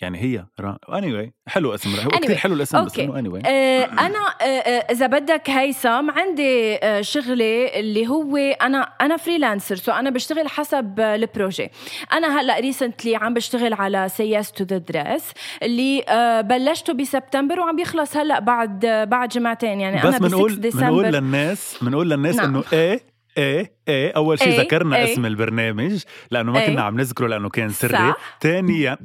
يعني 0.01 0.17
هي 0.17 0.45
اني 0.89 1.27
anyway 1.27 1.31
حلو 1.47 1.75
اسم 1.75 1.89
هو 1.89 2.09
anyway. 2.09 2.23
كثير 2.23 2.35
حلو 2.35 2.53
الاسم 2.53 2.77
أوكي. 2.77 3.07
بس 3.07 3.15
انه 3.15 3.21
anyway. 3.21 3.45
آه 3.45 3.83
أنا 3.83 4.19
آه, 4.41 4.43
آه، 4.43 4.91
إذا 4.91 5.07
بدك 5.07 5.49
هيثم 5.49 6.12
عندي 6.12 6.75
آه 6.75 7.01
شغلي 7.01 7.79
اللي 7.79 8.07
هو 8.07 8.38
أنا 8.38 8.81
أنا 9.01 9.17
freelancer 9.17 9.75
so 9.75 9.91
أنا 9.91 10.09
بشتغل 10.09 10.47
حسب 10.47 10.99
ال 10.99 11.10
projet 11.10 11.69
أنا 12.13 12.41
هلأ 12.41 12.59
recently 12.60 13.15
عم 13.15 13.33
بشتغل 13.33 13.73
على 13.73 14.09
Say 14.10 14.31
Yes 14.31 14.52
to 14.52 14.63
the 14.63 14.78
Dress 14.78 15.32
اللي 15.63 16.03
آه 16.09 16.41
بلشته 16.41 16.93
بسبتمبر 16.93 17.59
وعم 17.59 17.79
يخلص 17.79 18.17
هلأ 18.17 18.39
بعد 18.39 18.85
بعد 19.09 19.29
جمعتين 19.29 19.79
يعني 19.81 19.97
بس 19.97 20.05
أنا 20.05 20.17
بنقول 20.17 20.55
بنقول 20.55 21.05
للناس 21.05 21.77
بنقول 21.81 22.09
للناس 22.09 22.35
نعم. 22.35 22.55
إنه 22.55 22.63
إيه 22.73 23.01
إيه 23.38 23.73
إيه 23.88 24.12
أول 24.12 24.39
شيء 24.39 24.59
ذكرنا 24.59 24.97
إيه 24.97 25.13
اسم 25.13 25.25
البرنامج 25.25 26.03
لأنه 26.31 26.51
ما 26.51 26.62
إيه 26.62 26.67
كنا 26.67 26.81
عم 26.81 26.99
نذكره 26.99 27.27
لأنه 27.27 27.49
كان 27.49 27.69
سري 27.69 28.13
ثانيا 28.41 28.97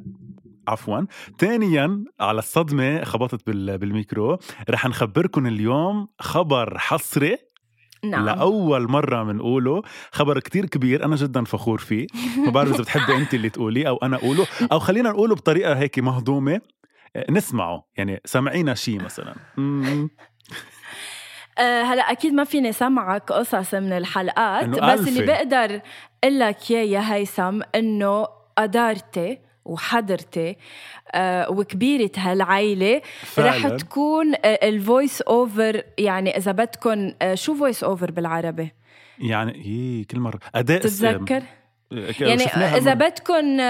عفوا. 0.69 1.01
ثانيا 1.39 2.05
على 2.21 2.39
الصدمة 2.39 3.05
خبطت 3.05 3.51
بالميكرو. 3.51 4.39
رح 4.71 4.87
نخبركم 4.87 5.47
اليوم 5.47 6.09
خبر 6.19 6.79
حصري 6.79 7.37
نعم. 8.05 8.25
لأول 8.25 8.91
مرة 8.91 9.23
بنقوله 9.23 9.83
خبر 10.13 10.41
كتير 10.41 10.67
كبير 10.67 11.05
أنا 11.05 11.17
جدا 11.17 11.45
فخور 11.45 11.79
فيه. 11.79 12.07
ما 12.47 12.51
بعرف 12.51 12.75
إذا 12.75 12.83
بتحبي 12.83 13.17
أنت 13.17 13.35
اللي 13.35 13.51
تقوليه 13.51 13.89
أو 13.89 13.97
أنا 13.97 14.17
أقوله. 14.17 14.47
أو 14.73 14.79
خلينا 14.79 15.11
نقوله 15.11 15.35
بطريقة 15.35 15.79
هيك 15.79 15.99
مهضومة. 15.99 16.61
نسمعه. 17.31 17.89
يعني 17.97 18.21
سمعينا 18.25 18.75
شيء 18.75 19.03
مثلا. 19.03 19.35
أه 21.59 21.83
هلأ 21.83 22.11
أكيد 22.11 22.33
ما 22.33 22.45
فيني 22.45 22.73
سمعك 22.73 23.33
قصص 23.33 23.75
من 23.75 23.93
الحلقات. 23.93 24.69
بس 24.69 25.09
اللي 25.09 25.27
بقدر 25.27 25.81
أقول 26.25 26.39
لك 26.39 26.71
يا 26.71 27.15
هيثم 27.15 27.61
إنه 27.75 28.27
قدرتي 28.59 29.39
وحضرتي 29.65 30.57
آه 31.13 31.51
وكبيرة 31.51 32.11
هالعيلة 32.17 33.03
رح 33.39 33.69
تكون 33.69 34.35
آه 34.35 34.69
ال 34.69 34.78
voice 34.78 35.23
over 35.23 35.83
يعني 35.99 36.37
إذا 36.37 36.53
بدكم 36.53 37.13
آه 37.23 37.35
شو 37.35 37.55
voice 37.55 37.85
over 37.85 38.11
بالعربي؟ 38.11 38.73
يعني 39.19 39.53
هي 39.65 40.05
كل 40.05 40.21
مرة 40.21 40.41
أداء 40.55 40.81
تتذكر؟ 40.81 41.43
يعني 42.21 42.45
إذا 42.77 42.95
بدكم 42.95 43.61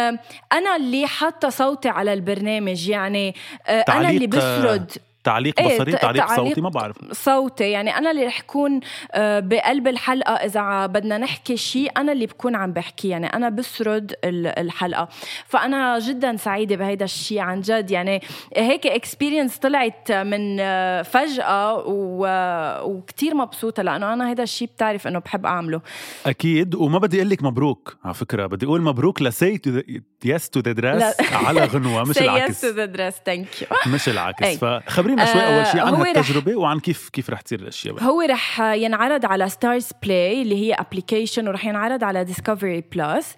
أنا 0.53 0.77
اللي 0.77 1.07
حاطة 1.07 1.49
صوتي 1.49 1.89
على 1.89 2.13
البرنامج 2.13 2.89
يعني 2.89 3.35
أنا 3.69 4.11
اللي 4.11 4.27
بسرد 4.27 4.93
تعليق 5.25 5.63
بصري 5.63 5.93
ت- 5.93 5.97
تعليق, 6.03 6.27
تعليق 6.27 6.49
صوتي 6.49 6.61
ما 6.61 6.69
بعرف. 6.69 6.97
صوتي. 7.13 7.71
يعني 7.71 7.99
أنا 7.99 8.11
اللي 8.11 8.27
رح 8.27 8.41
كون 8.41 8.81
آه، 9.13 9.41
بقلب 9.41 9.89
الحلقة 9.89 10.33
إذا 10.35 10.87
بدنا 10.87 11.19
نحكي 11.19 11.57
شيء 11.57 11.91
أنا 11.97 12.13
اللي 12.13 12.27
بكون 12.27 12.55
عم 12.55 12.73
بحكي 12.73 13.09
يعني 13.09 13.27
أنا 13.27 13.49
بسرد 13.49 14.15
ال- 14.25 14.47
الحلقة. 14.59 15.09
فأنا 15.47 15.99
جدا 15.99 16.37
سعيدة 16.37 16.77
بهيدا 16.77 17.05
الشيء 17.05 17.39
عن 17.41 17.61
جد. 17.61 17.91
يعني 17.91 18.21
هيك 18.57 18.87
اكسبيرينس 18.87 19.57
طلعت 19.59 20.13
من 20.13 20.57
آه، 20.61 21.03
فجأة 21.03 21.75
و- 21.87 22.81
وكتير 22.91 23.35
مبسوطة 23.35 23.83
لأنه 23.83 24.13
أنا 24.13 24.29
هيدا 24.31 24.43
الشيء 24.43 24.69
بتعرف 24.69 25.07
إنه 25.07 25.19
بحب 25.19 25.47
أعمله. 25.47 25.81
أكيد. 26.27 26.75
وما 26.75 26.99
بدي 26.99 27.17
أقول 27.19 27.31
لك 27.31 27.43
مبروك 27.43 27.97
على 28.05 28.15
فكرة. 28.15 28.47
بدي 28.47 28.67
أقول 28.67 28.83
مبروك 28.83 29.23
ل 29.23 29.32
Say 29.32 29.59
to 29.59 29.81
Yes 30.25 30.51
to 30.51 30.61
the 30.61 30.73
Dress. 30.73 31.05
على 31.33 31.65
غنوة 31.65 32.03
مش 32.05 32.19
العكس. 32.23 32.67
to 32.67 32.69
the 32.69 32.97
dress. 32.97 33.15
Thank 33.15 33.63
you. 33.65 33.89
مش 33.89 34.09
العكس. 34.09 34.43
أي. 34.47 34.57
فخبرينا 35.17 35.33
شوي 35.33 35.57
أول 35.57 35.67
شيء 35.67 35.81
آه، 35.81 35.85
عن 35.85 35.95
هالتجربه 35.95 36.57
وعن 36.57 36.81
كيف 36.81 37.09
كيف 37.09 37.31
رح 37.31 37.41
تصير 37.41 37.61
الأشياء 37.61 37.95
بقى. 37.95 38.05
هو 38.05 38.21
رح 38.21 38.61
ينعرض 38.61 39.27
على 39.27 39.49
ستارز 39.49 39.89
بلاي 40.03 40.43
اللي 40.43 40.57
هي 40.57 40.75
application 40.75 41.49
ورح 41.49 41.65
ينعرض 41.67 42.05
على 42.05 42.25
ديسكفري 42.25 42.85
بلس 42.93 43.37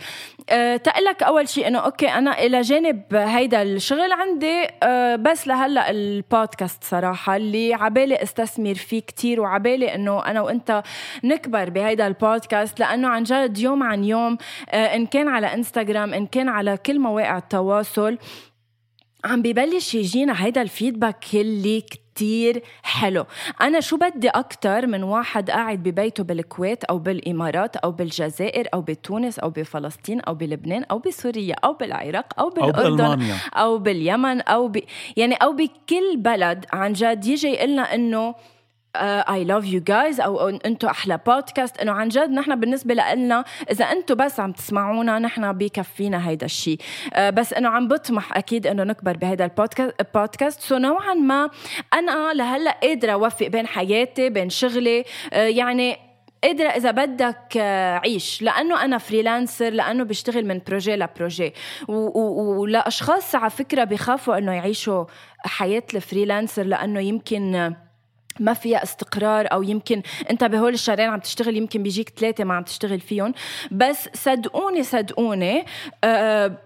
أه 0.50 0.76
تقلك 0.76 1.22
أول 1.22 1.48
شيء 1.48 1.66
إنه 1.68 1.78
أوكي 1.78 2.08
أنا 2.08 2.38
إلى 2.44 2.60
جانب 2.60 3.02
هيدا 3.14 3.62
الشغل 3.62 4.12
عندي 4.12 4.66
أه 4.82 5.16
بس 5.16 5.46
لهلأ 5.48 5.90
البودكاست 5.90 6.84
صراحة 6.84 7.36
اللي 7.36 7.74
عبالي 7.74 8.22
أستثمر 8.22 8.74
فيه 8.74 9.00
كتير 9.00 9.40
وعبالي 9.40 9.94
إنه 9.94 10.26
أنا 10.26 10.40
وإنت 10.40 10.82
نكبر 11.24 11.70
بهيدا 11.70 12.06
البودكاست 12.06 12.80
لأنه 12.80 13.08
عن 13.08 13.22
جد 13.22 13.58
يوم 13.58 13.82
عن 13.82 14.04
يوم 14.04 14.38
أه 14.70 14.76
إن 14.96 15.06
كان 15.06 15.28
على 15.28 15.54
انستغرام 15.54 16.14
إن 16.14 16.26
كان 16.26 16.48
على 16.48 16.76
كل 16.76 16.98
مواقع 17.00 17.38
التواصل 17.38 18.18
عم 19.24 19.42
ببلش 19.42 19.94
يجينا 19.94 20.44
هيدا 20.44 20.62
الفيدباك 20.62 21.24
اللي 21.34 21.80
كتير 21.80 22.62
حلو. 22.82 23.24
أنا 23.60 23.80
شو 23.80 23.96
بدي 23.96 24.28
أكتر 24.28 24.86
من 24.86 25.02
واحد 25.02 25.50
قاعد 25.50 25.82
ببيته 25.82 26.24
بالكويت 26.24 26.84
أو 26.84 26.98
بالإمارات 26.98 27.76
أو 27.76 27.90
بالجزائر 27.92 28.68
أو 28.74 28.80
بتونس 28.80 29.38
أو 29.38 29.50
بفلسطين 29.50 30.20
أو 30.20 30.34
بلبنان 30.34 30.84
أو 30.90 30.98
بسوريا 30.98 31.54
أو 31.64 31.72
بالعراق 31.72 32.40
أو 32.40 32.44
أو 32.44 32.50
بالأردن 32.50 32.96
بألمانيا. 32.96 33.36
أو 33.54 33.78
باليمن 33.78 34.40
أو 34.40 34.68
ب... 34.68 34.80
يعني 35.16 35.34
أو 35.34 35.52
بكل 35.52 36.16
بلد. 36.16 36.64
عن 36.72 36.92
جد 36.92 37.26
يجي 37.26 37.48
يقلنا 37.48 37.94
إنه 37.94 38.34
I 39.02 39.44
love 39.44 39.64
you 39.64 39.80
guys 39.80 40.20
أو 40.20 40.48
أنتم 40.48 40.88
أحلى 40.88 41.20
بودكاست 41.26 41.78
إنه 41.78 41.92
عن 41.92 42.08
جد 42.08 42.30
نحن 42.30 42.60
بالنسبة 42.60 42.94
لنا 42.94 43.44
إذا 43.70 43.84
أنتم 43.84 44.14
بس 44.14 44.40
عم 44.40 44.52
تسمعونا 44.52 45.18
نحن 45.18 45.52
بكفينا 45.52 46.28
هيدا 46.28 46.46
الشيء 46.46 46.78
آه، 47.14 47.30
بس 47.30 47.52
إنه 47.52 47.68
عم 47.68 47.88
بطمح 47.88 48.36
أكيد 48.36 48.66
إنه 48.66 48.84
نكبر 48.84 49.16
بهيدا 49.16 49.44
ال 49.44 49.51
podcast 49.51 49.94
podcast 50.14 50.60
so 50.60 50.78
نوعا 50.78 51.14
ما 51.14 51.50
أنا 51.94 52.32
لهلأ 52.32 52.76
قادرة 52.82 53.12
أوفق 53.12 53.46
بين 53.46 53.66
حياتي 53.66 54.30
بين 54.30 54.50
شغلي. 54.50 55.04
آه، 55.32 55.46
يعني 55.46 55.96
قادرة 56.44 56.68
إذا 56.68 56.90
بدك 56.90 57.56
آه، 57.56 57.98
عيش. 57.98 58.42
لأنه 58.42 58.84
أنا 58.84 58.98
freelancer 58.98 59.70
لأنه 59.70 60.04
بشتغل 60.04 60.46
من 60.46 60.60
projet 60.66 60.96
ل 60.96 61.05
projet 61.05 61.54
ولأشخاص 61.88 63.34
على 63.34 63.50
فكرة 63.50 63.84
بخافوا 63.84 64.38
إنه 64.38 64.52
يعيشوا 64.52 65.04
حياة 65.38 65.82
ال 65.94 66.01
freelancer 66.01 66.62
لأنه 66.62 67.00
يمكن 67.00 67.74
ما 68.40 68.54
فيها 68.54 68.82
استقرار 68.82 69.46
أو 69.52 69.62
يمكن 69.62 70.02
انت 70.30 70.44
بهول 70.44 70.74
الشهرين 70.74 71.08
عم 71.08 71.20
تشتغل 71.20 71.56
يمكن 71.56 71.82
بيجيك 71.82 72.08
ثلاثة 72.08 72.44
ما 72.44 72.54
عم 72.54 72.62
تشتغل 72.62 73.00
فيهم. 73.00 73.34
بس 73.70 74.08
صدقوني 74.14 74.82
صدقوني 74.82 75.64
آه 76.04 76.58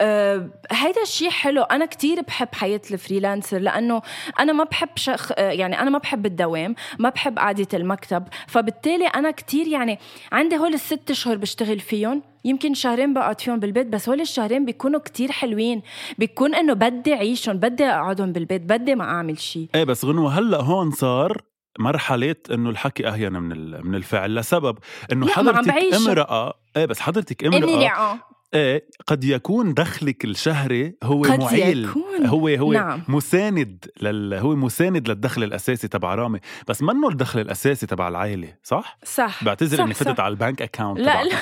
آه 0.00 0.48
هيدا 0.70 1.02
الشيء 1.02 1.30
حلو. 1.30 1.62
أنا 1.62 1.86
كتير 1.86 2.20
بحب 2.20 2.48
حياة 2.54 2.80
ال 2.90 2.96
freelancer 2.96 3.58
لأنه 3.58 4.02
أنا 4.40 4.52
ما 4.52 4.64
بحب 4.64 4.88
شخ 4.96 5.32
يعني 5.38 5.80
أنا 5.80 5.90
ما 5.90 5.98
بحب 5.98 6.26
الدوام 6.26 6.74
ما 6.98 7.08
بحب 7.08 7.38
قعدة 7.38 7.68
المكتب. 7.74 8.24
فبالتالي 8.46 9.06
أنا 9.06 9.30
كتير 9.30 9.68
يعني 9.68 9.98
عندي 10.32 10.56
هول 10.56 10.74
الست 10.74 11.10
اشهر 11.10 11.36
بشتغل 11.36 11.80
فيهم. 11.80 12.22
يمكن 12.44 12.74
شهرين 12.74 13.14
بقعد 13.14 13.40
فيهم 13.40 13.60
بالبيت 13.60 13.86
بس 13.86 14.08
هول 14.08 14.20
الشهرين 14.20 14.64
بيكونوا 14.64 15.00
كتير 15.00 15.32
حلوين. 15.32 15.82
بيكون 16.18 16.54
إنه 16.54 16.72
بدي 16.72 17.14
اعيشهم 17.14 17.56
بدي 17.56 17.84
أقعدهم 17.84 18.32
بالبيت 18.32 18.62
بدي 18.62 18.94
ما 18.94 19.04
أعمل 19.04 19.38
شيء 19.38 19.68
إيه 19.74 19.84
بس 19.84 20.04
غنوة 20.04 20.38
هلأ 20.38 20.60
هون 20.62 20.90
صار 20.90 21.42
مرحلة 21.78 22.36
إنه 22.50 22.70
الحكي 22.70 23.08
أهين 23.08 23.32
من 23.32 23.86
من 23.86 23.94
الفعل 23.94 24.34
لسبب. 24.34 24.78
إنه 25.12 25.26
حضرتك. 25.26 25.94
امرأة 25.94 26.54
إيه 26.76 26.86
بس 26.86 27.00
حضرتك 27.00 27.44
امرأة 27.44 28.18
إيه 28.54 28.84
قد 29.06 29.24
يكون 29.24 29.74
دخلك 29.74 30.24
الشهري 30.24 30.94
هو 31.02 31.22
قد 31.22 31.40
معيل. 31.40 31.84
يكون. 31.84 32.26
هو 32.26 32.48
هو 32.48 32.72
نعم. 32.72 33.02
مساند 33.08 33.84
لل 34.00 34.34
هو 34.34 34.56
مساند 34.56 35.08
للدخل 35.08 35.42
الأساسي 35.42 35.88
تبع 35.88 36.14
رامي. 36.14 36.38
بس 36.68 36.82
منه 36.82 37.08
الدخل 37.08 37.40
الأساسي 37.40 37.86
تبع 37.86 38.08
العائلة 38.08 38.48
صح؟ 38.62 38.98
صح. 39.04 39.44
بعتذر 39.44 39.76
صح، 39.76 39.84
إني. 39.84 39.94
فتت 39.94 40.20
على 40.20 40.32
البنك 40.32 40.62
اكاونت 40.62 41.00
لا. 41.00 41.24
لا. 41.24 41.36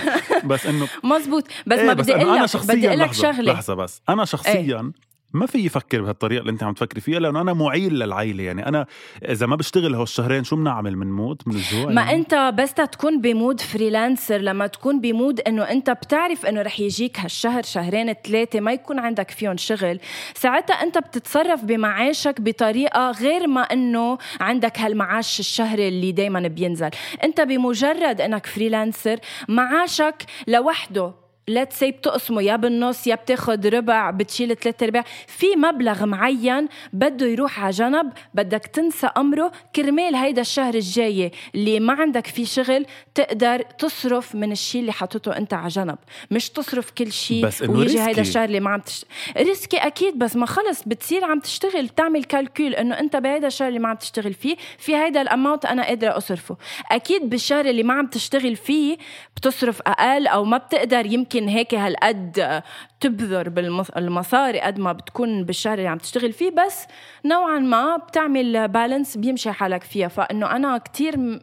بس 0.45 0.67
إنه 0.67 0.89
مزبوط 1.17 1.45
بس 1.67 1.79
إيه 1.79 1.87
ما 1.87 1.93
بدي 1.93 2.15
أقول 2.15 2.37
لك 2.43 2.57
بدي 2.69 2.89
أقول 2.89 2.99
لك 2.99 3.13
شغلة. 3.13 3.53
لحظة 3.53 3.75
بس. 3.75 4.03
أنا 4.09 4.25
شخصيا 4.25 4.93
ما 5.33 5.47
في 5.47 5.67
أفكر 5.67 6.03
بهالطريقة 6.03 6.41
اللي 6.41 6.51
انت 6.53 6.63
عم 6.63 6.75
تفكري 6.75 7.01
فيها 7.01 7.21
لأنه 7.21 7.41
أنا 7.41 7.53
معيل 7.53 7.95
للعائله 7.95 8.45
يعني 8.45 8.69
أنا 8.69 8.87
إذا 9.29 9.47
ما 9.47 9.57
بشتغل 9.57 9.95
هالشهرين 9.95 10.45
شو 10.45 10.57
بنعمل؟ 10.57 10.95
بنموت؟ 10.95 11.49
من 11.49 11.55
الجوع 11.55 11.93
ما 11.93 12.03
يعني؟ 12.03 12.17
أنت 12.17 12.55
بس 12.59 12.75
تكون 12.75 13.21
ب 13.21 13.29
mood 13.29 13.61
freelancer 13.61 14.39
لما 14.39 14.67
تكون 14.67 15.01
ب 15.01 15.09
mood 15.09 15.41
إنه 15.41 15.63
أنت 15.63 15.91
بتعرف 15.91 16.47
إنه 16.47 16.63
رح 16.63 16.81
يجيك 16.81 17.21
هالشهر 17.21 17.63
شهرين 17.63 18.13
ثلاثة 18.13 18.61
ما 18.61 18.73
يكون 18.73 18.99
عندك 18.99 19.31
فيهم 19.31 19.57
شغل. 19.57 20.01
ساعتها 20.35 20.75
أنت 20.75 20.99
بتتصرف 20.99 21.65
بمعاشك 21.65 22.41
بطريقة 22.41 23.11
غير 23.11 23.47
ما 23.47 23.61
إنه 23.61 24.19
عندك 24.41 24.79
هالمعاش 24.79 25.41
الشهري 25.41 25.89
اللي 25.89 26.13
دايما 26.13 26.49
بينزل. 26.49 26.91
أنت 27.25 27.41
بمجرد 27.41 28.21
إنك 28.21 28.47
freelancer 28.47 29.19
معاشك 29.49 30.25
لوحده 30.47 31.20
let's 31.51 31.79
say 31.79 31.91
بتقسمه 31.91 32.43
يا 32.43 32.57
بالنص 32.57 33.07
يا 33.07 33.15
بتاخد 33.15 33.67
ربع 33.67 34.11
بتشيل 34.11 34.57
ثلاث 34.57 34.83
أرباع. 34.83 35.05
في 35.27 35.47
مبلغ 35.57 36.07
معين 36.07 36.69
بده 36.93 37.27
يروح 37.27 37.61
على 37.61 37.71
جنب 37.71 38.13
بدك 38.35 38.67
تنسى 38.67 39.07
أمره. 39.17 39.53
كرمال 39.77 40.15
هيدا 40.15 40.41
الشهر 40.41 40.75
الجاي 40.75 41.31
اللي 41.55 41.81
ما 41.81 41.93
عندك 41.93 42.27
فيه 42.27 42.45
شغل 42.45 42.87
تقدر 43.15 43.63
تصرف 43.63 44.35
من 44.35 44.53
الشيء 44.53 44.81
اللي 44.81 44.93
حطيته 44.93 45.37
أنت 45.37 45.55
على 45.55 45.69
جنب. 45.69 45.99
مش 46.31 46.51
تصرف 46.51 46.91
كل 46.91 47.13
شيء 47.13 47.51
ويجي. 47.69 48.01
هيدا 48.01 48.21
الشهر 48.21 48.45
اللي 48.45 48.61
ما 48.61 48.71
عم 48.71 48.81
تشت... 48.81 49.07
risky 49.37 49.77
أكيد 49.77 50.19
بس 50.19 50.37
ما 50.37 50.47
خلص 50.47 50.83
بتصير 50.87 51.25
عم 51.25 51.41
تشتغل. 51.41 51.89
تعمل 51.89 52.25
calcul 52.25 52.75
إنه 52.75 52.99
أنت 53.01 53.17
بهيدا 53.17 53.47
الشهر 53.47 53.69
اللي 53.69 53.79
ما 53.79 53.89
عم 53.89 53.97
تشتغل 53.97 54.35
فيه 54.35 54.57
في 54.79 54.97
هيدا 54.97 55.23
ال 55.23 55.29
amount 55.29 55.65
أنا 55.65 55.87
قادرة 55.87 56.17
أصرفه. 56.17 56.57
أكيد 56.91 57.31
بالشهر 57.31 57.65
اللي 57.65 57.83
ما 57.83 57.95
عم 57.95 58.07
تشتغل 58.07 58.57
فيه 58.57 58.97
بتصرف 59.37 59.81
أقل 59.87 60.27
أو 60.27 60.45
ما 60.45 60.57
بتقدر 60.57 61.07
يمكن 61.07 61.40
هيك 61.49 61.75
هالقد 61.75 62.63
تبذر 63.01 63.49
بالمصاري 63.49 64.61
قد 64.61 64.79
ما 64.79 64.93
بتكون 64.93 65.45
بالشهر 65.45 65.79
اللي 65.79 65.89
عم 65.89 65.99
تشتغل 65.99 66.33
فيه 66.33 66.51
بس 66.51 66.87
نوعا 67.25 67.59
ما 67.59 67.97
بتعمل 67.97 68.69
balance 68.69 69.17
بيمشي 69.17 69.53
حالك 69.53 69.83
فيها. 69.83 70.09
فإنه 70.09 70.57
أنا 70.57 70.79
كتير 70.79 71.41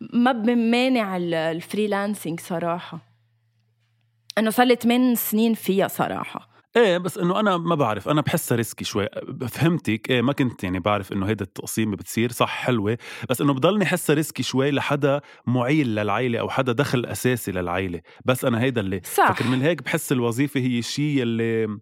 ما 0.00 0.32
بمانع 0.32 1.16
ال- 1.16 1.34
ال 1.34 1.43
freelancing 1.43 2.40
صراحة. 2.40 2.98
إنه 4.38 4.50
صار 4.50 4.66
لي 4.66 4.74
8 4.76 5.14
سنين 5.14 5.54
فيها 5.54 5.88
صراحة. 5.88 6.55
إيه 6.76 6.98
بس 6.98 7.18
إنه 7.18 7.40
أنا 7.40 7.56
ما 7.56 7.74
بعرف 7.74 8.08
أنا 8.08 8.20
بحسها 8.20 8.56
risky 8.56 8.84
شوي. 8.84 9.08
فهمتك 9.48 10.10
إيه 10.10 10.22
ما 10.22 10.32
كنت 10.32 10.64
يعني 10.64 10.80
بعرف 10.80 11.12
إنه 11.12 11.26
هيدا 11.26 11.44
التقسيمه 11.44 11.96
بتصير. 11.96 12.32
صح 12.32 12.48
حلوة. 12.48 12.98
بس 13.30 13.40
إنه 13.40 13.54
بضلني 13.54 13.86
حسها 13.86 14.14
ريسكي 14.14 14.42
شوي 14.42 14.70
لحدا 14.70 15.20
معيل 15.46 15.94
للعيلة 15.94 16.40
أو 16.40 16.48
حدا 16.48 16.72
دخل 16.72 17.06
أساسي 17.06 17.52
للعيلة. 17.52 18.00
بس 18.24 18.44
أنا 18.44 18.60
هيدا 18.60 18.80
اللي 18.80 19.00
صح. 19.04 19.32
فكرمال 19.32 19.62
هيك 19.62 19.82
بحس 19.82 20.12
الوظيفة 20.12 20.60
هي 20.60 20.78
الشيء 20.78 21.22
اللي 21.22 21.78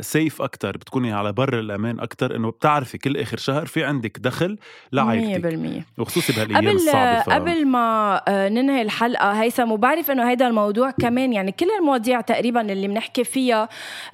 سيف 0.00 0.42
أكتر 0.42 0.76
بتكوني 0.76 1.12
على 1.12 1.32
بر 1.32 1.58
الأمان 1.58 2.00
أكتر 2.00 2.36
إنه 2.36 2.50
بتعرفي 2.50 2.98
كل 2.98 3.16
آخر 3.16 3.36
شهر 3.36 3.66
في 3.66 3.84
عندك 3.84 4.18
دخل 4.18 4.58
لعائلتك. 4.92 5.82
100% 5.96 6.00
وخصوصي 6.00 6.32
بهالأيام 6.32 6.66
قبل 6.66 6.76
الصعبة 6.76 7.20
ف... 7.22 7.30
قبل 7.30 7.66
ما 7.66 8.20
آه، 8.28 8.48
ننهي 8.48 8.82
الحلقة 8.82 9.32
هيثم 9.42 9.72
وبعرف 9.72 10.10
إنه 10.10 10.30
هيدا 10.30 10.46
الموضوع 10.46 10.90
كمان 10.90 11.32
يعني 11.32 11.52
كل 11.52 11.66
المواضيع 11.80 12.20
تقريبا 12.20 12.60
اللي 12.60 12.88
بنحكي 12.88 13.24
فيها 13.24 13.68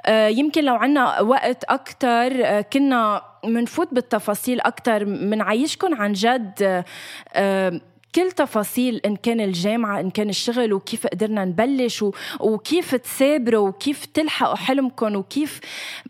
آه، 0.06 0.28
يمكن 0.28 0.64
لو 0.64 0.74
عنا 0.74 1.20
وقت 1.20 1.64
أكثر 1.64 2.60
كنا 2.60 3.22
منفوت 3.44 3.94
بالتفاصيل 3.94 4.60
أكثر 4.60 5.04
منعيشكم 5.04 5.94
عن 5.94 6.12
جد 6.12 6.62
آه، 6.62 6.84
آه، 7.34 7.80
كل 8.14 8.30
تفاصيل 8.30 9.00
إن 9.06 9.16
كان 9.16 9.40
الجامعة 9.40 10.00
إن 10.00 10.10
كان 10.10 10.28
الشغل 10.28 10.72
وكيف 10.72 11.06
قدرنا 11.06 11.44
نبلش 11.44 12.04
وكيف 12.40 12.94
تثابروا 12.94 13.68
وكيف 13.68 14.04
تلحقوا 14.04 14.56
حلمكم 14.56 15.16
وكيف 15.16 15.60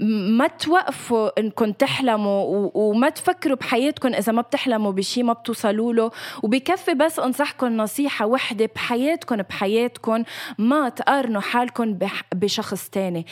ما 0.00 0.46
توقفوا 0.46 1.40
إنكم 1.40 1.72
تحلموا 1.72 2.70
وما 2.74 3.09
تفكروا 3.09 3.57
بحياتكم 3.57 4.14
إذا 4.14 4.32
ما 4.32 4.42
بتحلموا 4.42 4.92
بشيء 4.92 5.24
ما 5.24 5.32
بتوصلوا 5.32 5.92
له. 5.92 6.11
وبكفي 6.42 6.94
بس 6.94 7.18
أنصحكم 7.18 7.76
نصيحة 7.76 8.26
وحدة 8.26 8.70
بحياتكم 8.74 9.36
بحياتكم 9.36 10.24
ما 10.59 10.88
تقارنوا 10.88 11.40
حالكم 11.40 11.98
بشخص 12.34 12.88
تاني. 12.88 13.26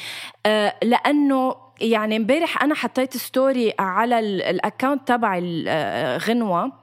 آه، 0.46 0.74
لأنه 0.82 1.54
يعني 1.80 2.16
إمبارح 2.16 2.62
أنا 2.62 2.74
حطيت 2.74 3.16
story 3.16 3.74
على 3.78 4.18
ال 4.18 4.29
account 4.30 5.08
تبع 5.08 5.38
الغنوه 5.42 6.79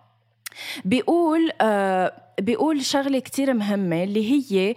بيقول 0.86 1.52
آه 1.62 2.14
بيقول 2.42 2.86
شغلة 2.86 3.20
كتير 3.20 3.54
مهمة 3.54 4.04
اللي 4.04 4.32
هي 4.32 4.76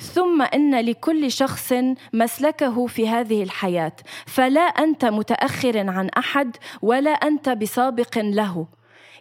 ثم 0.00 0.42
إن 0.42 0.80
لكل 0.80 1.32
شخص 1.32 1.74
مسلكه 2.12 2.86
في 2.86 3.08
هذه 3.08 3.42
الحياة 3.42 3.92
فلا 4.26 4.60
أنت 4.60 5.04
متأخر 5.04 5.78
عن 5.78 6.08
أحد 6.08 6.56
ولا 6.82 7.10
أنت 7.10 7.48
بسابق 7.48 8.18
له. 8.18 8.66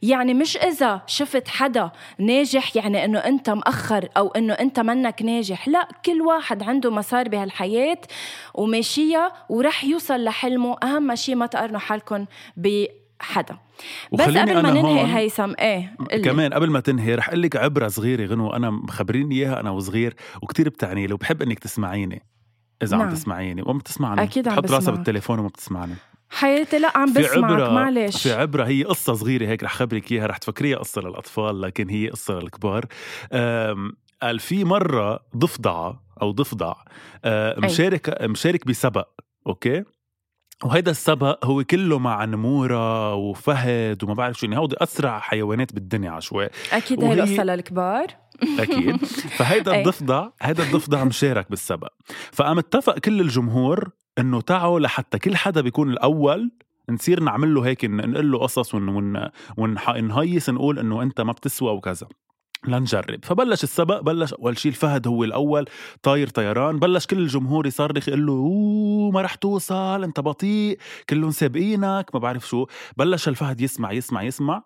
يعني 0.01 0.33
مش 0.33 0.57
إذا 0.57 1.01
شفت 1.07 1.47
حدا 1.47 1.91
ناجح 2.19 2.75
يعني 2.75 3.05
إنه 3.05 3.19
أنت 3.19 3.49
مأخر 3.49 4.09
أو 4.17 4.27
إنه 4.27 4.53
أنت 4.53 4.79
منك 4.79 5.21
ناجح 5.21 5.67
لا 5.67 5.87
كل 6.05 6.21
واحد 6.21 6.63
عنده 6.63 6.91
مسار 6.91 7.29
بهالحياة 7.29 7.97
وماشية 8.53 9.33
ورح 9.49 9.83
يوصل 9.83 10.23
لحلمه. 10.23 10.77
أهم 10.83 11.15
شيء 11.15 11.35
ما 11.35 11.45
تقارنوا 11.45 11.79
حالكم 11.79 12.25
بحدا 13.21 13.57
بس 14.13 14.21
قبل 14.21 14.61
ما 14.63 14.71
ننهي 14.71 15.17
هيثم 15.17 15.53
إيه 15.59 15.95
قلي. 16.11 16.21
كمان 16.21 16.53
قبل 16.53 16.69
ما 16.69 16.79
تنهي 16.79 17.15
رح 17.15 17.29
أقول 17.29 17.41
لك 17.41 17.55
عبرة 17.55 17.87
صغيرة 17.87 18.25
غنو 18.25 18.49
أنا 18.49 18.69
مخبريني 18.69 19.35
إياها 19.35 19.59
أنا 19.59 19.69
وصغير 19.69 20.15
وكتير 20.41 20.69
بتعني 20.69 21.07
لي 21.07 21.13
وبحب 21.13 21.41
إنك 21.41 21.59
تسمعيني 21.59 22.25
إذا 22.83 22.97
نعم. 22.97 23.07
عم 23.07 23.13
تسمعيني 23.13 23.61
وما 23.61 23.79
بتسمعني. 23.79 24.23
أكيد 24.23 24.47
عم 24.47 24.55
تحط 24.55 24.71
راسها 24.71 24.91
بالتليفون 24.91 25.39
وما 25.39 25.47
بتسمعني. 25.47 25.93
حياتي 26.29 26.79
لا 26.79 26.97
عم 26.97 27.13
بسمعك 27.13 27.69
معلش. 27.71 28.23
في 28.23 28.33
عبرة 28.33 28.63
هي 28.63 28.83
قصة 28.83 29.13
صغيرة 29.13 29.47
هيك 29.47 29.63
رح 29.63 29.73
خبرك 29.73 30.11
إياها 30.11 30.27
رح 30.27 30.37
تفكريها 30.37 30.77
قصة 30.77 31.01
للأطفال 31.01 31.61
لكن 31.61 31.89
هي 31.89 32.09
قصة 32.09 32.39
للكبار. 32.39 32.85
قال 34.21 34.39
في 34.39 34.63
مرة 34.63 35.19
ضفدعة 35.37 36.03
أو 36.21 36.31
ضفدع 36.31 36.73
مشارك 37.57 38.21
مشارك 38.21 38.67
بسبق 38.67 39.07
أوكي؟ 39.47 39.83
وهيدا 40.63 40.91
السبق 40.91 41.45
هو 41.45 41.63
كله 41.63 41.99
مع 41.99 42.25
نمورة 42.25 43.13
وفهد 43.15 44.03
وما 44.03 44.13
بعرف 44.13 44.39
شو 44.39 44.45
يعني 44.45 44.57
هودي 44.57 44.75
أسرع 44.79 45.19
حيوانات 45.19 45.73
بالدنيا 45.73 46.11
عشوائي. 46.11 46.49
أكيد 46.71 47.03
هي 47.03 47.13
القصة 47.13 47.43
للكبار. 47.43 48.07
أكيد. 48.59 49.05
فهيدا 49.05 49.75
الضفدع 49.79 50.27
هيدا 50.41 50.63
الضفدع 50.63 51.03
مشارك 51.03 51.49
بالسبق. 51.49 51.93
فقام 52.31 52.57
اتفق 52.57 52.99
كل 52.99 53.21
الجمهور 53.21 53.89
إنه 54.19 54.41
تعوا 54.41 54.79
لحتى 54.79 55.19
كل 55.19 55.35
حدا 55.35 55.61
بيكون 55.61 55.89
الأول 55.91 56.51
نصير 56.89 57.23
نعمل 57.23 57.53
له 57.53 57.65
هيك 57.65 57.85
نقول 57.85 58.31
له 58.31 58.39
قصص 58.39 58.75
ون 58.75 59.29
ونهيص 59.57 60.49
نقول 60.49 60.79
إنه 60.79 61.01
أنت 61.01 61.21
ما 61.21 61.31
بتسوى 61.31 61.71
وكذا. 61.71 62.07
لنجرب. 62.67 63.25
فبلش 63.25 63.63
السبق 63.63 64.01
بلش 64.01 64.33
أول 64.33 64.57
شيء 64.57 64.71
الفهد 64.71 65.07
هو 65.07 65.23
الأول 65.23 65.65
طاير 66.03 66.29
طيران 66.29 66.79
بلش 66.79 67.05
كل 67.05 67.17
الجمهور 67.19 67.67
يصرخ 67.67 68.07
يقول 68.07 68.25
له 68.25 69.11
ما 69.13 69.21
رح 69.21 69.35
توصل 69.35 70.03
أنت 70.03 70.19
بطيء 70.19 70.77
كلهم 71.09 71.31
سابقينك 71.31 72.09
ما 72.13 72.19
بعرف 72.19 72.47
شو. 72.47 72.65
بلش 72.97 73.27
الفهد 73.27 73.61
يسمع 73.61 73.91
يسمع 73.91 74.23
يسمع 74.23 74.63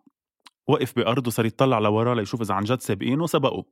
وقف 0.67 0.95
بأرضه 0.95 1.31
صار 1.31 1.45
يطلع 1.45 1.79
لوراه 1.79 2.13
ليشوف 2.13 2.41
إذا 2.41 2.53
عن 2.53 2.63
جد 2.63 2.81
سابقينه 2.81 3.27
سبقوا 3.27 3.63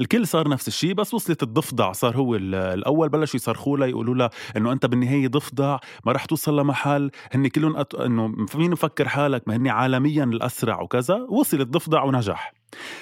الكل 0.00 0.26
صار 0.26 0.48
نفس 0.48 0.68
الشيء 0.68 0.94
بس 0.94 1.14
وصلت 1.14 1.42
الضفدع. 1.42 1.92
صار 1.92 2.16
هو 2.16 2.36
الأول 2.36 3.08
بلشوا 3.08 3.36
يصرخوا 3.36 3.78
له 3.78 3.86
يقولوا 3.86 4.14
له 4.14 4.30
إنه 4.56 4.72
أنت 4.72 4.86
بالنهاية 4.86 5.28
ضفدع 5.28 5.78
ما 6.04 6.12
رح 6.12 6.24
توصل 6.24 6.60
لمحل. 6.60 7.10
هن 7.32 7.46
كلهم 7.46 7.76
أت... 7.76 7.94
إنه 7.94 8.28
مين 8.54 8.70
مفكر 8.70 9.08
حالك؟ 9.08 9.48
ما 9.48 9.56
هن 9.56 9.68
عالميا 9.68 10.24
الأسرع 10.24 10.80
وكذا. 10.80 11.14
وصل 11.14 11.60
الضفدع 11.60 12.02
ونجح. 12.02 12.52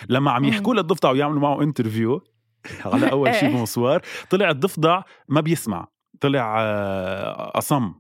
لما 0.09 0.31
عم 0.31 0.45
يحكوا 0.45 0.75
للضفدع 0.75 1.11
ويعملوا 1.11 1.41
معه 1.41 1.63
انترفيو 1.63 2.23
على 2.85 3.11
أول 3.11 3.35
شيء 3.35 3.51
بمصوار 3.57 4.03
طلع 4.31 4.51
الضفدع 4.51 5.03
ما 5.29 5.41
بيسمع. 5.41 5.87
طلع 6.21 6.57
آه، 6.61 7.59
أصم. 7.59 7.95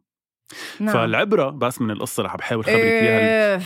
نعم. 0.80 0.94
فالعبرة 0.94 1.50
بس 1.50 1.80
من 1.80 1.90
القصة 1.90 2.22
رح 2.22 2.36
بحاول 2.36 2.64
خبرك 2.64 2.78
إياها. 2.78 3.62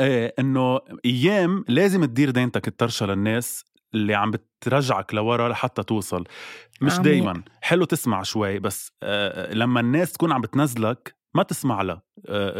إيه. 0.00 0.34
إنه 0.38 0.80
أيام 1.04 1.64
لازم 1.68 2.04
تدير 2.04 2.30
دينتك 2.30 2.68
الطرشه 2.68 3.06
للناس. 3.06 3.64
اللي 3.94 4.14
عم 4.14 4.30
بترجعك 4.30 5.14
لورا 5.14 5.48
لحتى 5.48 5.82
توصل. 5.82 6.24
مش 6.80 6.98
دايما. 6.98 7.42
حلو 7.62 7.84
تسمع 7.84 8.22
شوي 8.22 8.58
بس 8.58 8.92
آه 9.02 9.54
لما 9.54 9.80
الناس 9.80 10.12
تكون 10.12 10.32
عم 10.32 10.40
بتنزلك 10.40 11.16
ما 11.34 11.42
تسمع 11.42 11.82
لها. 11.82 12.02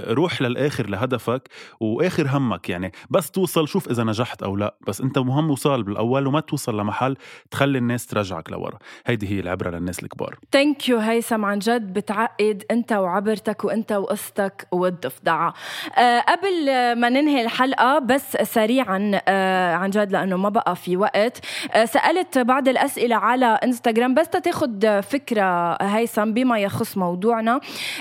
روح 0.08 0.42
للآخر 0.42 0.86
لهدفك 0.86 1.48
وآخر 1.80 2.26
همك 2.30 2.68
يعني 2.68 2.92
بس 3.10 3.30
توصل 3.30 3.68
شوف 3.68 3.90
إذا 3.90 4.04
نجحت 4.04 4.42
أو 4.42 4.56
لا 4.56 4.74
بس 4.86 5.00
أنت 5.00 5.18
مهم 5.18 5.50
وصال 5.50 5.82
بالأول 5.82 6.26
وما 6.26 6.40
توصل 6.40 6.80
لمحل 6.80 7.16
تخلي 7.50 7.78
الناس 7.78 8.06
ترجعك 8.06 8.52
لورا. 8.52 8.78
هيدي 9.06 9.28
هي 9.28 9.40
العبرة 9.40 9.70
للناس 9.70 10.02
الكبار. 10.02 10.38
thank 10.52 10.88
you 10.88 10.98
هيثم 10.98 11.44
عن 11.44 11.58
جد 11.58 11.92
بتعقد 11.92 12.64
أنت 12.70 12.92
وعبرتك 12.92 13.64
وأنت 13.64 13.92
وقصتك 13.92 14.66
والضفدعة. 14.72 15.54
أه 15.98 16.20
قبل 16.20 16.66
ما 17.00 17.08
ننهي 17.08 17.42
الحلقة 17.42 17.98
بس 17.98 18.36
سريعا 18.36 19.20
أه 19.28 19.74
عن 19.74 19.90
جد 19.90 20.12
لأنه 20.12 20.36
ما 20.36 20.48
بقى 20.48 20.76
في 20.76 20.96
وقت 20.96 21.40
أه 21.72 21.84
سألت 21.84 22.38
بعض 22.38 22.68
الأسئلة 22.68 23.16
على 23.16 23.46
إنستغرام 23.46 24.14
بس 24.14 24.28
تاخذ 24.28 25.02
فكرة 25.02 25.72
هيثم 25.82 26.32
بما 26.32 26.58
يخص 26.58 26.96
موضوعنا. 26.96 27.60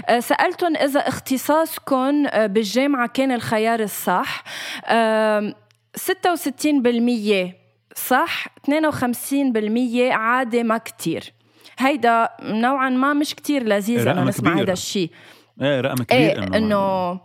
أه 0.09 0.19
سالتهم 0.19 0.75
إذا 0.75 0.99
اختصار 0.99 1.40
اختصاصكم 1.41 2.27
آه، 2.27 2.45
بالجامعة 2.45 3.07
كان 3.07 3.31
الخيار 3.31 3.79
الصح. 3.79 4.43
66% 5.95 7.55
صح 7.95 8.47
52% 8.67 10.11
عادي 10.11 10.63
ما 10.63 10.77
كتير. 10.77 11.33
هيدا 11.79 12.29
نوعا 12.41 12.89
ما 12.89 13.13
مش 13.13 13.35
كتير 13.35 13.63
لذيذ 13.63 14.07
انه 14.07 14.23
نسمع 14.23 14.59
هذا 14.59 14.73
الشيء 14.73 15.09
إيه 15.61 15.81
رقم 15.81 16.03
كبير 16.03 16.19
إيه 16.19 16.57
إنه 16.57 17.19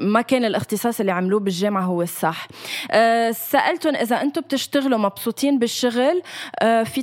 ما 0.00 0.20
كان 0.20 0.44
الاختصاص 0.44 1.00
اللي 1.00 1.12
عملوه 1.12 1.40
بالجامعة 1.40 1.82
هو 1.82 2.02
الصح. 2.02 2.48
أه 2.90 3.30
سألتهم 3.30 3.96
إذا 3.96 4.20
أنتم 4.22 4.40
بتشتغلوا 4.40 4.98
مبسوطين 4.98 5.58
بالشغل 5.58 6.22
أه 6.62 6.82
في 6.82 7.02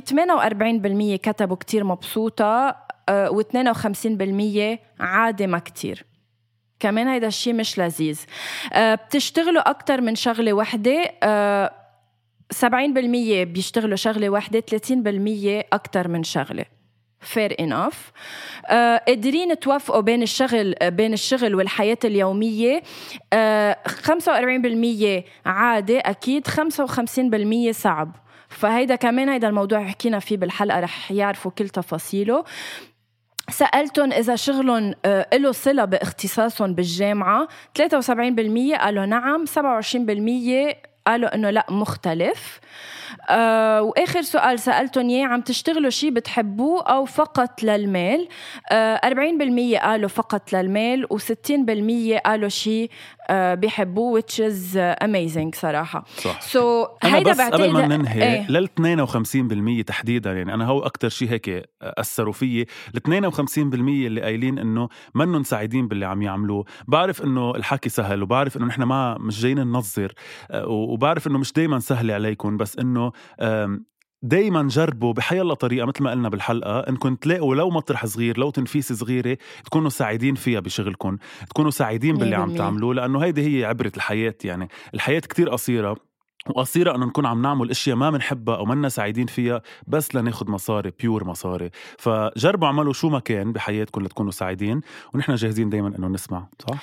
48% 1.16 1.20
كتبوا 1.22 1.56
كتير 1.56 1.84
مبسوطة 1.84 2.76
أه 3.08 3.28
و52% 3.28 4.78
عادي 5.00 5.46
ما 5.46 5.58
كتير. 5.58 6.09
كمان 6.80 7.08
هيدا 7.08 7.26
الشيء 7.26 7.52
مش 7.52 7.78
لذيذ. 7.78 8.20
أه 8.72 8.94
بتشتغلوا 8.94 9.70
أكتر 9.70 10.00
من 10.00 10.14
شغلة 10.14 10.52
وحدة 10.52 11.12
أه 11.22 11.72
70% 12.54 12.64
بيشتغلوا 13.44 13.96
شغلة 13.96 14.30
واحدة 14.30 14.60
30% 14.60 15.64
أكتر 15.72 16.08
من 16.08 16.22
شغلة. 16.22 16.64
Fair 17.34 17.52
enough. 17.60 17.96
آه 18.66 19.02
قادرين 19.08 19.58
توافقوا 19.58 20.00
بين 20.00 20.22
الشغل 20.22 20.74
بين 20.82 21.12
الشغل 21.12 21.54
والحياة 21.54 21.98
اليومية. 22.04 22.82
آه 23.32 23.76
45% 23.86 25.24
عادي 25.46 25.98
أكيد 25.98 26.48
55% 26.48 27.70
صعب. 27.70 28.16
فهيدا 28.48 28.96
كمان 28.96 29.28
هيدا 29.28 29.48
الموضوع 29.48 29.84
حكينا 29.84 30.18
فيه 30.18 30.36
بالحلقة 30.36 30.80
رح 30.80 31.12
يعرفوا 31.12 31.50
كل 31.50 31.68
تفاصيله. 31.68 32.44
سألتهم 33.50 34.12
إذا 34.12 34.36
شغلهم 34.36 34.94
آه، 35.04 35.26
له 35.34 35.52
صلة 35.52 35.84
باختصاصهم 35.84 36.74
بالجامعة. 36.74 37.48
73% 37.78 38.76
قالوا 38.76 39.06
نعم 39.06 39.44
27% 39.46 40.76
قالوا 41.06 41.34
إنه 41.34 41.50
لا 41.50 41.66
مختلف. 41.70 42.60
آه 43.30 43.82
وآخر 43.82 44.22
سؤال 44.22 44.58
سالتهم 44.58 45.08
إياه 45.08 45.26
عم 45.26 45.40
تشتغلوا 45.40 45.90
شيء 45.90 46.10
بتحبوه 46.10 46.82
أو 46.82 47.04
فقط 47.04 47.62
للمال؟ 47.62 48.28
آه 48.72 49.00
40% 49.76 49.78
قالوا 49.78 50.08
فقط 50.08 50.52
للمال 50.52 51.06
و60% 51.12 52.20
قالوا 52.26 52.48
آه 52.48 52.88
بيحبوه 53.54 54.20
which 54.20 54.34
is 54.34 54.76
amazing 55.04 55.54
صراحة. 55.54 56.04
صح. 56.16 56.40
سو 56.40 56.84
so, 56.84 56.88
أنا 57.04 57.16
هيدا 57.16 57.32
بس 57.32 57.40
قبل 57.40 57.72
ما 57.72 57.86
ننهي 57.86 58.22
إيه؟ 58.22 58.50
لل 58.50 58.68
52% 59.82 59.84
تحديدا 59.86 60.32
يعني 60.32 60.54
أنا 60.54 60.66
هو 60.66 60.80
أكثر 60.80 61.08
شيء 61.08 61.30
هيك 61.30 61.70
أثروا 61.82 62.32
فيي. 62.32 62.66
ال 62.94 63.30
52% 63.32 63.48
اللي 63.74 64.20
قايلين 64.20 64.58
إنه 64.58 64.88
منهم 65.14 65.42
سعيدين 65.42 65.88
باللي 65.88 66.06
عم 66.06 66.22
يعملوه. 66.22 66.64
بعرف 66.88 67.22
إنه 67.22 67.50
الحكي 67.50 67.88
سهل 67.88 68.22
وبعرف 68.22 68.56
إنه 68.56 68.66
نحن 68.66 68.82
ما 68.82 69.18
مش 69.18 69.40
جايين 69.40 69.58
ننظر 69.58 70.12
آه، 70.50 70.66
وبعرف 70.66 71.26
إنه 71.26 71.38
مش 71.38 71.52
دائما 71.52 71.78
سهل 71.78 72.10
عليكم 72.10 72.56
بس 72.56 72.78
إنه 72.78 73.12
دايما 74.22 74.62
جربوا 74.62 75.12
بحيالله 75.12 75.54
طريقة 75.54 75.86
مثل 75.86 76.02
ما 76.02 76.10
قلنا 76.10 76.28
بالحلقة 76.28 76.78
انكم 76.78 77.14
تلاقوا 77.14 77.54
لو 77.54 77.70
مطرح 77.70 78.06
صغير 78.06 78.38
لو 78.38 78.50
تنفيس 78.50 78.92
صغيرة 78.92 79.38
تكونوا 79.64 79.90
سعيدين 79.90 80.34
فيها 80.34 80.60
بشغلكم 80.60 81.16
تكونوا 81.50 81.70
سعيدين 81.70 82.16
باللي 82.16 82.36
عم 82.36 82.54
تعملوه 82.56 82.94
لأنه 82.94 83.18
هيدي 83.24 83.58
هي 83.58 83.64
عبرة 83.64 83.92
الحياة 83.96 84.34
يعني. 84.44 84.68
الحياة 84.94 85.20
كتير 85.20 85.48
قصيرة 85.48 85.96
وقصيرة 86.46 86.96
إنه 86.96 87.06
نكون 87.06 87.26
عم 87.26 87.42
نعمل 87.42 87.70
أشياء 87.70 87.96
ما 87.96 88.10
بنحبها 88.10 88.56
أو 88.56 88.64
منا 88.64 88.88
سعيدين 88.88 89.26
فيها 89.26 89.62
بس 89.86 90.14
لناخد 90.14 90.50
مصاري 90.50 90.92
pure 91.00 91.24
مصاري. 91.24 91.70
فجربوا 91.98 92.66
اعملوا 92.66 92.92
شو 92.92 93.08
ما 93.08 93.18
كان 93.18 93.52
بحياتكم 93.52 94.02
لتكونوا 94.02 94.30
سعيدين 94.30 94.80
ونحن 95.14 95.34
جاهزين 95.34 95.70
دايما 95.70 95.96
إنه 95.98 96.08
نسمع 96.08 96.48
صح؟ 96.68 96.78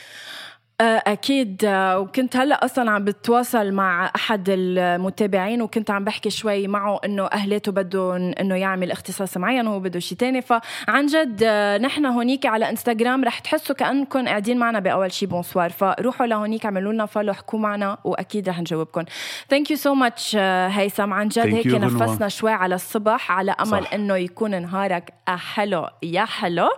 أكيد. 0.82 1.65
آه، 1.65 1.99
وكنت 1.99 2.38
هلأ 2.38 2.65
أصلا 2.65 2.91
عم 2.91 3.05
بتواصل 3.05 3.71
مع 3.71 4.11
أحد 4.15 4.45
المتابعين 4.49 5.61
وكنت 5.61 5.91
عم 5.91 6.03
بحكي 6.03 6.30
شوي 6.30 6.67
معه 6.67 6.99
إنه 7.05 7.25
أهله 7.26 7.72
بدهم 7.71 8.15
إنه 8.15 8.55
يعمل 8.55 8.91
اختصاص 8.91 9.38
معين 9.38 9.67
وهو 9.67 9.80
بده 9.80 9.99
شيء 9.99 10.17
ثاني 10.17 10.41
فعن 10.41 11.05
جد 11.05 11.43
آه، 11.43 11.78
نحن 11.78 12.05
هونيك 12.05 12.45
على 12.45 12.69
إنستغرام 12.69 13.23
رح 13.23 13.39
تحسوا 13.39 13.75
كأنكم 13.75 14.28
قاعدين 14.28 14.57
معنا 14.57 14.80
بأول 14.80 15.11
شيء 15.11 15.28
bonsoir 15.30 15.70
فروحوا 15.69 16.25
لهونيك 16.25 16.65
اعملوا 16.65 16.93
لنا 16.93 17.05
follow 17.05 17.32
احكوا 17.32 17.59
معنا 17.59 17.97
وأكيد 18.03 18.49
رح 18.49 18.59
نجاوبكم. 18.59 19.03
thank 19.49 19.72
you 19.72 19.78
so 19.78 19.93
much 19.93 20.36
هيثم. 20.36 21.13
عن 21.13 21.28
جد 21.28 21.53
هيك 21.53 21.67
نفسنا 21.67 22.28
شوي 22.30 22.51
على 22.51 22.75
الصبح 22.75 23.32
على 23.32 23.51
أمل 23.51 23.86
إنه 23.93 24.15
يكون 24.15 24.61
نهارك 24.61 25.13
حلو 25.28 25.88
يا 26.03 26.25
حلو. 26.25 26.69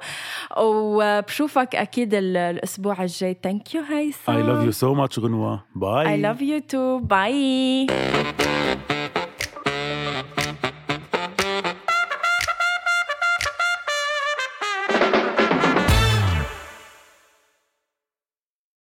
وبشوفك 0.58 1.76
أكيد 1.76 2.14
الأسبوع 2.14 3.02
الجاي. 3.02 3.38
thank 3.44 3.76
you 3.76 3.89
I 4.28 4.42
love 4.42 4.66
you 4.66 4.72
so 4.72 4.94
much, 4.94 5.18
Renoir. 5.18 5.64
Bye. 5.74 6.14
I 6.14 6.16
love 6.18 6.42
you 6.42 6.62
too. 6.62 7.00
Bye. 7.02 8.86